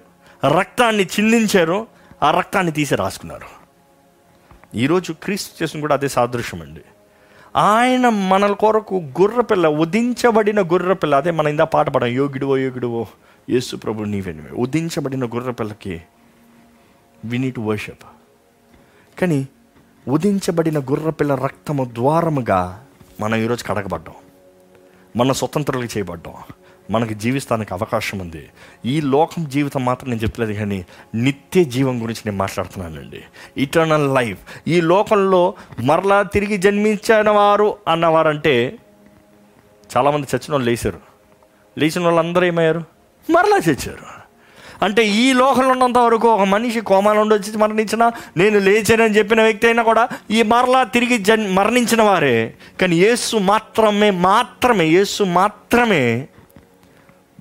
రక్తాన్ని 0.57 1.03
చిందించారు 1.03 1.87
ఆ 2.23 2.31
రక్తాన్ని 2.31 2.71
తీసి 2.71 2.95
రాసుకున్నారు. 2.95 3.59
ఈరోజు 4.77 5.13
క్రీస్తు 5.23 5.63
చేసిన 5.63 5.79
కూడా 5.79 5.93
అదే 5.93 6.07
సాదృశ్యం 6.07 6.61
అండి. 6.61 6.81
ఆయన 7.55 8.09
మనల 8.09 8.53
కొరకు 8.53 8.95
గుర్రపిల్ల 9.21 9.67
ఉదించబడిన 9.67 10.61
గుర్రపిల్ల 10.61 11.15
అదే 11.15 11.31
మన 11.31 11.47
ఇందా 11.47 11.63
పాట 11.63 11.89
పడం 11.89 12.07
యోగిడువో 12.07 12.57
యోగిడువో 12.57 13.07
యేసు 13.49 13.75
ప్రభు 13.75 14.03
నీవెనివే 14.03 14.51
ఉదించబడిన 14.51 15.25
గుర్రపిల్లకి 15.25 16.01
వి 17.25 17.37
నీట్ 17.37 17.59
వర్షప్ 17.59 18.03
కానీ 19.19 19.47
ఉదించబడిన 20.07 20.79
గుర్రపిల్ల 20.79 21.35
రక్తము 21.35 21.85
ద్వారముగా 21.93 22.85
మనం 23.19 23.35
ఈరోజు 23.35 23.63
కడగబడ్డాం. 23.63 24.15
మన 25.15 25.31
స్వతంత్రులకు 25.31 25.97
చేయబడ్డాం. 25.97 26.33
మనకి 26.89 27.13
జీవిస్తానికి 27.13 27.73
అవకాశం 27.73 28.19
ఉంది. 28.19 28.49
ఈ 28.85 29.01
లోకం 29.01 29.49
జీవితం 29.49 29.85
మాత్రం 29.85 30.09
నేను 30.09 30.21
చెప్పలేదు 30.21 30.53
కానీ 30.53 30.85
నిత్య 31.15 31.63
జీవం 31.63 32.01
గురించి 32.01 32.21
నేను 32.25 32.37
మాట్లాడుతున్నానండి. 32.37 33.21
ఇటర్నల్ 33.57 34.15
లైఫ్ 34.15 34.39
ఈ 34.67 34.81
లోకంలో 34.81 35.53
మరలా 35.83 36.21
తిరిగి 36.21 36.57
జన్మించిన 36.57 37.29
వారు 37.29 37.77
అన్నవారంటే 37.87 38.77
చాలామంది 39.97 40.27
చచ్చిన 40.35 40.51
వాళ్ళు 40.51 40.69
లేచారు. 40.69 40.99
లేచిన 41.77 42.03
వాళ్ళందరూ 42.03 42.45
ఏమయ్యారు? 42.45 42.83
మరలా 43.31 43.57
చచ్చారు. 43.57 44.19
అంటే 44.85 45.07
ఈ 45.07 45.33
లోకంలో 45.33 45.69
ఉన్నంత 45.69 45.97
వరకు 45.97 46.27
ఒక 46.27 46.41
మనిషి 46.41 46.81
కోమాలో 46.81 47.21
ఉండొచ్చి 47.21 47.49
వచ్చి 47.49 47.57
మరణించిన 47.57 48.11
నేను 48.37 48.59
లేచానని 48.59 49.17
చెప్పిన 49.17 49.41
వ్యక్తి 49.41 49.67
అయినా 49.67 49.83
కూడా 49.83 50.09
ఈ 50.31 50.41
మరలా 50.41 50.83
తిరిగి 50.83 51.17
జన్ 51.17 51.53
మరణించిన 51.53 52.01
వారే. 52.01 52.53
కానీ 52.81 52.95
యేసు 52.95 53.37
మాత్రమే 53.37 54.09
మాత్రమే 54.09 54.85
యేసు 54.85 55.23
మాత్రమే 55.23 56.27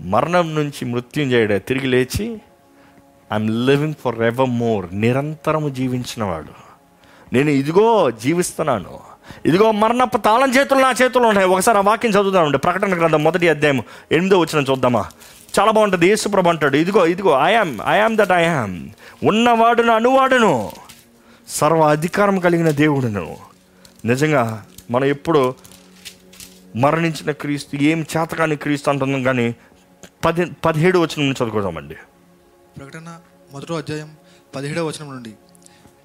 మరణం 0.00 0.54
నుంచి 0.54 0.84
మృత్యుంజయుడే 0.84 1.58
తిరిగి 1.58 1.86
లేచి 1.86 2.40
I'm 3.32 3.66
living 3.66 3.94
for 4.04 4.22
ever 4.22 4.50
more 4.50 4.86
నిరంతరము 4.94 5.68
జీవించినవాడు 5.68 6.68
నేను 7.32 7.50
ఇదిగో 7.50 8.10
జీవిస్తున్నాను. 8.10 8.98
ఇదిగో 9.46 9.72
మరణపు 9.72 10.16
తాళం 10.16 10.54
చేతులు 10.54 10.78
నా 10.78 10.94
చేతుల్లో 11.02 11.28
ఉన్నాయి. 11.28 11.48
ఒకసారి 11.48 11.78
ఆ 11.78 11.80
వాక్యం 11.80 12.12
చదువుతామండి 12.12 12.58
ప్రకటన 12.58 12.98
గ్రంథం 12.98 13.24
మొదటి 13.24 13.48
అధ్యాయం 13.48 13.82
ఎనిమిదో 14.12 14.38
వచ్చిన 14.38 14.64
చూద్దామా? 14.70 15.04
చాలా 15.60 15.70
బాగుంటుంది. 15.70 16.08
యేసుప్రభు 16.08 16.48
అంటాడు 16.48 16.76
ఇదిగో 16.76 17.06
ఇదిగో 17.06 17.38
I am 17.42 17.78
I am 17.88 18.16
that 18.16 18.32
I am 18.32 18.88
ఉన్నవాడును 19.24 19.92
అనువాడును. 19.92 20.70
సర్వ 21.48 21.80
అధికారం 21.80 22.38
కలిగిన 22.38 22.70
దేవుడును. 22.70 23.36
నిజంగా 24.04 24.64
మనం 24.90 25.04
ఎప్పుడు 25.04 25.54
మరణించిన 26.76 27.30
క్రీస్తు 27.30 27.76
ఏం 27.76 28.06
చేతకాని 28.16 28.56
క్రీస్తు 28.56 28.90
అంటున్నాం 28.90 29.22
కానీ 29.22 29.54
పది 30.24 30.44
పదిహేడు 30.64 30.98
వచ్చిన 30.98 31.20
నుంచి 31.20 31.32
చదువుకోదామండి. 31.32 31.94
ప్రకటన 32.78 33.20
మొదటో 33.52 33.76
అధ్యాయం 33.76 34.16
పదిహేడవ 34.56 34.86
వచనం 34.86 35.14
నుండి. 35.14 35.32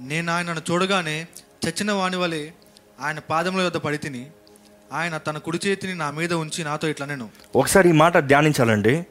నేను 0.01 0.31
ఆయనను 0.33 0.61
చూడగానే 0.71 1.27
చచ్చిన 1.67 1.91
వాని 1.91 2.15
వలె 2.15 2.49
ఆయన 2.99 3.19
పాదముల 3.19 3.61
యొద్ద 3.61 3.77
పడి 3.77 3.97
తిని 3.97 4.27
ఆయన 4.93 5.17
తన 5.17 5.37
కుడి 5.37 5.59
చేతిని 5.67 5.95
నా 5.95 6.11
మీద 6.11 6.33
ఉంచి 6.33 6.63
నాతో 6.63 6.87
ఇట్లా 6.87 7.05
నేను 7.07 7.29
ఒకసారి 7.55 7.89
ఈ 7.89 7.91
మాట 7.91 8.17
ధ్యానించాలండి. 8.17 9.05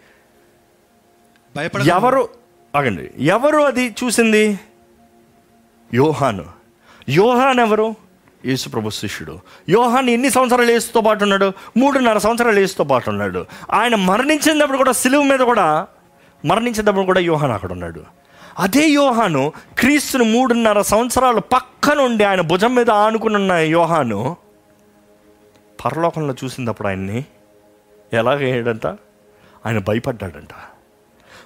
భయపడ 1.57 1.83
ఎవరు 1.83 2.29
ఆగండి. 2.77 3.11
ఎవరు 3.19 3.59
అది 3.59 3.95
చూసింది? 4.05 4.61
యోహాను. 5.95 6.45
యోహాన్ 7.09 7.61
ఎవరు? 7.61 7.95
యేసుప్రభు 8.47 8.91
శిష్యుడు. 8.91 9.39
యోహాన్ 9.69 10.09
ఎన్ని 10.09 10.31
సంవత్సరాలు 10.31 10.71
యేసుతో 10.71 11.01
పాటు 11.01 11.23
ఉన్నాడు? 11.23 11.53
మూడున్నర 11.77 12.19
సంవత్సరాలు 12.19 12.61
యేసుతో 12.61 12.85
పాటు 12.85 13.11
ఉన్నాడు. 13.11 13.47
ఆయన 13.73 13.95
మరణించినప్పుడు 13.95 14.79
కూడా 14.79 14.93
సిలువు 14.93 15.23
మీద 15.23 15.39
కూడా 15.39 15.87
మరణించినప్పుడు 16.45 17.05
కూడా 17.05 17.21
యోహాన్ 17.21 17.53
అక్కడ 17.53 17.73
ఉన్నాడు. 17.73 18.03
అదే 18.59 18.89
యోహాను 18.89 19.53
క్రీస్తును 19.79 20.25
మూడున్నర 20.25 20.83
సంవత్సరాలు 20.83 21.41
పక్క 21.41 21.91
నుండి 21.91 22.25
ఆయన 22.25 22.41
భుజం 22.41 22.75
మీద 22.75 22.91
ఆనుకునున్న 22.91 23.53
యోహాను 23.53 24.37
పరలోకంలో 25.85 26.35
చూసినప్పుడు 26.45 26.89
ఆయన్ని 26.89 27.25
ఎలాగేయడంట 28.13 28.87
ఆయన 29.67 29.79
భయపడ్డాడంట. 29.79 30.55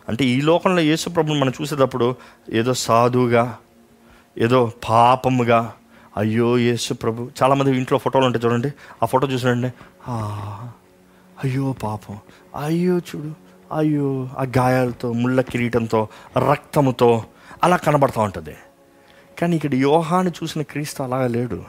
అంటే 0.09 0.25
ఈ 0.25 0.41
లోకంలో 0.41 0.83
యేసుప్రభుని 0.83 1.41
మనం 1.41 1.53
చూసేటప్పుడు 1.63 2.17
ఏదో 2.53 2.75
సాధువుగా 2.75 3.57
ఏదో 4.39 4.73
పాపముగా 4.89 5.73
అయ్యో 6.17 6.59
యేసు 6.59 6.95
ప్రభు. 6.95 7.31
చాలామంది 7.43 7.77
ఇంట్లో 7.77 7.99
ఫోటోలు 7.99 8.25
ఉంటాయి 8.25 8.45
చూడండి. 8.45 8.71
ఆ 9.03 9.07
ఫోటో 9.07 9.27
చూసినండి 9.27 9.67
అయ్యో 11.45 11.73
పాపం. 11.73 12.19
అయ్యో 12.65 12.99
చూడు. 12.99 13.35
అయ్యో 13.77 14.29
ఆ 14.39 14.43
గాయాలతో 14.59 15.13
ముళ్ళ 15.13 15.41
కిరీటంతో 15.41 16.09
రక్తముతో 16.51 17.25
అలా 17.65 17.77
కనబడతా 17.77 18.23
ఉంటుంది. 18.23 18.57
కానీ 19.39 19.57
ఇక్కడ 19.57 19.75
యోహాను 19.75 20.29
చూసిన 20.29 20.63
క్రీస్తు 20.63 21.03
అలాగా 21.03 21.27
లేడు. 21.27 21.63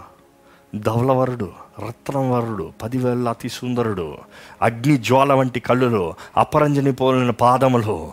ధవలవరుడు 0.76 1.52
రత్నవరుడు 1.88 2.74
పదివేల 2.82 3.30
అతి 3.30 3.50
సుందరుడు 3.50 4.18
అగ్ని 4.62 4.98
జ్వాల 4.98 5.34
వంటి 5.34 5.60
కళ్ళులు 5.60 6.14
అపరంజని 6.38 6.94
పోలిన 6.94 7.30
పాదములు 7.30 8.12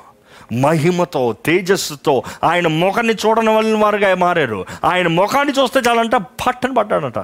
మహిమతో 0.53 1.33
తేజస్సుతో 1.33 2.23
ఆయన 2.45 2.67
ముఖాన్ని 2.67 3.15
చూడని 3.15 3.51
వాళ్ళ 3.51 3.79
వారుగా 3.79 4.15
మారారు. 4.15 4.67
ఆయన 4.85 5.07
ముఖాన్ని 5.07 5.55
చూస్తే 5.63 5.81
చాలంట 5.81 6.15
పట్టని 6.15 6.75
పడ్డాడట. 6.75 7.19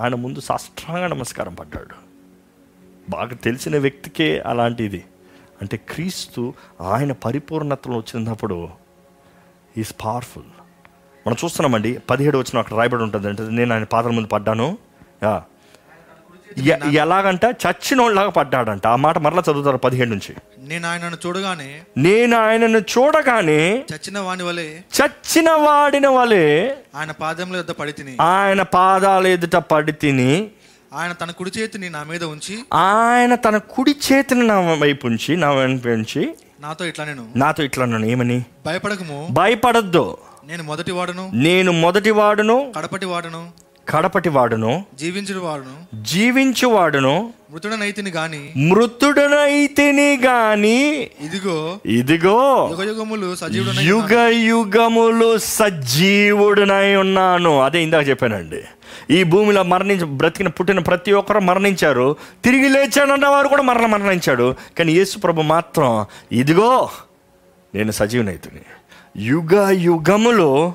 ఆయన 0.00 0.14
ముందు 0.14 0.40
సాష్టాంగ 0.40 1.06
నమస్కారం 1.06 1.54
పడ్డాడు. 1.54 1.94
బాగా 3.10 3.28
తెలిసిన 3.28 3.78
వ్యక్తికే 3.78 4.42
అలాంటిది. 4.46 5.04
అంటే 5.62 5.76
క్రీస్తు 5.76 6.54
ఆయన 6.80 7.12
పరిపూర్ణతలో 7.12 7.96
వచ్చినప్పుడు 7.96 8.68
ఈజ్ 9.78 9.92
పవర్ఫుల్. 10.04 10.44
మనం 11.26 11.36
చూస్తున్నామండి 11.44 11.98
పదిహేడు 12.10 12.38
వచ్చిన 12.38 12.58
అక్కడ 12.58 12.76
రాయబడి 12.76 13.02
ఉంటుంది 13.02 13.28
అంటే 13.28 13.42
నేను 13.42 13.74
ఆయన 13.74 13.84
పాత్ర 13.84 14.10
ముందు 14.10 14.28
పడ్డాను. 14.28 14.78
యా. 15.22 15.42
ఎలాగంట 16.92 17.44
చచ్చిన 17.44 18.00
వాళ్ళలాగా 18.00 18.30
పడ్డాడంట. 18.30 18.86
ఆ 18.86 18.96
మాట 18.96 19.18
మరలా 19.18 19.42
చదువుతారు 19.50 19.76
పదిహేడు 19.76 20.10
నుంచి. 20.10 20.34
నేను 20.58 20.88
ఆయనను 20.88 21.16
చూడగానే 21.26 21.80
నేను 21.96 22.36
ఆయనను 22.36 22.78
చూడగానే 22.78 23.84
చచ్చిన 23.94 24.18
వాని 24.18 24.42
వలె 24.42 24.66
చచ్చిన 24.70 25.50
వాడిన 25.50 26.08
వలె 26.08 26.70
ఆయన 26.96 27.10
పాదముల 27.10 27.56
యొద్ద 27.56 27.70
పడి 27.70 27.92
తిని 27.92 28.16
ఆయన 28.20 28.62
పాదాల 28.62 29.26
ఎదుట 29.26 29.56
పడి 29.56 29.92
తిని 29.92 30.50
ఆయన 30.94 31.12
తన 31.12 31.30
కుడి 31.30 31.50
చేతిని 31.58 31.90
నా 31.90 32.02
మీద 32.02 32.24
ఉంచి 32.24 32.58
ఆయన 32.72 33.34
తన 33.34 33.56
కుడి 33.56 33.94
చేతిని 34.12 34.46
నా 34.46 34.60
వైపు 34.60 35.06
ఉంచి 35.06 35.36
నా 35.36 35.50
వైపు 35.50 35.88
ఉంచి 35.88 36.34
నాతో 36.60 36.84
ఇట్లా 36.84 37.04
నేను. 37.04 37.28
నాతో 37.36 37.62
ఇట్లా 37.62 37.82
అన్నాను 37.84 38.06
ఏమని? 38.06 38.44
భయపడకము. 38.66 39.28
భయపడద్దు. 39.30 40.16
నేను 40.44 40.62
మొదటి 40.62 40.92
వాడును. 40.92 41.30
నేను 41.34 41.72
మొదటి 41.72 42.10
వాడును. 42.10 42.72
కడపటి 42.76 43.06
వాడును. 43.06 43.67
కడపటి 43.88 44.28
వాడును 44.28 44.84
జీవించుడు 44.98 45.38
వాడును 45.38 46.02
జీవించువాడును 46.02 47.32
మృతుడనైతిని 47.50 48.10
గాని 48.10 48.52
మృతుడనైతిని 48.56 50.16
గాని 50.16 51.10
ఇదిగో 51.20 51.80
ఇదిగో 51.86 52.68
యుగ 52.70 52.82
యుగములు 52.82 53.34
సజీవుడనై 53.34 53.84
యుగ 53.84 54.18
యుగములు 54.26 55.38
సజీవుడునై 55.38 56.94
ఉన్నాను. 56.94 57.60
అదే 57.60 57.82
ఇందాక 57.82 58.08
చెప్పానండి. 58.08 58.62
ఈ 59.10 59.22
భూమిలో 59.22 59.62
మరణించి 59.62 60.04
బ్రతికిన 60.04 60.48
పుట్టిన 60.48 60.78
ప్రతి 60.78 61.12
ఒక్కరు 61.12 61.40
మరణించారు. 61.40 62.16
తిరిగి 62.44 62.68
లేచాడన్న 62.68 63.26
వారు 63.26 63.48
కూడా 63.48 63.62
మరణ 63.62 63.86
మరణించాడు. 63.86 64.54
కానీ 64.78 64.92
యేసు 64.92 65.18
ప్రభు 65.18 65.40
మాత్రం 65.40 66.06
ఇదిగో 66.32 66.90
నేను 67.74 67.90
సజీవునైతుని. 67.90 68.60
యుగ 69.24 69.70
యుగములో 69.70 70.74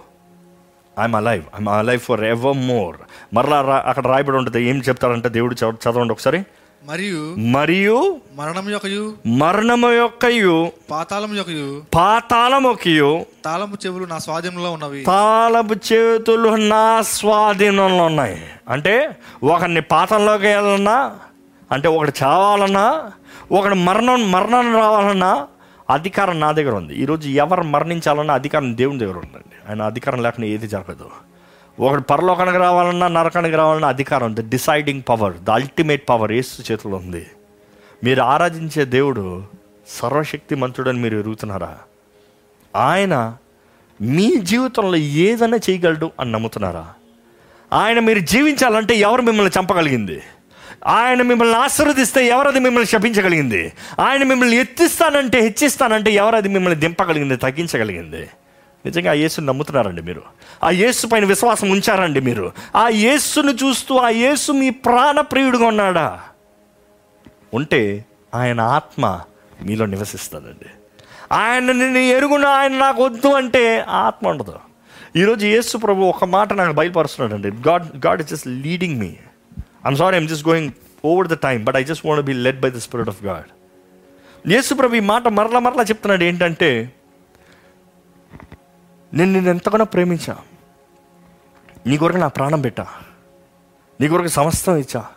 I'm 0.99 1.15
alive 1.15 1.43
I'm 1.43 1.69
alive 1.69 2.01
for 2.01 2.23
ever 2.23 2.57
more 2.57 2.97
మరలా 3.33 3.83
అక్కడ 3.85 4.07
రాయబడి 4.07 4.37
ఉంటుంది. 4.37 4.63
ఏం 4.63 4.79
చెప్తారంటే 4.79 5.29
దేవుడు 5.29 5.55
చదవ- 5.55 5.91
చదవండి 5.91 6.13
ఒకసారి. 6.13 6.43
మరియు 6.85 7.35
మరియు 7.35 8.17
మరణం 8.35 8.69
యొక్కయు 8.69 9.13
మరణము 9.25 9.91
యొక్కయు 9.91 10.71
పాతాళం 10.91 11.35
యొక్కయు 11.35 11.81
పాతాళమొకయు 11.95 13.25
తాళము 13.45 13.77
చెవులు 13.85 14.05
నా 14.05 14.17
స్వాధీనంలో 14.17 14.71
ఉన్నవి. 14.71 15.03
తాళపు 15.03 15.73
చేతులు 15.73 16.49
నా 16.49 17.01
స్వాధీనంలో 17.01 18.03
ఉన్నాయి. 18.03 18.41
అంటే 18.69 19.17
ఒకరిని 19.43 19.81
పాతంలోకి 19.81 20.45
వెళ్ళాలన్నా 20.45 21.11
అంటే 21.71 21.87
ఒకటి 21.87 22.11
చావాలన్నా 22.23 23.11
ఒకటి 23.51 23.75
మరణం 23.75 24.31
మరణం 24.31 24.75
రావాలన్నా 24.75 25.47
అధికారం 25.89 26.39
నా 26.39 26.51
దగ్గర 26.51 26.75
ఉంది. 26.75 26.95
ఈరోజు 26.95 27.29
ఎవరు 27.29 27.63
మరణించాలన్నా 27.63 28.33
అధికారం 28.33 28.77
దేవుని 28.77 28.99
దగ్గర 28.99 29.15
ఉందండి. 29.15 29.52
ఆయన 29.69 29.81
అధికారం 29.81 30.23
లేకుండా 30.23 30.47
ఏది 30.47 30.67
జరగదు. 30.67 31.09
ఒకడు 31.79 32.01
పరలోకానికి 32.01 32.57
రావాలన్నా 32.57 33.07
నరకానికి 33.07 33.55
రావాలన్నా 33.55 33.87
అధికారం 33.87 34.35
the 34.35 34.49
deciding 34.49 35.01
power 35.09 35.37
the 35.37 35.49
ultimate 35.49 36.09
power 36.09 36.31
Yesu 36.31 36.71
చేతిలో 36.71 36.97
ఉంది. 36.97 37.27
మీరు 38.03 38.21
ఆరాధించే 38.21 38.85
దేవుడు 38.85 39.43
సర్వశక్తి 39.87 40.55
మంతుడని 40.55 40.99
మీరు 40.99 41.17
ఎరుగుతున్నారా? 41.17 41.77
ఆయన 42.75 43.37
మీ 44.01 44.35
జీవితంలో 44.35 44.95
ఏదైనా 44.95 45.59
చేయగలడు 45.69 46.11
అని 46.19 46.31
నమ్ముతున్నారా? 46.31 46.93
ఆయన 47.73 47.99
మీరు 47.99 48.19
జీవించాలంటే 48.19 48.95
ఎవరు 48.95 49.21
మిమ్మల్ని 49.21 49.59
చంపగలిగింది? 49.59 50.21
ఆయన 50.87 51.21
మిమ్మల్ని 51.21 51.55
ఆశీర్వదిస్తే 51.55 52.27
ఎవరది 52.27 52.59
మిమ్మల్ని 52.59 52.87
శపించగలిగింది? 52.87 53.73
ఆయన 53.99 54.23
మిమ్మల్ని 54.23 54.55
ఎత్తిస్తానంటే 54.55 55.39
హెచ్చిస్తానంటే 55.39 56.11
ఎవరది 56.11 56.49
మిమ్మల్ని 56.49 56.79
దింపగలిగింది 56.79 57.35
తగ్గించగలిగింది? 57.35 58.29
నిజంగా 58.85 59.11
ఆ 59.11 59.13
యేసుని 59.13 59.47
నమ్ముతున్నారండి 59.47 60.01
మీరు. 60.01 60.21
ఆ 60.63 60.69
యేసు 60.69 61.07
పైన 61.07 61.25
విశ్వాసం 61.25 61.69
ఉంచారండి 61.69 62.21
మీరు. 62.21 62.51
ఆ 62.75 62.87
యేసును 62.87 63.51
చూస్తూ 63.51 63.97
ఆ 63.97 64.09
యేసు 64.09 64.51
మీ 64.51 64.69
ప్రాణప్రియుడుగా 64.69 65.67
ఉన్నాడా? 65.67 66.19
ఉంటే 67.53 68.05
ఆయన 68.35 68.61
ఆత్మ 68.61 69.19
మీలో 69.63 69.85
నివసిస్తుందండి 69.85 70.69
ఆయన 71.31 71.71
నిన్ను 71.71 71.99
ఎరుగున 71.99 72.45
ఆయన 72.45 72.73
నాకు 72.77 73.03
వద్దు 73.05 73.27
అంటే 73.27 73.79
ఆత్మ 73.79 74.27
ఉండదు. 74.27 74.59
ఈరోజు 75.15 75.45
యేసు 75.45 75.77
ప్రభు 75.77 76.03
ఒక 76.03 76.25
మాట 76.25 76.53
నాకు 76.53 76.73
బయలుపరుస్తున్నాడు 76.73 77.35
అండి 77.35 77.69
God 77.69 78.05
God 78.05 78.21
is 78.21 78.29
just 78.29 78.47
leading 78.47 78.99
me 78.99 79.15
I'm 79.87 79.95
sorry 79.95 80.17
I'm 80.17 80.27
just 80.27 80.47
going 80.47 80.71
over 81.05 81.27
the 81.27 81.33
time 81.33 81.63
but 81.63 81.75
I 81.75 81.83
just 81.83 82.05
want 82.05 82.25
be 82.25 82.33
led 82.33 82.59
by 82.59 82.69
the 82.69 82.73
Spirit 82.73 83.09
of 83.09 83.23
God 83.23 83.49
Yesu 84.51 84.73
ప్రభు 84.73 84.95
ఈ 84.95 84.99
మాట 84.99 85.27
మరలా 85.27 85.59
మరలా 85.59 85.83
చెప్తున్నాడు 85.83 86.23
ఏంటంటే 86.23 86.93
నేను 89.13 89.31
నిన్ను 89.31 89.49
ఎంతగానో 89.49 89.85
ప్రేమించా. 89.85 90.37
నీ 91.87 91.97
కొరకు 91.97 92.17
నా 92.17 92.27
ప్రాణం 92.27 92.61
పెట్టా. 92.61 92.87
నీ 94.01 94.07
కొరకు 94.07 94.27
సమస్తం 94.27 94.77
ఇచ్చా. 94.77 95.07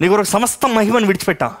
నీ 0.00 0.08
కొరకు 0.08 0.26
సమస్తం 0.26 0.74
మహిమను 0.74 1.06
విడిచిపెట్టా. 1.06 1.56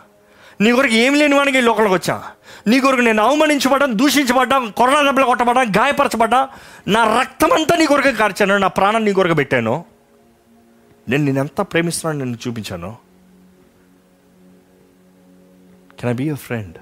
నీ 0.60 0.72
కొరకు 0.72 0.92
ఏం 0.92 1.14
లేని 1.14 1.34
వానికి 1.34 1.58
ఈ 1.58 1.60
లోకంలోకి 1.60 1.94
వచ్చా. 1.94 2.30
నీ 2.66 2.80
కొరకు 2.80 3.00
నేను 3.00 3.22
అవమానించబడ్డా 3.22 3.86
దూషించబడ్డా 3.86 4.68
కొరడా 4.76 5.02
దెబ్బలు 5.02 5.24
కొట్టబడ్డా 5.24 5.62
గాయపరచబడ్డా 5.62 6.48
నా 6.88 7.20
రక్తం 7.20 7.52
అంతా 7.52 7.76
నీ 7.76 7.86
కొరకు 7.86 8.16
కార్చాను 8.16 8.58
నా 8.58 8.68
ప్రాణం 8.68 9.04
నీ 9.04 9.12
కొరకు 9.12 9.34
పెట్టాను. 9.34 9.84
నేను 11.08 11.24
నేను 11.24 11.38
ఎంత 11.38 11.60
ప్రేమిస్తున్నాను 11.60 12.24
నేను 12.24 12.48
చూపించాను. 12.48 12.96
Can 16.00 16.10
I 16.10 16.14
be 16.14 16.30
a 16.30 16.34
friend 16.34 16.78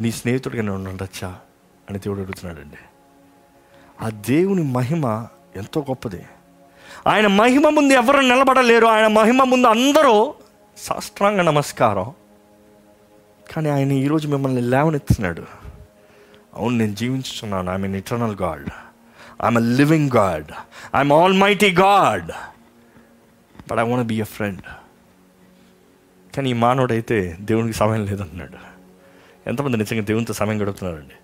నీ 0.00 0.10
స్నేహితుడిగా 0.10 0.62
నేను 0.62 0.90
ఉండొచ్చా? 0.90 1.38
అని 1.90 1.98
దేవుడు 1.98 2.20
అడుగుతున్నాడండి. 2.20 2.76
ఆ 4.00 4.10
దేవుని 4.10 4.62
మహిమ 4.62 5.26
ఎంతో 5.56 5.80
గొప్పది. 5.80 6.24
ఆయన 7.06 7.26
మహిమ 7.26 7.68
ముందు 7.68 7.94
ఎవరు 7.94 8.20
నిలబడలేరు. 8.20 8.86
ఆయన 8.86 9.06
మహిమ 9.06 9.42
ముందు 9.42 9.66
అందరూ 9.66 10.34
సాష్టాంగ 10.76 11.40
నమస్కారం. 11.40 12.12
కానీ 13.52 13.70
ఆయన 13.70 13.92
ఈరోజు 13.92 14.28
మిమ్మల్ని 14.28 14.60
లేవనెత్తున్నాడు 14.60 15.44
అవును 16.54 16.76
నేను 16.76 16.94
జీవించుతున్నాను 16.94 17.70
I'm 17.70 17.82
mean 17.82 17.96
eternal 17.96 18.36
God 18.36 18.68
I'm 19.42 19.56
a 19.56 19.60
living 19.60 20.10
God 20.16 20.52
I'm 20.96 21.12
almighty 21.38 21.70
God 21.70 22.30
but 23.70 23.78
I 23.78 23.82
want 23.82 24.06
be 24.06 24.20
a 24.20 24.24
friend 24.24 24.62
కానీ 26.36 26.50
ఈ 26.50 26.52
మానవుడైతే 26.52 27.36
దేవునికి 27.40 27.78
సమయం 27.78 28.04
లేదంటున్నాడు 28.04 28.56
ఎంతమంది 29.46 29.76
నిజంగా 29.76 30.02
దేవునితో 30.02 30.32
సమయం 30.32 30.62
గడుపుతున్నారండి? 30.62 31.14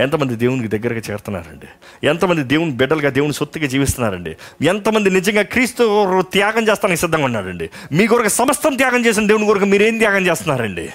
ఎంతమంది 0.00 0.34
దేవునికి 0.34 0.78
దగ్గరగా 0.78 0.98
చేరుతున్నారండి? 0.98 1.66
ఎంతమంది 2.06 2.42
దేవుని 2.42 2.70
బిడ్డలుగా 2.70 3.10
దేవుని 3.10 3.32
సొత్తుగా 3.32 3.66
జీవిస్తున్నారండి? 3.66 4.36
ఎంతమంది 4.62 5.10
నిజంగా 5.10 5.42
క్రీస్తు 5.42 6.20
త్యాగం 6.20 6.68
చేస్తానికి 6.68 7.00
సిద్ధంగా 7.00 7.24
ఉన్నారండి? 7.24 7.70
మీ 7.92 8.06
కొరకు 8.06 8.28
సమస్తం 8.28 8.76
త్యాగం 8.76 9.06
చేసిన 9.06 9.26
దేవుని 9.26 9.46
కొరకు 9.46 9.64
మీరేం 9.64 9.98
త్యాగం 9.98 10.26
చేస్తున్నారండి? 10.26 10.90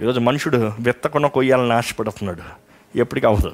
ఈరోజు 0.00 0.20
మనుషుడు 0.20 0.72
విత్తకుండా 0.80 1.28
కొయ్యాలని 1.28 1.72
ఆశపడుతున్నాడు. 1.72 2.42
ఎప్పటికీ 2.98 3.26
అవ్వదు. 3.26 3.52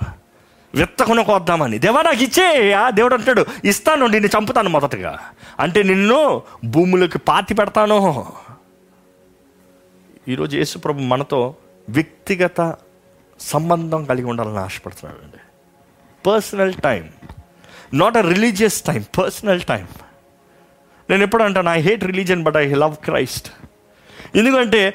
విత్తకుండా 0.74 1.22
కొద్దామని. 1.22 1.78
దేవా 1.78 2.02
నాకు 2.02 2.24
ఇచ్చే. 2.24 2.72
ఆ 2.72 2.90
దేవుడు 2.90 3.14
అంటాడు 3.14 3.46
ఇస్తాను 3.64 4.06
నిన్ను 4.06 4.28
చంపుతాను 4.38 4.68
మొదటగా. 4.68 5.18
అంటే 5.60 5.82
నిన్ను 5.82 6.42
భూములకు 6.64 7.18
పాతి 7.18 7.54
పెడతాను. 7.54 8.26
ఈరోజు 10.28 10.56
యేసుప్రభు 10.56 11.00
మనతో 11.00 11.54
వ్యక్తిగత 11.88 12.76
సంబంధం 13.40 14.04
కలిగి 14.04 14.24
ఉండాలని 14.24 14.58
ఆశపడుతున్నాడు 14.58 15.24
అండి. 15.24 15.42
Personal 16.26 16.74
time 16.74 17.08
not 17.94 18.16
a 18.16 18.20
religious 18.20 18.82
time 18.82 19.04
personal 19.18 19.60
time 19.60 19.88
నేను 21.10 21.22
ఎప్పుడు 21.22 21.42
అంటాను 21.42 21.70
I 21.70 21.80
hate 21.80 22.04
religion 22.04 22.42
but 22.42 22.56
I 22.56 22.74
love 22.74 22.96
Christ 22.96 23.52
ఎందుకంటే 24.36 24.94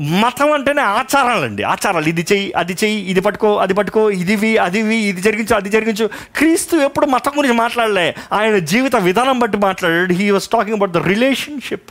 మతం 0.00 0.52
అంటేనే 0.52 0.82
ఆచారాలండి. 0.82 1.62
ఆచారాలు 1.62 2.08
ఇది 2.08 2.26
చెయ్యి 2.32 2.52
అది 2.52 2.76
చెయ్యి 2.84 3.10
ఇది 3.10 3.20
పట్టుకో 3.20 3.56
అది 3.56 3.74
పట్టుకో 3.74 4.10
ఇదివి 4.10 4.58
అదివి 4.58 4.96
ఇది 4.96 5.20
జరిగించు 5.20 5.54
అది 5.54 5.68
జరిగించు. 5.68 6.10
క్రీస్తు 6.36 6.76
ఎప్పుడు 6.76 7.06
మతం 7.06 7.32
గురించి 7.38 7.54
మాట్లాడలే. 7.54 8.14
ఆయన 8.32 8.58
జీవిత 8.58 8.96
విధానం 8.96 9.38
బట్టి 9.38 9.58
మాట్లాడాడు. 9.58 10.12
He 10.12 10.30
was 10.30 10.48
talking 10.48 10.76
about 10.76 10.90
the 10.90 10.96
relationship 10.96 11.90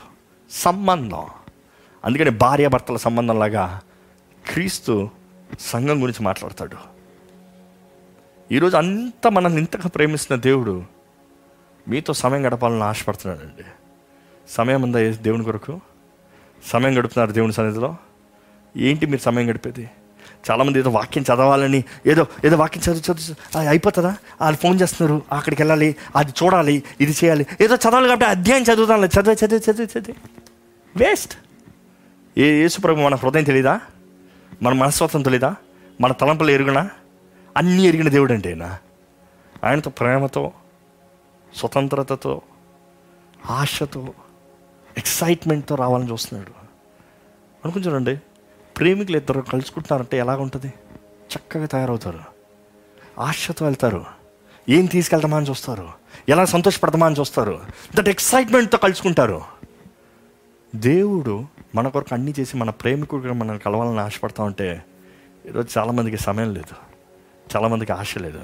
సంబంధం. 0.51 1.25
అందుకని 2.05 2.29
భార్యాభర్తల 2.29 2.97
సంబంధంలాగా 2.97 3.81
క్రీస్తు 4.51 5.09
సంఘం 5.59 6.03
గురించి 6.03 6.23
మాట్లాడతాడు. 6.23 6.77
ఈరోజు 8.51 8.77
అంత 8.77 9.27
మనల్ని 9.27 9.59
ఇంతగా 9.59 9.89
ప్రేమిస్తున్న 9.89 10.41
దేవుడు 10.41 10.83
మీతో 11.87 12.13
సమయం 12.13 12.47
గడపాలని 12.47 12.83
ఆశపడుతున్నాడండి. 12.83 13.63
సమయం 14.49 14.81
ఉందా 14.81 15.11
దేవుని 15.11 15.43
కొరకు? 15.43 15.81
సమయం 16.65 16.99
గడుపుతున్నారు 16.99 17.31
దేవుని 17.31 17.53
సన్నిధిలో. 17.53 17.95
ఏంటి 18.77 19.05
మీరు 19.05 19.21
సమయం 19.21 19.49
గడిపేది? 19.49 19.89
చాలామంది 20.51 20.79
ఏదో 20.79 20.89
వాక్యం 20.89 21.23
చదవాలని 21.23 21.83
ఏదో 22.05 22.27
ఏదో 22.45 22.57
వాక్యం 22.57 22.83
చదువు 22.83 23.13
చదువు 23.13 23.67
అయిపోతుందా? 23.67 24.17
వాళ్ళు 24.41 24.59
ఫోన్ 24.59 24.81
చేస్తున్నారు 24.81 25.21
అక్కడికి 25.31 25.61
వెళ్ళాలి 25.61 25.95
అది 26.15 26.33
చూడాలి 26.43 26.83
ఇది 27.01 27.11
చేయాలి. 27.11 27.45
ఏదో 27.61 27.75
చదవాలి 27.75 28.07
కాబట్టి 28.07 28.25
అధ్యాయం 28.25 28.63
చదువుతాను. 28.63 29.05
చదివే 29.05 29.35
చదివే 29.45 29.71
చదివే 29.71 29.99
చదివే. 29.99 30.15
వేస్ట్ 30.95 31.37
ఏ 32.37 32.61
యేసుప్రభు 32.61 33.01
మన 33.01 33.15
హృదయం 33.15 33.43
తెలీదా? 33.43 33.81
మన 34.61 34.73
మనస్తత్వం 34.73 35.23
లేదా 35.23 35.55
మన 36.01 36.11
తలంపులు 36.11 36.51
ఎరుగునా? 36.51 36.89
అన్నీ 37.57 37.87
ఎరిగిన 37.87 38.09
దేవుడు 38.09 38.33
అంటే 38.33 38.49
ఆయన. 38.49 38.77
ఆయనతో 39.63 39.89
ప్రేమతో 39.89 40.51
స్వతంత్రతతో 41.55 42.41
ఆశతో 43.49 44.13
ఎక్సైట్మెంట్తో 44.97 45.75
రావాలని 45.75 46.11
చూస్తున్నాడు. 46.11 46.51
అనుకుని 47.65 47.85
చూడండి 47.85 48.17
ప్రేమికులు 48.77 49.17
ఇద్దరు 49.17 49.41
కలుసుకుంటున్నారంటే 49.41 50.17
ఎలా 50.17 50.37
ఉంటుంది? 50.37 50.73
చక్కగా 51.35 51.65
తయారవుతారు. 51.65 52.19
ఆశతో 53.19 53.65
వెళ్తారు. 53.65 54.05
ఏం 54.69 54.85
తీసుకెళ్తామా 54.85 55.37
అని 55.37 55.49
చూస్తారు. 55.49 55.89
ఎలా 56.29 56.45
సంతోషపడతామా 56.45 57.05
అని 57.05 57.15
చూస్తారు. 57.19 57.61
దట్ 57.95 58.09
ఎక్సైట్మెంట్తో 58.09 58.77
కలుసుకుంటారు. 58.77 59.41
దేవుడు 60.75 61.45
మన 61.75 61.87
కొరకు 61.87 62.15
అన్నీ 62.15 62.33
చేసి 62.39 62.57
మన 62.57 62.69
ప్రేమికుడిగా 62.69 63.33
మనం 63.33 63.57
కలవాలని 63.57 63.99
ఆశపడతా 63.99 64.43
ఉంటే 64.43 64.83
ఈరోజు 65.45 65.79
చాలామందికి 65.79 66.17
సమయం 66.17 66.53
లేదు. 66.53 66.75
చాలామందికి 67.55 67.91
ఆశ 67.91 68.17
లేదు. 68.17 68.39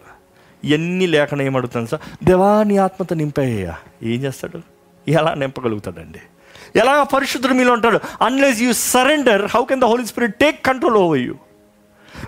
ఇవన్నీ 0.64 1.06
లేకుండా 1.06 1.44
ఏమడుగుతాను 1.44 1.86
సార్? 1.86 2.26
దేవా 2.26 2.64
నీ 2.64 2.78
ఆత్మతో 2.78 3.16
నింపేయ్యా. 3.16 3.78
ఏం 4.04 4.22
చేస్తాడు? 4.22 4.62
ఎలా 5.08 5.34
నింపగలుగుతాడండి? 5.34 6.20
ఎలా 6.80 7.04
పరిశుద్ధుడు 7.04 7.54
మీలో 7.54 7.74
ఉంటాడు? 7.74 8.00
Unless 8.22 8.62
you 8.62 8.74
surrender 8.74 9.46
how 9.46 9.66
can 9.66 9.82
the 9.82 9.84
Holy 9.84 10.06
Spirit 10.06 10.36
take 10.36 10.66
control 10.66 10.96
over 10.96 11.20
you 11.20 11.36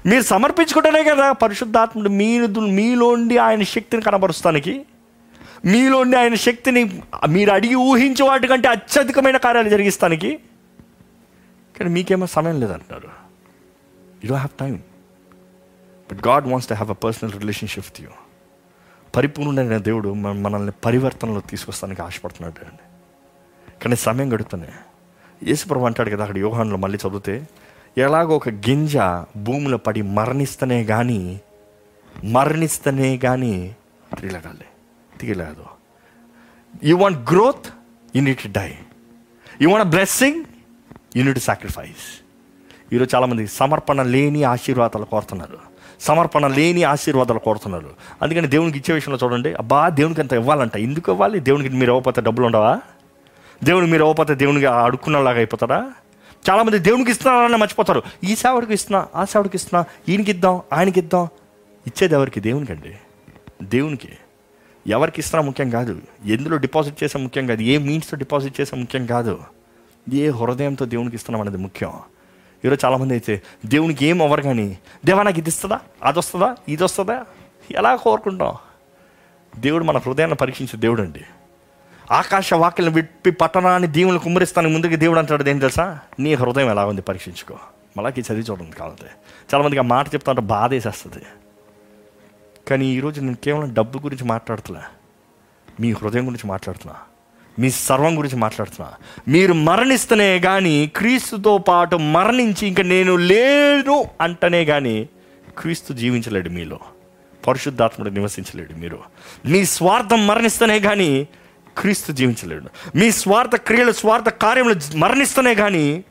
మీరు 0.05 0.21
సమర్పించుకుంటేనే 0.21 1.03
కదా 1.03 1.31
పరిశుద్ధాత్ముడు 1.31 2.09
మీ 2.09 2.39
మీలోండి 2.57 3.37
ఆయన 3.37 3.63
శక్తిని 3.63 4.03
కనబరుస్తానికి. 4.03 4.85
మీలోండి 5.65 6.17
ఆయన 6.17 6.35
శక్తిని 6.35 6.81
మీరు 7.29 7.51
అడిగి 7.51 7.75
ఊహించే 7.75 8.23
వాటికంటే 8.27 8.67
అత్యధికమైన 8.67 9.37
కార్యాలు 9.37 9.69
జరిగిస్తానికి. 9.69 10.39
కానీ 11.77 11.89
మీకేమో 11.89 12.25
సమయం 12.25 12.59
లేదంటున్నారు. 12.59 13.07
You 14.23 14.27
don't 14.27 14.33
have 14.33 14.59
time 14.59 14.75
but 16.11 16.27
God 16.27 16.47
wants 16.47 16.69
to 16.69 16.73
have 16.73 16.91
a 16.91 16.93
personal 16.93 17.33
relationship 17.33 17.85
with 17.85 18.01
you 18.01 18.09
పరిపూర్ణమైన 19.15 19.77
దేవుడు 19.77 20.13
మనల్ని 20.13 20.71
పరివర్తనలో 20.85 21.41
తీసుకొస్తానికి 21.49 22.01
ఆశపడుతున్నాడు 22.01 22.65
అండి. 22.65 22.83
కానీ 23.83 23.95
సమయం 23.95 24.33
గడుపుతానే 24.33 24.71
యేసుప్రభు 25.43 25.85
అంటాడు 25.85 26.09
కదా 26.09 26.23
అక్కడ 26.23 26.37
యోహాన్లో 26.37 26.77
మళ్ళీ 26.77 26.99
చదివితే 27.07 27.47
ఎలాగో 27.97 28.35
ఒక 28.35 28.49
గింజ 28.49 28.97
భూమిలో 29.37 29.77
పడి 29.77 30.01
మరణిస్తేనే 30.01 30.83
కానీ 30.83 31.41
మరణిస్తేనే 32.23 33.17
కానీ 33.17 33.75
తిరగలగాలి. 34.19 34.65
తిరగలేదు 35.25 35.65
you 36.83 36.97
want 36.97 37.31
growth 37.31 37.67
you 38.15 38.23
need 38.23 38.39
to 38.39 38.47
die 38.47 38.73
you 39.61 39.69
want 39.69 39.89
blessing 39.89 40.43
you 41.15 41.23
need 41.23 41.39
sacrifice 41.39 42.23
ఈరోజు 42.93 43.15
చాలామంది 43.15 43.47
సమర్పణ 43.47 44.03
లేని 44.03 44.43
ఆశీర్వాదాలు 44.43 45.05
కోరుతున్నారు. 45.05 45.57
సమర్పణ 46.01 46.47
లేని 46.47 46.83
ఆశీర్వాదాలు 46.83 47.39
కోరుతున్నారు. 47.39 47.89
అందుకని 48.21 48.47
దేవునికి 48.47 48.77
ఇచ్చే 48.77 48.93
విషయంలో 48.93 49.19
చూడండి 49.23 49.53
అబ్బా 49.53 49.89
దేవునికి 49.89 50.21
అంత 50.21 50.33
ఇవ్వాలంట. 50.33 50.77
ఎందుకు 50.77 51.11
ఇవ్వాలి? 51.11 51.39
దేవునికి 51.39 51.75
మీరు 51.75 51.91
ఇవ్వకపోతే 51.91 52.21
డబ్బులు 52.21 52.45
ఉండవా? 52.45 52.81
దేవునికి 53.63 53.91
మీరు 53.91 54.03
ఇవ్వకపోతే 54.03 54.35
దేవునికి 54.35 54.65
అడుక్కున్నలాగా 54.65 55.37
అయిపోతారా? 55.37 55.91
చాలామంది 56.49 56.79
దేవునికి 56.79 57.11
ఇస్తున్నారని 57.11 57.57
మర్చిపోతారు. 57.57 58.03
ఈ 58.23 58.35
సేవడికి 58.35 58.73
ఇస్తున్నా 58.73 59.07
ఆ 59.15 59.25
సేవడికి 59.25 59.57
ఇస్తున్నా 59.57 59.85
ఈయనకి 60.09 60.31
ఇద్దాం 60.31 60.61
ఆయనకి 60.73 60.99
ఇద్దాం. 60.99 61.27
ఇచ్చేది 61.87 62.13
ఎవరికి? 62.13 62.39
దేవునికండి. 62.39 62.97
దేవునికి. 63.63 64.09
ఎవరికి 64.87 65.21
ఇస్తున్నా 65.21 65.45
ముఖ్యం 65.45 65.69
కాదు. 65.69 66.01
ఎందులో 66.25 66.57
డిపాజిట్ 66.57 67.03
చేసే 67.03 67.19
ముఖ్యం 67.19 67.47
కాదు. 67.47 67.61
ఏ 67.61 67.77
మీన్స్తో 67.77 68.17
డిపాజిట్ 68.17 68.61
చేసే 68.61 68.75
ముఖ్యం 68.75 69.05
కాదు. 69.05 69.39
ఏ 70.13 70.29
హృదయంతో 70.29 70.85
దేవునికి 70.85 71.15
ఇస్తున్నాం 71.15 71.41
అనేది 71.41 71.57
ముఖ్యం. 71.57 71.93
ఈరోజు 72.65 72.85
చాలామంది 72.85 73.13
అయితే 73.13 73.41
దేవునికి 73.65 74.05
ఏం 74.05 74.21
అవ్వరు 74.21 74.41
కానీ 74.41 74.77
దేవా 75.05 75.23
నాకు 75.23 75.39
ఇది 75.39 75.49
ఇస్తుందా? 75.49 75.79
అది 76.03 76.19
వస్తుందా? 76.19 76.55
ఇది 76.67 76.83
వస్తుందా? 76.83 77.25
ఎలా 77.71 77.95
కోరుకుంటాం? 77.95 78.55
దేవుడు 79.59 79.83
మన 79.83 79.97
హృదయాన్ని 79.97 80.35
పరీక్షించే 80.35 80.79
దేవుడు 80.79 81.01
అండి 81.01 81.21
ఆకాశ 82.11 82.53
వాక్యలను 82.53 82.91
విప్పి 82.91 83.31
పట్టణాన్ని 83.31 83.87
దీవులను 83.87 84.19
కుమ్మరిస్తాను 84.19 84.69
ముందుకు 84.69 84.95
దేవుడు 84.95 85.19
అంటాడు. 85.19 85.49
ఏం 85.49 85.59
తెలుసా? 85.59 85.99
నీ 86.19 86.33
హృదయం 86.33 86.69
ఎలా 86.69 86.85
ఉంది 86.85 87.01
పరీక్షించుకో. 87.01 87.55
మళ్ళీ 87.97 88.21
చదివి 88.21 88.41
చూడండి 88.41 88.71
కావాలంటే 88.71 89.09
చాలామందికి 89.53 89.79
ఆ 89.79 89.83
మాట 89.83 90.07
చెప్తా 90.07 90.31
ఉంటే 90.31 90.41
బాధ 90.41 90.71
వేసేస్తుంది 90.71 91.25
కానీ 92.67 92.85
ఈరోజు 92.85 93.21
నేను 93.21 93.35
కేవలం 93.35 93.73
డబ్బు 93.73 93.99
గురించి 93.99 94.23
మాట్లాడుతున్నా. 94.23 94.83
మీ 95.79 95.91
హృదయం 95.91 96.25
గురించి 96.25 96.47
మాట్లాడుతున్నా. 96.47 96.95
మీ 97.59 97.69
సర్వం 97.69 98.17
గురించి 98.17 98.35
మాట్లాడుతున్నా. 98.35 98.93
మీరు 99.27 99.53
మరణిస్తనే 99.53 100.39
కానీ 100.39 100.87
క్రీస్తుతో 100.87 101.57
పాటు 101.57 101.95
మరణించి 101.95 102.67
ఇంకా 102.67 102.83
నేను 102.83 103.15
లేను 103.15 104.05
అంటనే 104.21 104.65
కానీ 104.65 105.09
క్రీస్తు 105.57 105.93
జీవించలేడు 105.93 106.49
మీలో. 106.49 106.79
పరిశుద్ధాత్ముడు 107.47 108.09
నివసించలేడు 108.09 108.73
మీరు. 108.73 108.99
మీ 109.45 109.65
స్వార్థం 109.65 110.27
మరణిస్తేనే 110.27 110.79
కానీ 110.79 111.27
క్రీస్తు 111.77 112.11
జీవించలేడు. 112.11 112.97
మీ 112.97 113.11
స్వార్థ 113.11 113.55
క్రియలు 113.55 113.91
స్వార్థ 113.91 114.29
కార్యములు 114.29 114.75
మరణిస్తనే 114.95 115.55
కానీ 115.55 116.03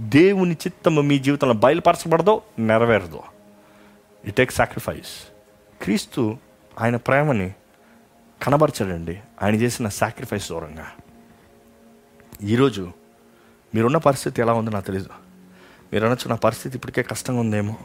దేవుని 0.00 0.54
చిత్తము 0.54 1.00
మీ 1.00 1.18
జీవితంలో 1.18 1.54
బయలుపరచబడదో 1.54 2.42
నెరవేరదో. 2.58 3.22
ఇట్ 4.24 4.36
టేక్ 4.36 4.52
సాక్రిఫైస్ 4.52 5.37
క్రీస్తు 5.82 6.36
ఆయన 6.80 6.96
ప్రేమని 6.96 7.54
కనబరచడండి. 8.42 9.20
ఆయన 9.42 9.54
చేసిన 9.54 9.88
సాక్రిఫైస్ 9.88 10.48
దూరంగా. 10.48 10.86
ఈరోజు 12.42 12.92
మీరున్న 13.74 13.96
పరిస్థితి 13.96 14.40
ఎలా 14.40 14.52
ఉందో 14.52 14.70
నాకు 14.70 14.86
తెలీదు. 14.86 15.08
మీరు 15.92 16.06
అనొచ్చు 16.06 16.28
నా 16.28 16.36
పరిస్థితి 16.36 16.76
ఇప్పటికే 16.76 17.02
కష్టంగా 17.02 17.40
ఉందేమో. 17.40 17.76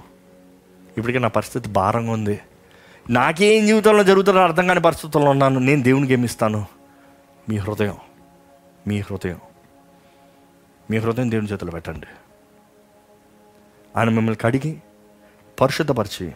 ఇప్పటికే 0.97 1.19
నా 1.19 1.27
పరిస్థితి 1.27 1.69
భారంగా 1.69 2.11
ఉంది. 2.11 2.39
నాకేం 3.09 3.67
జీవితంలో 3.67 4.03
జరుగుతుందో 4.03 4.39
అర్థం 4.39 4.67
కాని 4.67 4.81
పరిస్థితుల్లో 4.81 5.29
ఉన్నాను. 5.29 5.59
నేను 5.59 5.83
దేవునికి 5.83 6.13
ఏమిస్తాను 6.13 6.65
మీ 7.49 7.57
హృదయం. 7.57 7.97
మీ 8.87 8.99
హృదయం. 8.99 9.39
మీ 10.91 10.97
హృదయం 10.97 11.31
దేవుని 11.31 11.47
చేతిలో 11.47 11.71
పెట్టండి. 11.71 12.07
ఆయన 13.97 14.09
మిమ్మల్ని 14.09 14.35
కడిగి 14.35 14.81
పరిశుద్ధపరిచి 15.61 16.31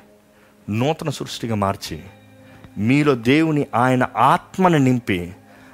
నూతన 0.70 1.10
సృష్టిగా 1.10 1.56
మార్చి 1.56 2.04
మీలో 2.78 3.16
దేవుని 3.16 3.68
ఆయన 3.76 4.08
ఆత్మను 4.18 4.78
నింపి 4.78 5.34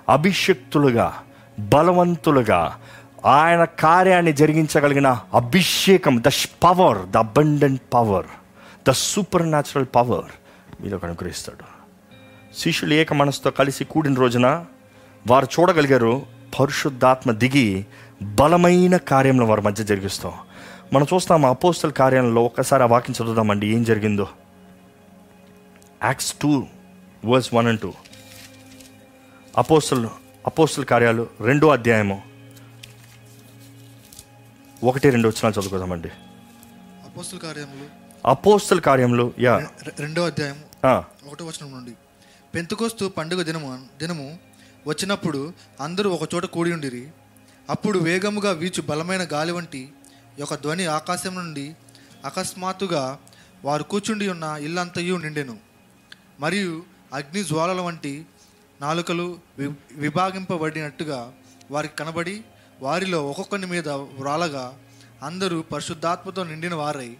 అభిషక్తులుగా 0.09 1.13
బలవంతులుగా 1.59 2.79
ఆయన 3.25 3.63
కార్యాన్ని 3.63 4.33
జరిగించగలిగిన 4.33 5.17
అభిషేకం 5.33 6.23
the 6.27 6.29
power 6.63 7.09
the 7.11 7.17
abundant 7.17 7.81
power 7.93 8.25
the 8.87 8.91
supernatural 9.43 9.85
power 9.95 10.31
మీలోకి 10.83 11.05
అనుగ్రహిస్తాడు. 11.05 11.63
శిష్యులు 12.57 12.93
ఏక 12.93 13.13
మనసుతో 13.13 13.51
కలిసి 13.51 13.83
కూడిన 13.83 14.13
రోజున 14.13 14.65
వారు 15.27 15.47
చూడగలిగారు 15.59 16.21
పరిశుద్ధాత్మ 16.59 17.31
దిగి 17.31 17.85
బలమైన 18.21 18.97
కార్యంలో 18.97 19.45
వారి 19.45 19.61
మధ్య 19.61 19.83
జరిగిస్తాం. 19.83 20.31
మనం 20.93 21.05
చూస్తాం 21.13 21.45
అపోస్తల 21.45 21.89
కార్యంలో 21.89 22.43
ఒక్కసారి 22.43 22.83
ఆ 22.83 22.85
వాక్యం 22.85 23.23
చదువుదామండి 23.23 23.67
ఏం 23.67 23.83
జరిగిందో. 23.83 24.27
Acts 26.03 26.35
two 26.41 26.67
verse 27.25 27.53
one 27.53 27.67
and 27.67 27.79
two 27.79 27.93
అపోస్తలు 29.57 30.09
అపోస్తల 30.45 30.83
కార్యాలు 30.83 31.29
రెండో 31.41 31.67
అధ్యాయము. 31.67 32.23
ఒకటి 34.83 35.09
రెండు 35.09 35.27
వచ్చినా 35.27 35.49
చదువుకుందామండి. 35.49 36.07
అపోస్తుల 37.05 37.39
కార్యములు. 37.39 37.85
అపోస్తల 38.27 38.79
కార్యంలో 38.79 39.33
యా. 39.39 39.67
రెండో 39.99 40.25
అధ్యాయం 40.25 40.63
ఒకటో 41.27 41.45
వచనం 41.45 41.71
నుండి. 41.71 41.91
పెంతుకోస్తు 42.55 43.05
పండుగ 43.05 43.41
దినము 43.41 43.85
దినము 43.99 44.39
వచ్చినప్పుడు 44.87 45.53
అందరూ 45.81 46.09
ఒక 46.09 46.35
చోట 46.35 46.45
కూడి 46.45 46.73
ఉండిరి. 46.73 47.07
అప్పుడు 47.69 47.99
వేగముగా 47.99 48.51
వీచు 48.51 48.81
బలమైన 48.81 49.27
గాలి 49.33 49.51
వంటి 49.51 49.89
ఒక 50.41 50.53
ధ్వని 50.55 50.85
ఆకాశం 50.85 51.35
నుండి 51.35 51.75
అకస్మాత్తుగా 52.25 53.17
వారు 53.65 53.83
కూర్చుండి 53.83 54.27
ఉన్న 54.29 54.57
ఇల్లంతయు 54.61 55.15
నిండెను. 55.15 55.72
మరియు 56.39 56.83
అగ్ని 57.13 57.43
జ్వాలల 57.43 57.81
వంటి 57.81 58.25
నాలుకలు 58.81 59.39
వి 59.57 59.67
విభాగింపబడినట్టుగా 59.95 61.33
వారికి 61.71 61.95
కనబడి 61.95 62.43
వారిలో 62.81 63.27
ఒక్కొక్కని 63.27 63.65
మీద 63.65 63.89
వ్రాలగా 63.89 64.79
అందరూ 65.23 65.61
పరిశుద్ధాత్మతో 65.61 66.43
నిండిన 66.43 66.73
వారై 66.73 67.17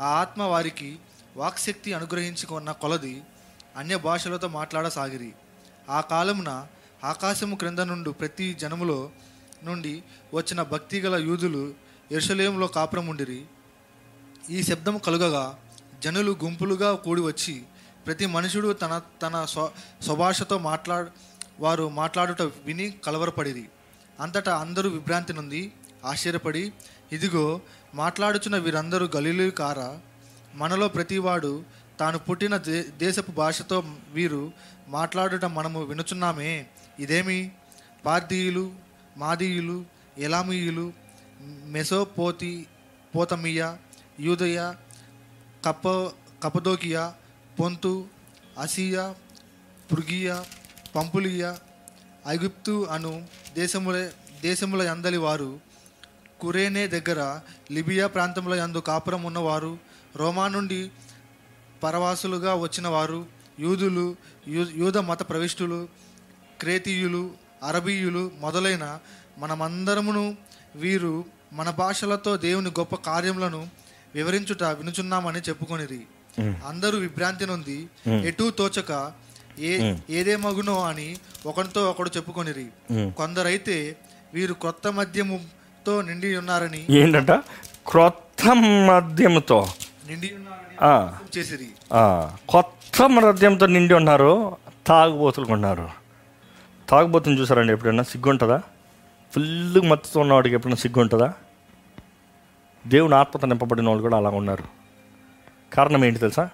ఆ 0.00 0.04
ఆత్మ 0.04 0.42
వారికి 0.42 0.98
వాక్శక్తి 1.36 1.92
అనుగ్రహించుకున్న 1.92 2.72
కొలది 2.72 3.22
అన్య 3.76 3.96
భాషలతో 3.96 4.48
మాట్లాడసాగిరి. 4.48 5.34
ఆ 5.90 6.00
కాలమున 6.00 6.66
ఆకాశము 7.04 7.56
క్రింద 7.56 7.78
నుండి 7.78 8.12
ప్రతి 8.12 8.54
జనములో 8.54 9.10
నుండి 9.64 10.02
వచ్చిన 10.34 10.62
భక్తిగల 10.62 11.14
యూదులు 11.14 11.74
ఎరుసలేములో 12.12 12.66
కాపురం 12.66 13.06
ఉండిరి 13.06 13.46
ఈ 14.50 14.62
శబ్దం 14.62 14.98
కలుగగా 14.98 15.58
జనులు 16.02 16.36
గుంపులుగా 16.44 16.92
కూడి 16.92 17.20
వచ్చి 17.20 17.64
ప్రతి 18.06 18.26
మనుషుడు 18.26 18.72
తన 18.72 19.02
తన 19.22 19.44
స్వ 19.44 19.70
స్వభాషతో 20.02 20.58
మాట్లాడు 20.58 21.10
వారు 21.60 21.88
మాట్లాడుట 21.88 22.42
విని 22.42 22.90
కలవరపడిది. 22.90 23.68
అంతటా 24.20 24.56
అందరూ 24.56 24.90
విభ్రాంతి 24.90 25.32
నుండి 25.32 25.72
ఆశ్చర్యపడి 26.04 26.72
ఇదిగో 27.12 27.60
మాట్లాడుచున్న 27.94 28.56
వీరందరూ 28.56 29.08
గలీలు 29.16 29.50
కారా? 29.50 30.00
మనలో 30.54 30.88
ప్రతివాడు 30.88 31.64
తాను 32.00 32.18
పుట్టిన 32.18 32.56
దే 32.56 32.82
దేశపు 32.82 33.30
భాషతో 33.30 33.82
వీరు 34.12 34.52
మాట్లాడుట 34.88 35.44
మనము 35.44 35.82
వినుచున్నామే. 35.82 36.66
ఇదేమి? 36.98 37.52
పార్థీయులు 38.04 38.72
మాదీయులు 39.16 39.84
ఎలామీయులు 40.18 40.92
మెసోపోతి 41.42 42.66
పోతమియా 43.16 43.78
యూదయ 44.20 44.74
కప 45.64 45.88
కపదోకియా 46.44 47.14
పొంతు 47.56 47.92
అసియా 48.58 49.04
పృగియా 49.90 50.36
పంపులియా 50.94 51.50
ఐగుప్తు 52.26 52.74
అను 52.90 53.12
దేశముల 53.54 53.96
దేశముల 54.42 54.82
అందలి 54.90 55.18
వారు 55.18 55.50
కురేనే 56.40 56.86
దగ్గర 56.86 57.20
లిబియా 57.70 58.06
ప్రాంతంలో 58.08 58.54
యందు 58.56 58.80
కాపురం 58.88 59.22
ఉన్నవారు 59.24 59.72
రోమా 60.16 60.46
నుండి 60.48 60.80
పరవాసులుగా 61.82 62.52
వచ్చిన 62.60 62.88
వారు 62.88 63.20
యూదులు 63.58 64.06
యూ- 64.48 64.72
యూద 64.76 64.96
మత 65.08 65.22
ప్రవిష్టులు 65.30 65.78
క్రేతీయులు 66.60 67.22
అరబీయులు 67.62 68.30
మొదలైన 68.40 68.84
మనమందరమును 69.38 70.24
వీరు 70.74 71.12
మన 71.52 71.70
భాషలతో 71.78 72.32
దేవుని 72.44 72.70
గొప్ప 72.78 72.94
కార్యములను 73.06 73.60
వివరించుట 74.14 74.62
వినుచున్నామని 74.78 75.40
చెప్పుకొనిది 75.48 76.00
అందరూ 76.66 76.96
విభ్రాంతి 76.98 77.46
నొంది 77.46 77.78
ఎటూ 78.28 78.50
తోచక 78.50 78.92
ఏ 79.58 79.94
ఏదేమగునో 80.10 80.76
అని 80.84 81.08
ఒకరితో 81.46 81.90
ఒకడు 81.90 82.10
చెప్పుకొనిరి. 82.16 82.66
కొందరైతే 83.16 83.76
వీరు 84.34 84.54
కొత్త 84.54 84.88
మద్యముతో 84.88 85.94
నిండి 86.02 86.36
ఉన్నారని 86.36 86.82
ఏంటంట? 86.90 87.32
క్రొత్త 87.86 88.42
మద్యముతో. 88.88 89.58
నిండి 90.08 90.30
ఉన్నారని 90.38 91.38
చేసిరి. 91.38 91.68
కొత్త 92.48 93.08
మద్యంతో 93.10 93.66
నిండి 93.66 93.94
ఉన్నారు 93.94 94.32
తాగుబోతులు 94.86 95.46
ఉన్నారు. 95.52 95.88
తాగుబోతుని 96.88 97.38
చూసారండి 97.40 97.72
ఎప్పుడైనా? 97.72 98.02
సిగ్గు 98.02 98.30
ఉంటుందా 98.30 98.58
ఫుల్ 99.34 99.80
మత్తుతో 99.90 100.20
ఉన్నవాడికి 100.20 100.54
ఎప్పుడైనా 100.54 100.76
సిగ్గు 100.76 101.00
ఉంటుందా 101.00 101.28
దేవుని 102.86 103.14
ఆత్మతో 103.14 103.46
నింపబడిన 103.46 103.88
వాళ్ళు 103.88 104.02
కూడా 104.02 104.16
అలా 104.16 104.30
ఉన్నారు. 104.30 104.64
కారణం 105.72 106.04
ఏంటి 106.04 106.18
తెలుసా? 106.18 106.50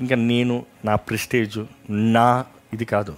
ఇంకా 0.00 0.16
నేను 0.16 0.66
నా 0.84 0.94
ప్రెస్టేజ్ 0.94 1.58
నా 1.90 2.44
ఇది 2.72 2.84
కాదు. 2.84 3.16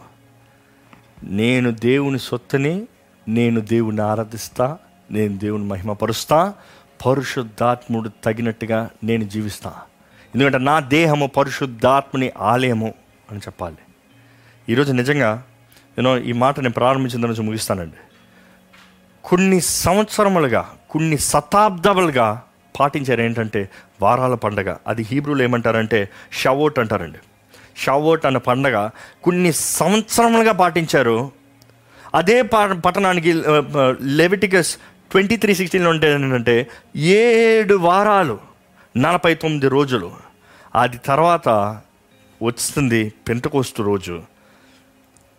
నేను 1.25 1.71
దేవుని 1.71 2.19
సొత్తుని 2.19 2.87
నేను 3.29 3.61
దేవుని 3.61 4.03
ఆరాధిస్తా 4.03 4.79
నేను 5.11 5.39
దేవుని 5.39 5.65
మహిమపరుస్తా 5.65 6.55
పరిశుద్ధాత్ముడు 7.07 8.11
తగినట్టుగా 8.25 8.91
నేను 9.05 9.25
జీవిస్తా. 9.25 9.75
ఎందుకంటే 10.35 10.59
నా 10.59 10.81
దేహము 10.81 11.27
పరిశుద్ధాత్ముని 11.27 12.33
ఆలయము 12.39 12.95
అని 13.31 13.39
చెప్పాలి. 13.39 13.77
ఈరోజు 14.69 14.93
నిజంగా 14.93 15.45
నేను 15.99 16.19
ఈ 16.19 16.33
మాట 16.33 16.61
నేను 16.61 16.73
ప్రారంభించిన 16.73 17.27
నుంచి 17.27 17.43
ముగిస్తానండి. 17.43 17.97
కొన్ని 19.25 19.61
సంవత్సరములుగా 19.61 20.75
కొన్ని 20.91 21.19
శతాబ్దములుగా 21.19 22.43
పాటించారు 22.81 23.23
ఏంటంటే 23.23 23.69
వారాల 24.03 24.35
పండగ. 24.35 24.75
అది 24.87 25.03
హీబ్రూలు 25.03 25.43
ఏమంటారంటే 25.43 26.09
షవోట్ 26.33 26.79
అంటారండి. 26.79 27.19
షవోట్ 27.77 28.27
అన్న 28.27 28.39
పండగ 28.39 28.89
కొన్ని 29.23 29.53
సంవత్సరములుగా 29.53 30.53
పాటించారు. 30.53 31.33
అదే 32.15 32.43
పా 32.43 32.81
పట్టణానికి 32.85 33.43
లెవిటికస్ 34.03 34.77
ట్వంటీ 35.11 35.37
త్రీ 35.37 35.55
సిక్స్టీన్లో 35.55 35.91
ఉంటే 35.91 36.15
ఏంటంటే 36.15 36.67
ఏడు 36.97 37.75
వారాలు 37.75 38.39
నలభై 38.97 39.35
తొమ్మిది 39.35 39.69
రోజులు. 39.69 40.11
అది 40.75 40.99
తర్వాత 40.99 41.49
వస్తుంది 42.43 43.13
పెంటకోస్తు 43.29 43.83
రోజు. 43.83 44.23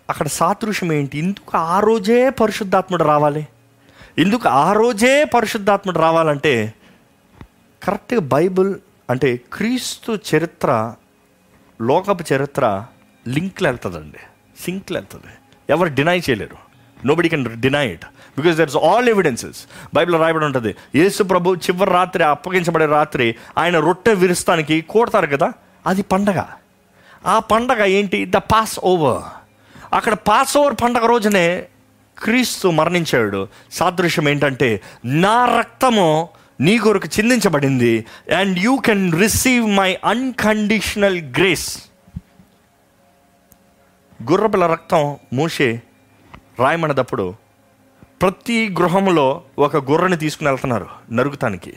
అక్కడ 0.09 0.27
సాదృశ్యం 0.27 0.93
ఏంటి? 0.93 1.17
ఎందుకు 1.19 1.57
ఆ 1.57 1.79
రోజే 1.79 2.29
పరిశుద్ధాత్ముడు 2.29 3.03
రావాలి? 3.03 3.47
ఎందుకు 4.17 4.49
ఆ 4.49 4.73
రోజే 4.73 5.23
పరిశుద్ధాత్ముడు 5.23 5.99
రావాలంటే 5.99 6.73
కరెక్ట్గా 7.85 8.19
బైబిల్ 8.19 8.75
అంటే 9.09 9.39
క్రీస్తు 9.53 10.17
చరిత్ర 10.35 10.93
లోకపు 11.81 12.33
చరిత్ర 12.33 12.85
లింక్లు 13.27 13.67
వెళ్తుందండి 13.67 14.17
సింక్లు 14.63 14.97
వెళ్తుంది 14.97 15.33
ఎవరు 15.69 15.93
డినై 15.93 16.19
చేయలేరు. 16.19 16.57
Nobody 17.05 17.29
can 17.29 17.61
deny 17.61 17.89
it 17.89 18.05
because 18.37 18.57
there 18.57 18.67
is 18.67 18.77
all 18.77 19.09
evidences 19.09 19.65
Bible 19.93 20.15
రాయబడి 20.15 20.45
ఉంటుంది 20.45 20.75
యేసు 20.95 21.23
ప్రభు 21.23 21.55
చివరి 21.55 21.91
రాత్రి 21.91 22.23
అప్పగించబడే 22.23 22.85
రాత్రి 22.85 23.35
ఆయన 23.57 23.79
రొట్టె 23.79 24.13
విరుస్తానికి 24.13 24.81
కోడతారు 24.81 25.27
కదా 25.27 25.53
అది 25.87 26.01
పండగ. 26.01 26.43
ఆ 27.25 27.39
పండగ 27.39 27.83
ఏంటి? 27.85 28.25
ద 28.25 28.35
పాస్ 28.35 28.79
ఓవర్ 28.83 29.23
అక్కడ 29.93 30.13
పాస్ 30.13 30.57
ఓవర్ 30.57 30.75
పండగ 30.83 31.05
రోజునే 31.05 31.67
క్రీస్తు 32.23 32.67
మరణించాడు. 32.67 33.47
సాదృశ్యం 33.71 34.29
ఏంటంటే 34.29 34.81
నా 35.05 35.57
రక్తము 35.59 36.29
నీ 36.59 36.77
కొరకు 36.77 37.07
చిందించబడింది 37.07 38.05
and 38.37 38.59
you 38.59 38.77
can 38.77 39.13
receive 39.13 39.65
my 39.75 39.97
unconditional 40.05 41.19
grace 41.21 41.69
గుర్రపిల్ల 44.23 44.67
రక్తం 44.67 45.17
మూసే 45.33 45.81
రాయమన్నదప్పుడు 46.59 47.33
ప్రతి 48.21 48.75
గృహంలో 48.79 49.43
ఒక 49.59 49.77
గుర్రని 49.77 50.17
తీసుకుని 50.17 50.49
వెళ్తున్నారు 50.49 50.87
నరుగుతానికి 51.11 51.73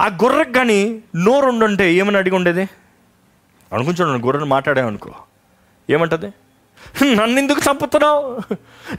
ఆ 0.00 0.06
గుర్రకు 0.06 0.52
కానీ 0.52 1.02
నోరు 1.16 1.46
ఉండుంటే 1.46 1.94
ఏమని 1.94 2.16
అడిగి 2.16 2.36
ఉండేది? 2.36 2.68
అనుకుంటున్నాను 3.72 4.26
గుర్రని 4.26 4.44
మాట్లాడామనుకో 4.44 5.14
ఏమంటది? 5.90 6.26
నన్ను 7.14 7.38
ఎందుకు 7.40 7.60
చంపుతున్నావు? 7.70 8.22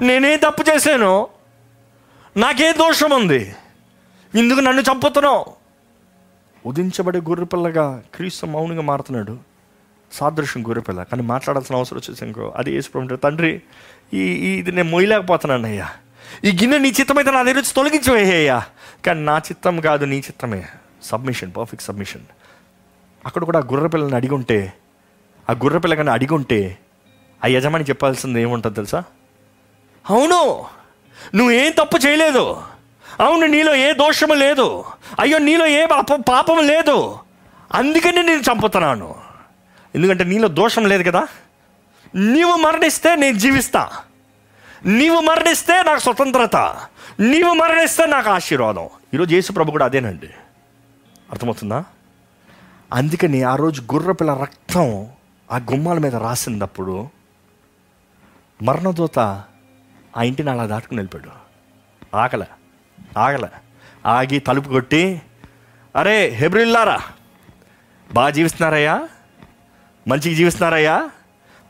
నేనే 0.04 0.36
తప్పు 0.36 0.64
చేశాను? 0.70 1.28
నాకే 2.38 2.74
దోషం 2.74 3.12
ఉంది 3.12 3.56
ఎందుకు 4.38 4.60
నన్ను 4.60 4.82
చంపుతున్నావు. 4.82 5.46
ఉదించబడే 6.66 7.20
గొర్రెపిల్లగా 7.20 8.04
క్రీస్తు 8.16 8.46
మౌనంగా 8.46 8.82
మారుతున్నాడు. 8.82 9.38
సాదృశ్యం 10.12 10.68
గొర్రెపిల్ల. 10.68 11.04
కానీ 11.04 11.22
మాట్లాడాల్సిన 11.22 11.76
అవసరం 11.76 11.98
వచ్చేసి 11.98 12.26
ఇంకో 12.26 12.54
అది 12.56 12.72
వేసుకుంటే 12.72 13.16
తండ్రి 13.16 13.62
ఈ 14.14 14.20
ఈ 14.20 14.60
ఇది 14.60 14.72
నేను 14.72 14.90
మొయ్యలేకపోతున్నాను 14.90 15.66
అయ్యా. 15.66 15.90
ఈ 16.44 16.52
గిన్నె 16.52 16.78
నీ 16.78 16.90
చిత్తమైతే 16.90 17.32
నా 17.32 17.44
దగ్గర 17.44 17.56
నుంచి 17.56 17.74
తొలగించవేయ్యా 17.76 18.64
కానీ 19.06 19.22
నా 19.22 19.38
చిత్తం 19.38 19.82
కాదు 19.82 20.06
నీ 20.06 20.18
చిత్తమే. 20.18 20.66
సబ్మిషన్ 21.04 21.52
పర్ఫెక్ట్ 21.58 21.86
సబ్మిషన్ 21.88 22.22
అక్కడ 23.26 23.44
కూడా 23.44 23.60
ఆ 23.60 23.64
గుర్రపిల్లని 23.74 24.16
అడిగి 24.16 24.34
ఉంటే 24.34 24.74
ఆ 25.50 25.54
గుర్రపిల్ల 25.54 25.96
కానీ 25.96 26.10
అడిగి 26.10 26.34
ఉంటే 26.34 26.78
ఆ 27.44 27.48
యజమాని 27.48 27.84
చెప్పాల్సింది 27.84 28.42
ఏముంటుంది 28.42 28.76
తెలుసా? 28.76 29.04
అవును 30.10 30.66
నువ్వేం 31.36 31.72
తప్పు 31.72 31.98
చేయలేదు. 32.08 32.62
అవును 33.20 33.46
నీలో 33.46 33.76
ఏ 33.76 33.94
దోషము 33.94 34.34
లేదు. 34.34 34.84
అయ్యో 35.20 35.38
నీలో 35.38 35.66
ఏ 35.66 35.86
పాపం 36.30 36.68
లేదు. 36.68 37.18
అందుకని 37.74 38.24
నేను 38.24 38.42
చంపుతున్నాను. 38.42 39.16
ఎందుకంటే 39.96 40.24
నీలో 40.24 40.48
దోషం 40.48 40.86
లేదు 40.86 41.12
కదా. 41.12 41.28
నీవు 42.16 42.56
మరణిస్తే 42.56 43.16
నేను 43.16 43.38
జీవిస్తా. 43.38 43.92
నీవు 44.86 45.20
మరణిస్తే 45.20 45.84
నాకు 45.84 46.00
స్వతంత్రత. 46.00 46.56
నీవు 47.20 47.54
మరణిస్తే 47.54 48.06
నాకు 48.06 48.30
ఆశీర్వాదం. 48.30 48.90
ఈరోజు 49.14 49.34
యేసు 49.36 49.52
ప్రభు 49.52 49.72
కూడా 49.72 49.86
అదేనండి. 49.86 50.30
అర్థమవుతుందా? 51.32 51.84
అందుకని 52.94 53.44
ఆ 53.44 53.56
రోజు 53.56 53.82
గుర్రపిల్ల 53.82 54.34
రక్తం 54.34 55.08
ఆ 55.52 55.58
గుమ్మాల 55.58 55.98
మీద 55.98 56.16
రాసినప్పుడు 56.16 57.10
మరణదూత 58.64 59.20
ఆ 60.18 60.22
ఇంటిని 60.24 60.50
అలా 60.50 60.66
దాటుకుని 60.66 61.00
వెళ్ళిపోయాడు. 61.00 61.48
ఆకలి. 62.18 62.46
ఆగలే. 63.18 63.48
ఆగి 64.06 64.40
తలుపు 64.40 64.70
కొట్టి 64.70 65.22
అరే 65.96 66.28
హెబ్రిల్లారా 66.28 67.02
బాగా 68.14 68.30
జీవిస్తున్నారయ్యా? 68.30 69.10
మంచిగా 70.08 70.36
జీవిస్తున్నారయ్యా? 70.36 71.10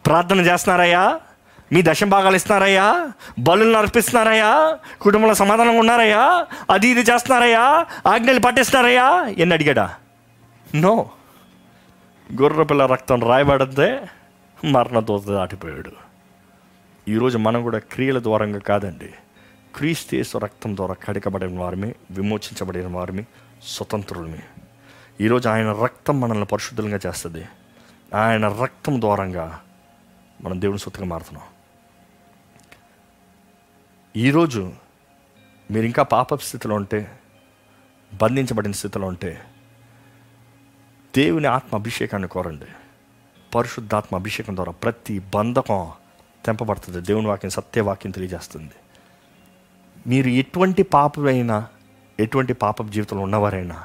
ప్రార్థన 0.06 0.40
చేస్తున్నారయ్యా? 0.40 1.20
మీ 1.72 1.82
దశం 1.82 2.10
భాగాలు 2.10 2.36
ఇస్తున్నారయ్యా? 2.36 3.12
బలులను 3.40 3.78
అర్పిస్తున్నారయ్యా? 3.78 4.78
కుటుంబంలో 5.02 5.34
సమాధానంగా 5.34 5.80
ఉన్నారయ్యా? 5.80 6.48
అది 6.70 6.88
ఇది 6.88 7.00
చేస్తున్నారయ్యా? 7.00 7.86
ఆజ్ఞలు 8.08 8.40
పట్టిస్తున్నారయ్యా 8.40 9.28
ఎన్ని 9.38 9.54
అడిగాడా? 9.54 9.96
నో. 10.76 11.10
గొర్రెపిల్ల 12.42 12.86
రక్తం 12.86 13.24
రాయబడితే 13.24 14.10
మరణతో 14.66 15.18
దాటిపోయాడు. 15.18 15.92
ఈరోజు 17.08 17.38
మనం 17.38 17.64
కూడా 17.64 17.78
క్రియల 17.78 18.20
ద్వారంగా 18.20 18.60
కాదండి. 18.60 19.14
క్రీస్తేసు 19.78 20.38
రక్తం 20.38 20.76
ద్వారా 20.76 20.94
కడకబడిన 20.94 21.60
వారిని 21.60 21.96
విమోచించబడిన 22.12 22.88
వారమే 22.88 23.26
స్వతంత్రులమే. 23.64 24.44
ఈరోజు 25.22 25.50
ఆయన 25.50 25.72
రక్తం 25.72 26.22
మనల్ని 26.22 26.46
పరిశుద్ధంగా 26.46 27.00
చేస్తుంది. 27.08 27.46
ఆయన 28.16 28.48
రక్తం 28.48 29.02
ద్వారంగా 29.02 29.62
మనం 30.42 30.62
దేవుని 30.62 30.80
సొత్తుగా 30.80 31.06
మారుతున్నాం. 31.06 31.48
ఈరోజు 34.18 34.74
మీరు 35.72 35.86
ఇంకా 35.86 36.04
పాప 36.04 36.36
స్థితిలో 36.36 36.76
ఉంటే 36.76 37.20
బంధించబడిన 38.22 38.72
స్థితిలో 38.72 39.08
ఉంటే 39.08 39.42
దేవుని 41.18 41.48
ఆత్మ 41.48 41.78
అభిషేకాన్ని 41.78 42.28
కోరండి. 42.28 42.66
పరిశుద్ధాత్మ 43.56 44.16
అభిషేకం 44.16 44.56
ద్వారా 44.56 44.72
ప్రతి 44.72 45.20
బంధకం 45.20 45.92
తెంపబడుతుంది. 46.46 47.02
దేవుని 47.02 47.28
వాక్యం 47.28 47.50
సత్యవాక్యం 47.50 48.12
తెలియజేస్తుంది. 48.12 48.72
మీరు 50.08 50.28
ఎటువంటి 50.28 50.84
పాపమైనా 50.84 51.68
ఎటువంటి 52.20 52.54
పాప 52.54 52.90
జీవితంలో 52.90 53.24
ఉన్నవారైనా 53.24 53.84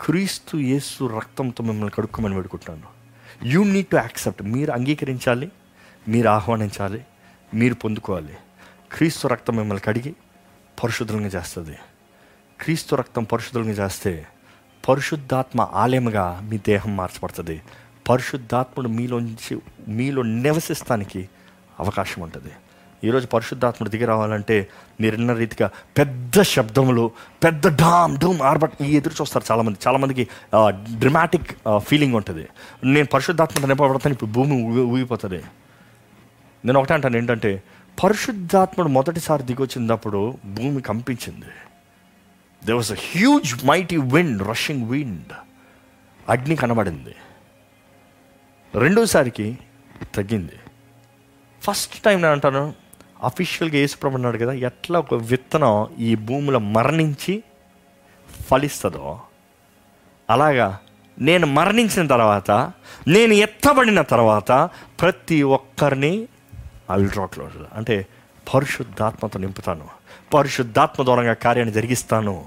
క్రీస్తు 0.00 0.56
యేసు 0.56 1.04
రక్తంతో 1.04 1.64
మిమ్మల్ని 1.64 1.90
కడుక్కోమని 1.90 2.34
పెడుకుంటున్నాను 2.34 3.02
యూ 3.48 3.64
నీడ్ 3.64 3.86
టు 3.86 3.96
యాక్సెప్ట్ 3.96 4.42
మీరు 4.42 4.72
అంగీకరించాలి 4.72 5.52
మీరు 6.08 6.28
ఆహ్వానించాలి 6.28 7.04
మీరు 7.54 7.74
పొందుకోవాలి. 7.74 8.34
క్రీస్తు 8.92 9.28
రక్తం 9.28 9.56
మిమ్మల్ని 9.56 9.82
కడిగి 9.84 10.14
పరిశుద్ధంగా 10.84 11.26
చేస్తుంది. 11.26 11.76
క్రీస్తు 12.60 12.96
రక్తం 12.96 13.24
పరిశుద్ధంగా 13.24 13.84
చేస్తే 13.84 14.26
పరిశుద్ధాత్మ 14.88 15.60
ఆలయముగా 15.72 16.40
మీ 16.42 16.58
దేహం 16.58 16.96
మార్చబడుతుంది. 16.96 17.62
పరిశుద్ధాత్ముడు 18.08 18.88
మీలోంచి 18.88 19.58
మీలో 19.88 20.22
నివసిస్తానికి 20.22 21.28
అవకాశం 21.80 22.22
ఉంటుంది. 22.22 22.52
ఈరోజు 23.04 23.26
పరిశుద్ధాత్మ 23.26 23.86
దిగి 23.92 24.06
రావాలంటే 24.10 24.56
మీరున్న 25.00 25.32
రీతిగా 25.32 25.70
పెద్ద 25.98 26.42
శబ్దములు 26.42 27.04
పెద్ద 27.44 27.64
డామ్ 27.82 28.12
డూమ్ 28.18 28.40
ఆర్బట్ 28.50 28.74
ఈ 28.82 28.90
ఎదురు 28.96 29.14
చూస్తారు 29.20 29.44
చాలామంది. 29.50 29.78
చాలామందికి 29.86 30.24
డ్రమాటిక్ 31.02 31.50
ఫీలింగ్ 31.88 32.14
ఉంటుంది. 32.14 32.44
నేను 32.84 33.08
పరిశుద్ధాత్మత 33.14 33.66
నింపబడతాను 33.66 34.14
ఇప్పుడు 34.16 34.30
భూమి 34.30 34.56
ఊగిపోతుంది. 34.80 35.40
నేను 36.64 36.78
ఒకటే 36.80 36.94
అంటాను 36.94 37.16
ఏంటంటే 37.16 37.62
పరిశుద్ధాత్ముడు 38.02 38.88
మొదటిసారి 38.88 39.42
దిగొచ్చినప్పుడు 39.42 40.20
భూమి 40.58 40.82
కంపించింది. 40.82 41.52
They 42.66 42.72
was 42.72 42.92
a 42.92 42.98
huge 43.10 43.52
mighty 43.66 43.96
wind 44.14 44.42
rushing 44.48 44.84
wind 44.90 45.32
అగ్ని 46.28 46.56
కనబడింది. 46.62 47.14
రెండోసారికి 48.74 49.58
తగ్గింది. 50.14 50.56
ఫస్ట్ 51.62 51.96
టైం 52.06 52.18
నేను 52.22 52.32
అంటాను 52.32 52.62
అఫీషియల్గా 53.22 53.78
యేసుప్రభు 53.78 54.14
అన్నాడు 54.14 54.38
కదా 54.38 54.52
ఎట్లా 54.52 54.98
ఒక 54.98 55.14
విత్తనం 55.14 55.96
ఈ 55.98 56.14
భూమిలో 56.14 56.58
మరణించి 56.58 57.42
ఫలిస్తుందో 58.50 59.20
అలాగా 60.30 60.78
నేను 61.18 61.46
మరణించిన 61.46 62.06
తర్వాత 62.06 62.50
నేను 63.08 63.32
ఎత్తబడిన 63.32 64.02
తర్వాత 64.02 64.70
ప్రతి 65.00 65.42
ఒక్కరిని 65.42 66.28
అల్ట్రాక్లో 66.90 67.50
అంటే 67.74 68.06
పరిశుద్ధాత్మతో 68.54 69.38
నింపుతాను. 69.38 69.88
పరిశుద్ధాత్మ 70.34 71.04
దూరంగా 71.04 71.32
కార్యాన్ని 71.32 71.74
జరిగిస్తాను. 71.74 72.44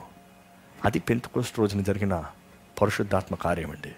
అది 0.86 1.00
పెంతుకోస్ట్ 1.00 1.60
రోజున 1.60 1.82
జరిగిన 1.82 2.24
పరిశుద్ధాత్మ 2.82 3.36
కార్యం 3.36 3.72
అండి 3.72 3.92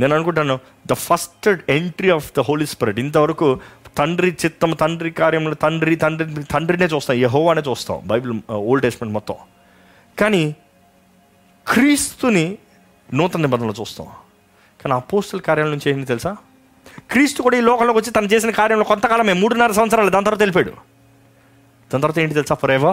నేను 0.00 0.14
అనుకుంటాను 0.14 0.58
the 0.86 0.92
first 0.92 1.70
entry 1.70 2.10
of 2.10 2.32
the 2.36 2.40
Holy 2.40 2.66
Spirit 2.66 2.98
ఇంతవరకు 2.98 3.60
తండ్రి 3.98 4.36
చిత్తం 4.42 4.72
తండ్రి 4.72 5.10
కార్యములు 5.10 5.54
తండ్రి 5.54 5.96
తండ్రి 5.96 6.44
తండ్రినే 6.52 6.84
చూస్తాం 6.84 7.16
యహోవానే 7.16 7.62
చూస్తాం 7.68 8.00
బైబిల్ 8.06 8.32
ఓల్డ్ 8.70 8.82
టెస్ట్మెంట్ 8.82 9.14
మొత్తం. 9.14 9.36
కానీ 10.20 10.54
క్రీస్తుని 11.66 12.58
నూతన 13.14 13.40
నిబంధనలు 13.40 13.76
చూస్తాం. 13.80 14.06
కానీ 14.80 14.94
అపోస్తుల 14.94 15.40
కార్యాల 15.40 15.70
నుంచి 15.70 15.90
ఏంటి 15.90 16.06
తెలుసా? 16.06 16.36
క్రీస్తు 17.10 17.42
కూడా 17.42 17.56
ఈ 17.56 17.60
లోకంలోకి 17.60 17.98
వచ్చి 17.98 18.10
తను 18.10 18.26
చేసిన 18.26 18.50
కార్యంలో 18.50 18.84
కొంతకాలమే 18.84 19.32
మూడున్నర 19.32 19.72
సంవత్సరాలు 19.72 20.10
దాని 20.10 20.24
తర్వాత 20.24 20.40
తెలిపాడు 20.40 20.72
దాని 21.90 22.02
తర్వాత 22.02 22.18
ఏంటి 22.18 22.34
తెలుసా 22.34 22.54
ఫరేవో 22.54 22.92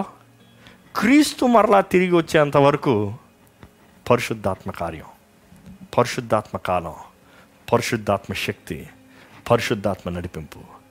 క్రీస్తు 0.96 1.44
మరలా 1.44 1.80
తిరిగి 1.80 2.14
వచ్చేంత 2.16 2.56
వరకు 2.56 2.94
పరిశుద్ధాత్మ 4.10 4.70
కార్యం 4.70 5.08
పరిశుద్ధాత్మ 5.98 6.56
కాలం 6.58 6.94
పరిశుద్ధాత్మ 7.72 8.34
శక్తి 8.34 8.86
పరిశుద్ధాత్మ 9.50 10.10
నడిపింపు. 10.10 10.81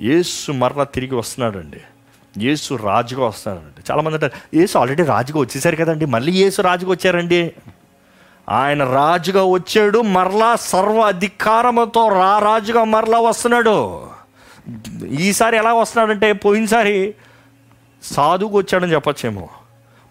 యేసు 0.00 0.52
మరలా 0.52 0.84
తిరిగి 0.84 1.14
వస్తున్నాడండి. 1.14 1.80
యేసు 2.38 2.74
రాజుగా 2.74 3.26
వస్తున్నాడండి. 3.26 3.92
చాలామంది 3.92 4.14
అంటారు 4.14 4.56
యేసు 4.56 4.78
ఆల్రెడీ 4.78 5.02
రాజుగా 5.02 5.40
వచ్చేసారు 5.40 5.76
కదండి 5.76 6.04
మళ్ళీ 6.04 6.32
యేసు 6.32 6.62
రాజుగా 6.62 6.90
వచ్చారండి? 6.90 7.52
ఆయన 8.48 8.84
రాజుగా 8.84 9.44
వచ్చాడు 9.44 9.98
మరలా 9.98 10.56
సర్వ 10.56 11.00
అధికారముతో 11.00 12.08
రా 12.08 12.38
రాజుగా 12.38 12.84
మరలా 12.84 13.18
వస్తున్నాడు. 13.18 14.06
ఈసారి 15.10 15.56
ఎలా 15.56 15.74
వస్తున్నాడంటే 15.74 16.32
పోయినసారి 16.32 17.14
సాధువుకు 18.02 18.58
వచ్చాడని 18.58 18.92
చెప్పచ్చేమో. 18.92 19.48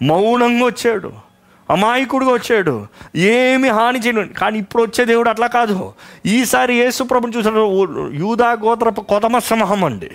మౌనంగా 0.02 0.66
వచ్చాడు. 0.66 1.33
అమాయకుడుగా 1.70 2.32
వచ్చాడు. 2.32 2.88
ఏమి 3.16 3.70
హాని 3.70 4.00
చేయను. 4.00 4.28
కానీ 4.28 4.60
ఇప్పుడు 4.60 4.84
వచ్చే 4.84 5.06
దేవుడు 5.06 5.30
అట్లా 5.30 5.48
కాదు. 5.48 5.94
ఈసారి 6.26 6.76
యేసుప్రభుని 6.76 7.38
చూసాడు 7.38 8.10
యూదా 8.10 8.52
గోత్రపు 8.52 9.02
కొదమ 9.02 9.40
సింహం 9.40 9.84
అండి. 9.84 10.12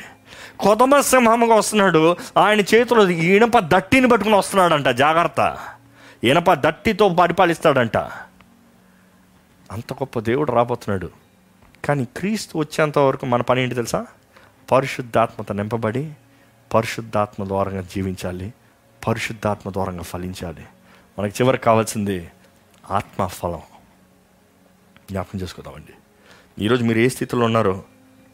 కొదమ 0.60 1.00
సింహంగా 1.00 1.54
వస్తున్నాడు. 1.54 2.16
ఆయన 2.36 2.60
చేతిలో 2.60 3.08
ఇనప 3.10 3.58
దట్టిని 3.58 4.08
పట్టుకుని 4.08 4.36
వస్తున్నాడంట. 4.36 4.88
జాగ్రత్త. 4.88 5.58
ఇనప 6.24 6.52
దట్టితో 6.52 7.08
పరిపాలిస్తాడంట. 7.08 7.96
అంత 9.72 9.92
గొప్ప 9.92 10.20
దేవుడు 10.20 10.52
రాబోతున్నాడు. 10.52 11.10
కానీ 11.84 12.04
క్రీస్తు 12.04 12.58
వచ్చేంత 12.58 12.98
వరకు 12.98 13.26
మన 13.26 13.42
పని 13.42 13.62
ఏంటి 13.62 13.74
తెలుసా? 13.74 14.06
పరిశుద్ధాత్మత 14.72 15.52
నింపబడి 15.52 16.12
పరిశుద్ధాత్మ 16.74 17.44
ద్వారంగా 17.44 17.80
జీవించాలి 17.80 18.54
పరిశుద్ధాత్మ 19.08 19.70
ద్వారంగా 19.70 20.02
ఫలించాలి. 20.02 20.66
మనకి 21.18 21.42
చివరికి 21.42 21.64
కావాల్సింది 21.64 22.30
ఆత్మ 22.90 23.26
ఫలం 23.26 23.60
జ్ఞాపకం 25.10 25.38
చేసుకుందామండి. 25.38 25.92
ఈరోజు 26.64 26.84
మీరు 26.84 26.98
ఏ 26.98 27.08
స్థితిలో 27.08 27.44
ఉన్నారో 27.44 27.84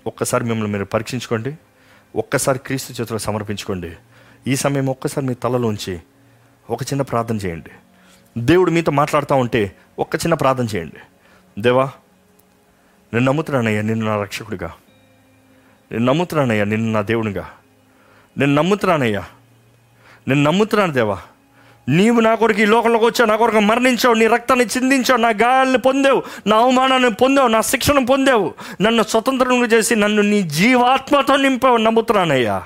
ఒక్కసారి 0.07 0.45
మిమ్మల్ని 0.45 0.73
మీరు 0.73 0.85
పరీక్షించుకోండి. 0.85 1.57
ఒక్కసారి 2.17 2.59
క్రీస్తు 2.59 2.93
చేతిలో 2.93 3.19
సమర్పించుకోండి. 3.19 3.93
ఈ 4.47 4.57
సమయం 4.57 4.87
ఒక్కసారి 4.87 5.27
మీ 5.27 5.35
తలలోంచి 5.35 6.01
ఒక 6.71 6.83
చిన్న 6.83 7.03
ప్రార్థన 7.03 7.37
చేయండి. 7.37 7.71
దేవుడు 8.39 8.71
మీతో 8.71 8.93
మాట్లాడుతూ 8.93 9.35
ఉంటే 9.35 9.77
ఒక్క 9.99 10.17
చిన్న 10.17 10.35
ప్రార్థన 10.35 10.65
చేయండి. 10.65 11.01
దేవా 11.63 11.93
నేను 13.15 13.25
నమ్ముతున్నానయ్యా 13.25 13.83
నిన్ను 13.83 14.07
నా 14.07 14.23
రక్షకుడిగా. 14.23 14.75
నేను 15.93 16.05
నమ్ముతున్నానయ్యా 16.05 16.65
నిన్ను 16.65 16.93
నా 16.93 17.01
దేవునిగా. 17.01 17.51
నేను 18.39 18.55
నమ్ముతున్నానయ్యా. 18.55 19.25
నేను 20.29 20.43
నమ్ముతున్నాను 20.43 20.93
దేవా. 20.93 21.23
నీవు 21.89 22.21
నా 22.21 22.35
కొరకు 22.35 22.61
ఈ 22.61 22.65
లోకంలోకి 22.65 23.05
వచ్చావు 23.05 23.31
నా 23.31 23.37
కొరకు 23.37 23.61
మరణించావు 23.61 24.15
నీ 24.15 24.27
రక్తాన్ని 24.27 24.67
చిందించావు 24.67 25.17
నా 25.17 25.29
గాయాలను 25.29 25.79
పొందావు 25.79 26.23
నా 26.47 26.57
అవమానాన్ని 26.57 27.11
పొందావు 27.11 27.49
నా 27.49 27.61
శిక్షను 27.61 28.07
పొందావు 28.07 28.55
నన్ను 28.81 29.03
స్వతంత్రంగా 29.03 29.67
చేసి 29.67 29.97
నన్ను 29.97 30.23
నీ 30.23 30.43
జీవాత్మతో 30.43 31.37
నింపావు 31.37 31.77
నమ్ముతున్నానయ్యా. 31.77 32.63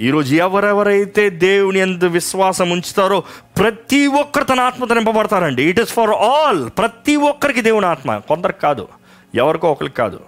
ఈరోజు 0.00 0.34
ఎవరెవరైతే 0.34 1.30
దేవుని 1.30 1.78
ఎందు 1.78 2.04
విశ్వాసం 2.04 2.70
ఉంచుతారో 2.70 3.22
ప్రతి 3.58 4.06
ఒక్కరు 4.06 4.44
తన 4.44 4.60
ఆత్మతో 4.60 4.94
నింపబడతారండి. 4.94 5.62
ఇట్ 5.62 5.80
ఇస్ 5.80 5.92
ఫర్ 5.92 6.10
ఆల్ 6.10 6.70
ప్రతి 6.78 7.16
ఒక్కరికి 7.16 7.60
దేవుని 7.60 7.86
ఆత్మ. 7.86 8.18
కొందరికి 8.18 8.60
కాదు 8.60 8.88
ఎవరికో 9.34 9.72
ఒకరికి 9.72 9.94
కాదు. 9.94 10.20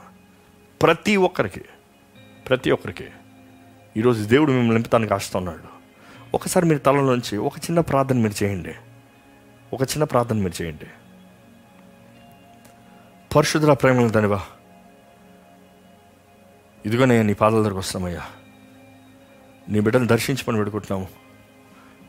ప్రతి 0.82 1.16
ఒక్కరికి 1.16 1.60
ప్రతి 2.48 2.70
ఒక్కరికి 2.70 3.04
ఈరోజు 3.96 4.24
దేవుడు 4.24 4.50
మిమ్మల్ని 4.50 4.74
నింపుతానికి 4.74 5.14
ఆస్తున్నాడు 5.14 5.71
ఒకసారి 6.34 6.66
మీరు 6.66 6.78
తలలోంచి 6.78 7.38
ఒక 7.38 7.56
చిన్న 7.56 7.80
ప్రార్థన 7.80 8.16
మీరు 8.16 8.44
చేయండి. 8.44 8.74
ఒక 9.72 9.82
చిన్న 9.82 10.04
ప్రార్థన 10.04 10.36
మీరు 10.36 10.62
చేయండి. 10.62 10.86
పరిశుద్ధుల 13.36 13.72
ప్రేమలు 13.72 14.08
దానివా 14.08 14.40
ఇదిగోనయ్యా 16.86 17.22
నీ 17.22 17.34
పాదాల 17.34 17.60
దగ్గరకు 17.60 17.78
వస్తామయ్యా 17.78 18.22
నీ 19.68 19.80
బిడ్డను 19.80 20.06
దర్శించమని 20.06 20.58
వేడుకుంటున్నాము. 20.58 21.08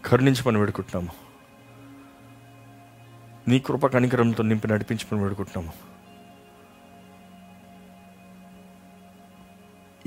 కరుణించమని 0.06 0.58
పెడుకుంటున్నాము 0.58 1.14
నీ 3.48 3.60
కృప 3.60 3.86
కనికరంతో 3.86 4.44
నింపి 4.44 4.68
నడిపించమని 4.68 5.24
పెడుకుంటున్నాము 5.24 5.74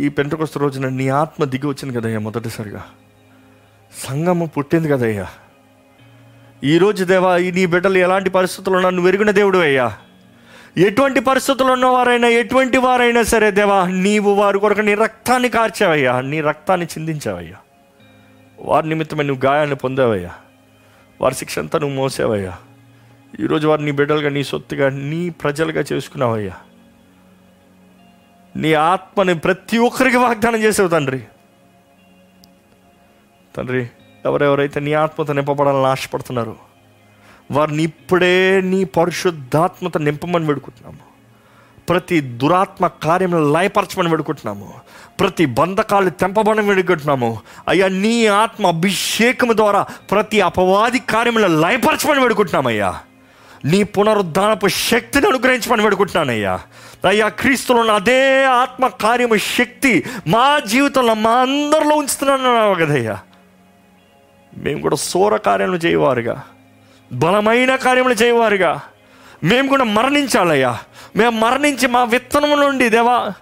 ఈ 0.00 0.08
పెంటకొస్త 0.08 0.58
రోజున 0.58 0.88
నీ 0.88 1.08
ఆత్మ 1.08 1.44
దిగి 1.44 1.66
వచ్చింది 1.66 2.00
కదయ్యా 2.00 2.18
మొదటిసారిగా. 2.18 2.84
సంగము 3.94 4.46
పుట్టింది 4.46 4.88
కదయ్యా. 4.88 5.26
ఈరోజు 6.64 7.04
దేవా 7.04 7.36
ఈ 7.36 7.50
నీ 7.50 7.66
బిడ్డలు 7.66 7.98
ఎలాంటి 7.98 8.30
పరిస్థితుల్లో 8.30 8.76
ఉన్నా 8.76 8.90
నువ్వు 8.90 9.08
ఎరిగిన 9.08 9.30
దేవుడు 9.30 9.58
అయ్యా? 9.58 9.96
ఎటువంటి 10.78 11.20
పరిస్థితులు 11.20 11.72
ఉన్నవారైనా 11.72 12.28
ఎటువంటి 12.28 12.76
వారైనా 12.76 13.22
సరే 13.22 13.50
దేవా 13.50 13.86
నీవు 13.86 14.34
వారి 14.34 14.58
కొరకు 14.58 14.80
నీ 14.80 14.94
రక్తాన్ని 14.94 15.48
కార్చావయ్యా 15.48 16.20
నీ 16.20 16.40
రక్తాన్ని 16.40 16.86
చిందించావయ్యా. 16.86 17.56
వారి 18.60 18.88
నిమిత్తమే 18.88 19.24
నువ్వు 19.24 19.46
గాయాన్ని 19.46 19.76
పొందావయ్యా. 19.76 20.32
వారి 21.20 21.34
శిక్ష 21.34 21.58
అంతా 21.58 21.78
నువ్వు 21.78 21.96
మోసావయ్యా. 21.96 22.58
ఈరోజు 23.40 23.68
వారు 23.68 23.80
నీ 23.80 23.90
బిడ్డలుగా 23.90 24.28
నీ 24.28 24.44
సొత్తుగా 24.44 24.88
నీ 24.88 25.30
ప్రజలుగా 25.30 25.84
చేసుకున్నావయ్యా. 25.92 26.52
నీ 28.56 28.72
ఆత్మని 28.72 29.38
ప్రతి 29.38 29.78
ఒక్కరికి 29.78 30.16
వాగ్దానం 30.16 30.62
చేసావు 30.62 30.88
తండ్రి. 30.88 31.20
తండ్రి 33.56 33.86
ఎవరెవరైతే 34.26 34.80
నీ 34.80 34.92
ఆత్మతో 34.92 35.32
నింపబడాలని 35.32 35.86
ఆశపడుతున్నారు 35.86 36.56
వారిని 37.50 37.82
ఇప్పుడే 37.82 38.60
నీ 38.60 38.84
పరిశుద్ధాత్మత 38.84 39.98
నింపమని 39.98 40.46
వేడుకుంటున్నాము. 40.46 41.16
ప్రతి 41.88 42.20
దురాత్మ 42.20 42.86
కార్యములు 42.86 43.52
లయపరచమని 43.52 44.08
వేడుకుంటున్నాము. 44.08 44.74
ప్రతి 45.20 45.46
బంధకాలు 45.46 46.10
తెంపబడని 46.10 46.68
వేడుకుంటున్నాము. 46.68 47.40
అయ్యా 47.68 47.88
నీ 47.88 48.26
ఆత్మ 48.26 48.66
అభిషేకం 48.66 49.48
ద్వారా 49.50 49.82
ప్రతి 49.82 50.40
అపవాది 50.40 50.98
కార్యములు 50.98 51.46
లయపరచమని 51.46 52.20
వేడుకుంటున్నామయ్యా. 52.20 52.98
నీ 53.64 53.82
పునరుద్ధానపు 53.82 54.68
శక్తిని 54.68 55.26
అనుగ్రహించమని 55.26 55.82
వేడుకుంటున్నానయ్యా. 55.82 56.60
అయ్యా 57.08 57.28
క్రీస్తులో 57.28 57.80
ఉన్న 57.80 57.92
అదే 57.92 58.44
ఆత్మ 58.44 58.86
కార్యము 58.86 59.36
శక్తి 59.36 60.04
మా 60.26 60.60
జీవితంలో 60.66 61.14
మా 61.14 61.30
అందరిలో 61.30 61.96
ఉంచుతున్నాను 61.96 62.74
కదయ్యా. 62.74 63.18
మేము 64.56 64.80
కూడా 64.80 64.96
సోర 64.96 65.36
కార్యములు 65.36 65.76
చేయవారుగా. 65.76 66.42
బలమైన 67.12 67.76
కార్యములు 67.76 68.14
చేయవారుగా. 68.14 68.80
మేము 69.44 69.68
కూడా 69.68 69.84
మరణించాలయ్యా. 69.84 70.78
మేము 71.16 71.30
మరణించి 71.30 71.86
మా 71.86 72.04
విత్తనం 72.04 72.60
నుండి 72.60 72.88
దేవా 72.88 73.32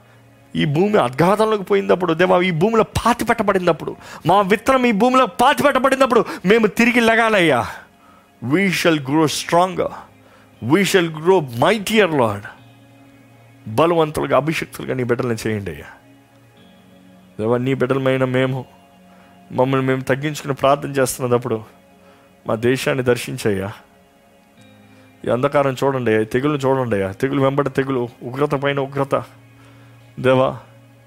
ఈ 0.56 0.64
భూమి 0.64 0.98
అద్ఘాతంలోకి 0.98 1.62
పోయినప్పుడు 1.62 2.14
దేవా 2.14 2.40
ఈ 2.40 2.50
భూమిలో 2.50 2.82
పాతి 2.82 3.24
పెట్టబడినప్పుడు 3.24 3.96
మా 4.26 4.40
విత్తనం 4.40 4.86
ఈ 4.86 4.92
భూమిలో 4.92 5.26
పాతి 5.26 5.62
పెట్టబడినప్పుడు 5.62 6.24
మేము 6.46 6.66
తిరిగి 6.66 7.00
లెగాలయ్యా. 7.00 7.66
We 8.44 8.72
shall 8.72 9.00
grow 9.00 9.26
strong 9.26 9.88
we 10.62 10.84
shall 10.84 11.10
grow 11.10 11.40
mightier 11.40 12.12
Lord 12.12 12.42
బలవంతులుగా 13.68 14.36
అభిషక్తులుగా 14.36 14.94
నీ 14.94 15.04
బిడ్డలను 15.04 15.36
చేయండి 15.46 15.70
అయ్యా. 15.70 15.84
దేవా 17.40 17.56
నీ 17.56 17.74
బిడ్డలమైన 17.74 18.24
మేము 18.24 18.64
మమ్మల్ని 19.52 19.86
మేము 19.86 20.00
తగ్గించుకుని 20.00 20.54
ప్రార్థన 20.54 20.90
చేస్తున్నప్పుడు 20.90 21.64
మా 22.46 22.54
దేశాన్ని 22.54 23.04
దర్శించయ్యా. 23.04 23.72
ఈ 25.24 25.28
అంధకారం 25.28 25.76
చూడండి 25.84 26.10
అయ్యా, 26.10 26.22
ఈ 26.22 26.24
తెగులు 26.24 26.58
చూడండి 26.58 26.96
అయ్యా 26.96 27.12
తెగులు 27.12 27.40
వెంబడి 27.40 27.70
తెగులు 27.70 28.08
ఉగ్రత 28.22 28.50
పైన 28.50 28.80
ఉగ్రత. 28.80 29.24
దేవా 30.20 30.58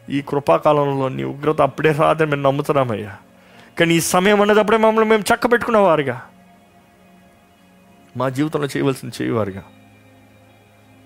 ఈ 0.10 0.22
కృపాకాలంలో 0.22 1.10
నీ 1.10 1.24
ఉగ్రత 1.24 1.62
అప్పుడే 1.62 1.92
రాదని 1.92 2.32
మేము 2.32 2.42
నమ్ముతున్నామయ్యా. 2.42 3.18
కానీ 3.80 3.96
ఈ 3.96 4.00
సమయం 4.00 4.42
అనేటప్పుడే 4.42 4.78
మమ్మల్ని 4.78 5.10
మేము 5.10 5.24
చక్క 5.34 5.52
పెట్టుకునేవారుగా 5.52 6.22
మా 8.18 8.30
జీవితంలో 8.30 8.68
చేయవలసింది 8.68 9.24
చేయవారుగా. 9.24 9.64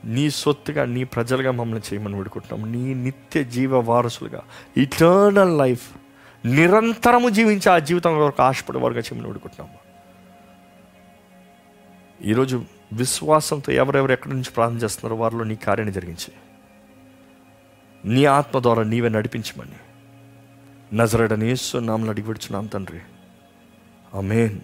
నీ 0.05 0.29
సొత్తుగా 0.29 0.85
నీ 0.85 1.03
ప్రజలుగా 1.03 1.51
మమ్మల్ని 1.51 1.93
చేయమని 1.93 2.17
పెడుకుంటున్నాం 2.17 2.71
నీ 2.71 2.93
నిత్య 2.93 3.43
జీవ 3.43 3.79
వారసులుగా 3.79 4.41
ఇటర్నల్ 4.77 5.57
లైఫ్ 5.57 5.89
నిరంతరము 6.45 7.29
జీవించే 7.29 7.71
ఆ 7.71 7.79
జీవితం 7.79 8.19
వరకు 8.19 8.43
ఆశపడే 8.43 8.79
వారుగా 8.79 9.01
వేడుకుంటున్నాము 9.27 9.91
ఈరోజు 12.29 12.65
విశ్వాసంతో 12.93 13.71
ఎవరెవరు 13.71 14.11
ఎక్కడి 14.11 14.33
నుంచి 14.33 14.51
ప్రార్థన 14.55 14.77
చేస్తున్నారో 14.77 15.21
వారిలో 15.21 15.43
నీ 15.43 15.55
కార్యాన్ని 15.55 15.93
జరిగించి. 15.93 16.33
నీ 18.05 18.25
ఆత్మ 18.25 18.59
ద్వారా 18.59 18.83
నీవే 18.83 19.09
నడిపించమని. 19.09 19.75
నజరడనేసు 20.97 21.77
నామలు 21.77 22.09
అడిగి 22.09 22.67
తండ్రి. 22.67 22.99
అమేన్ 24.13 24.59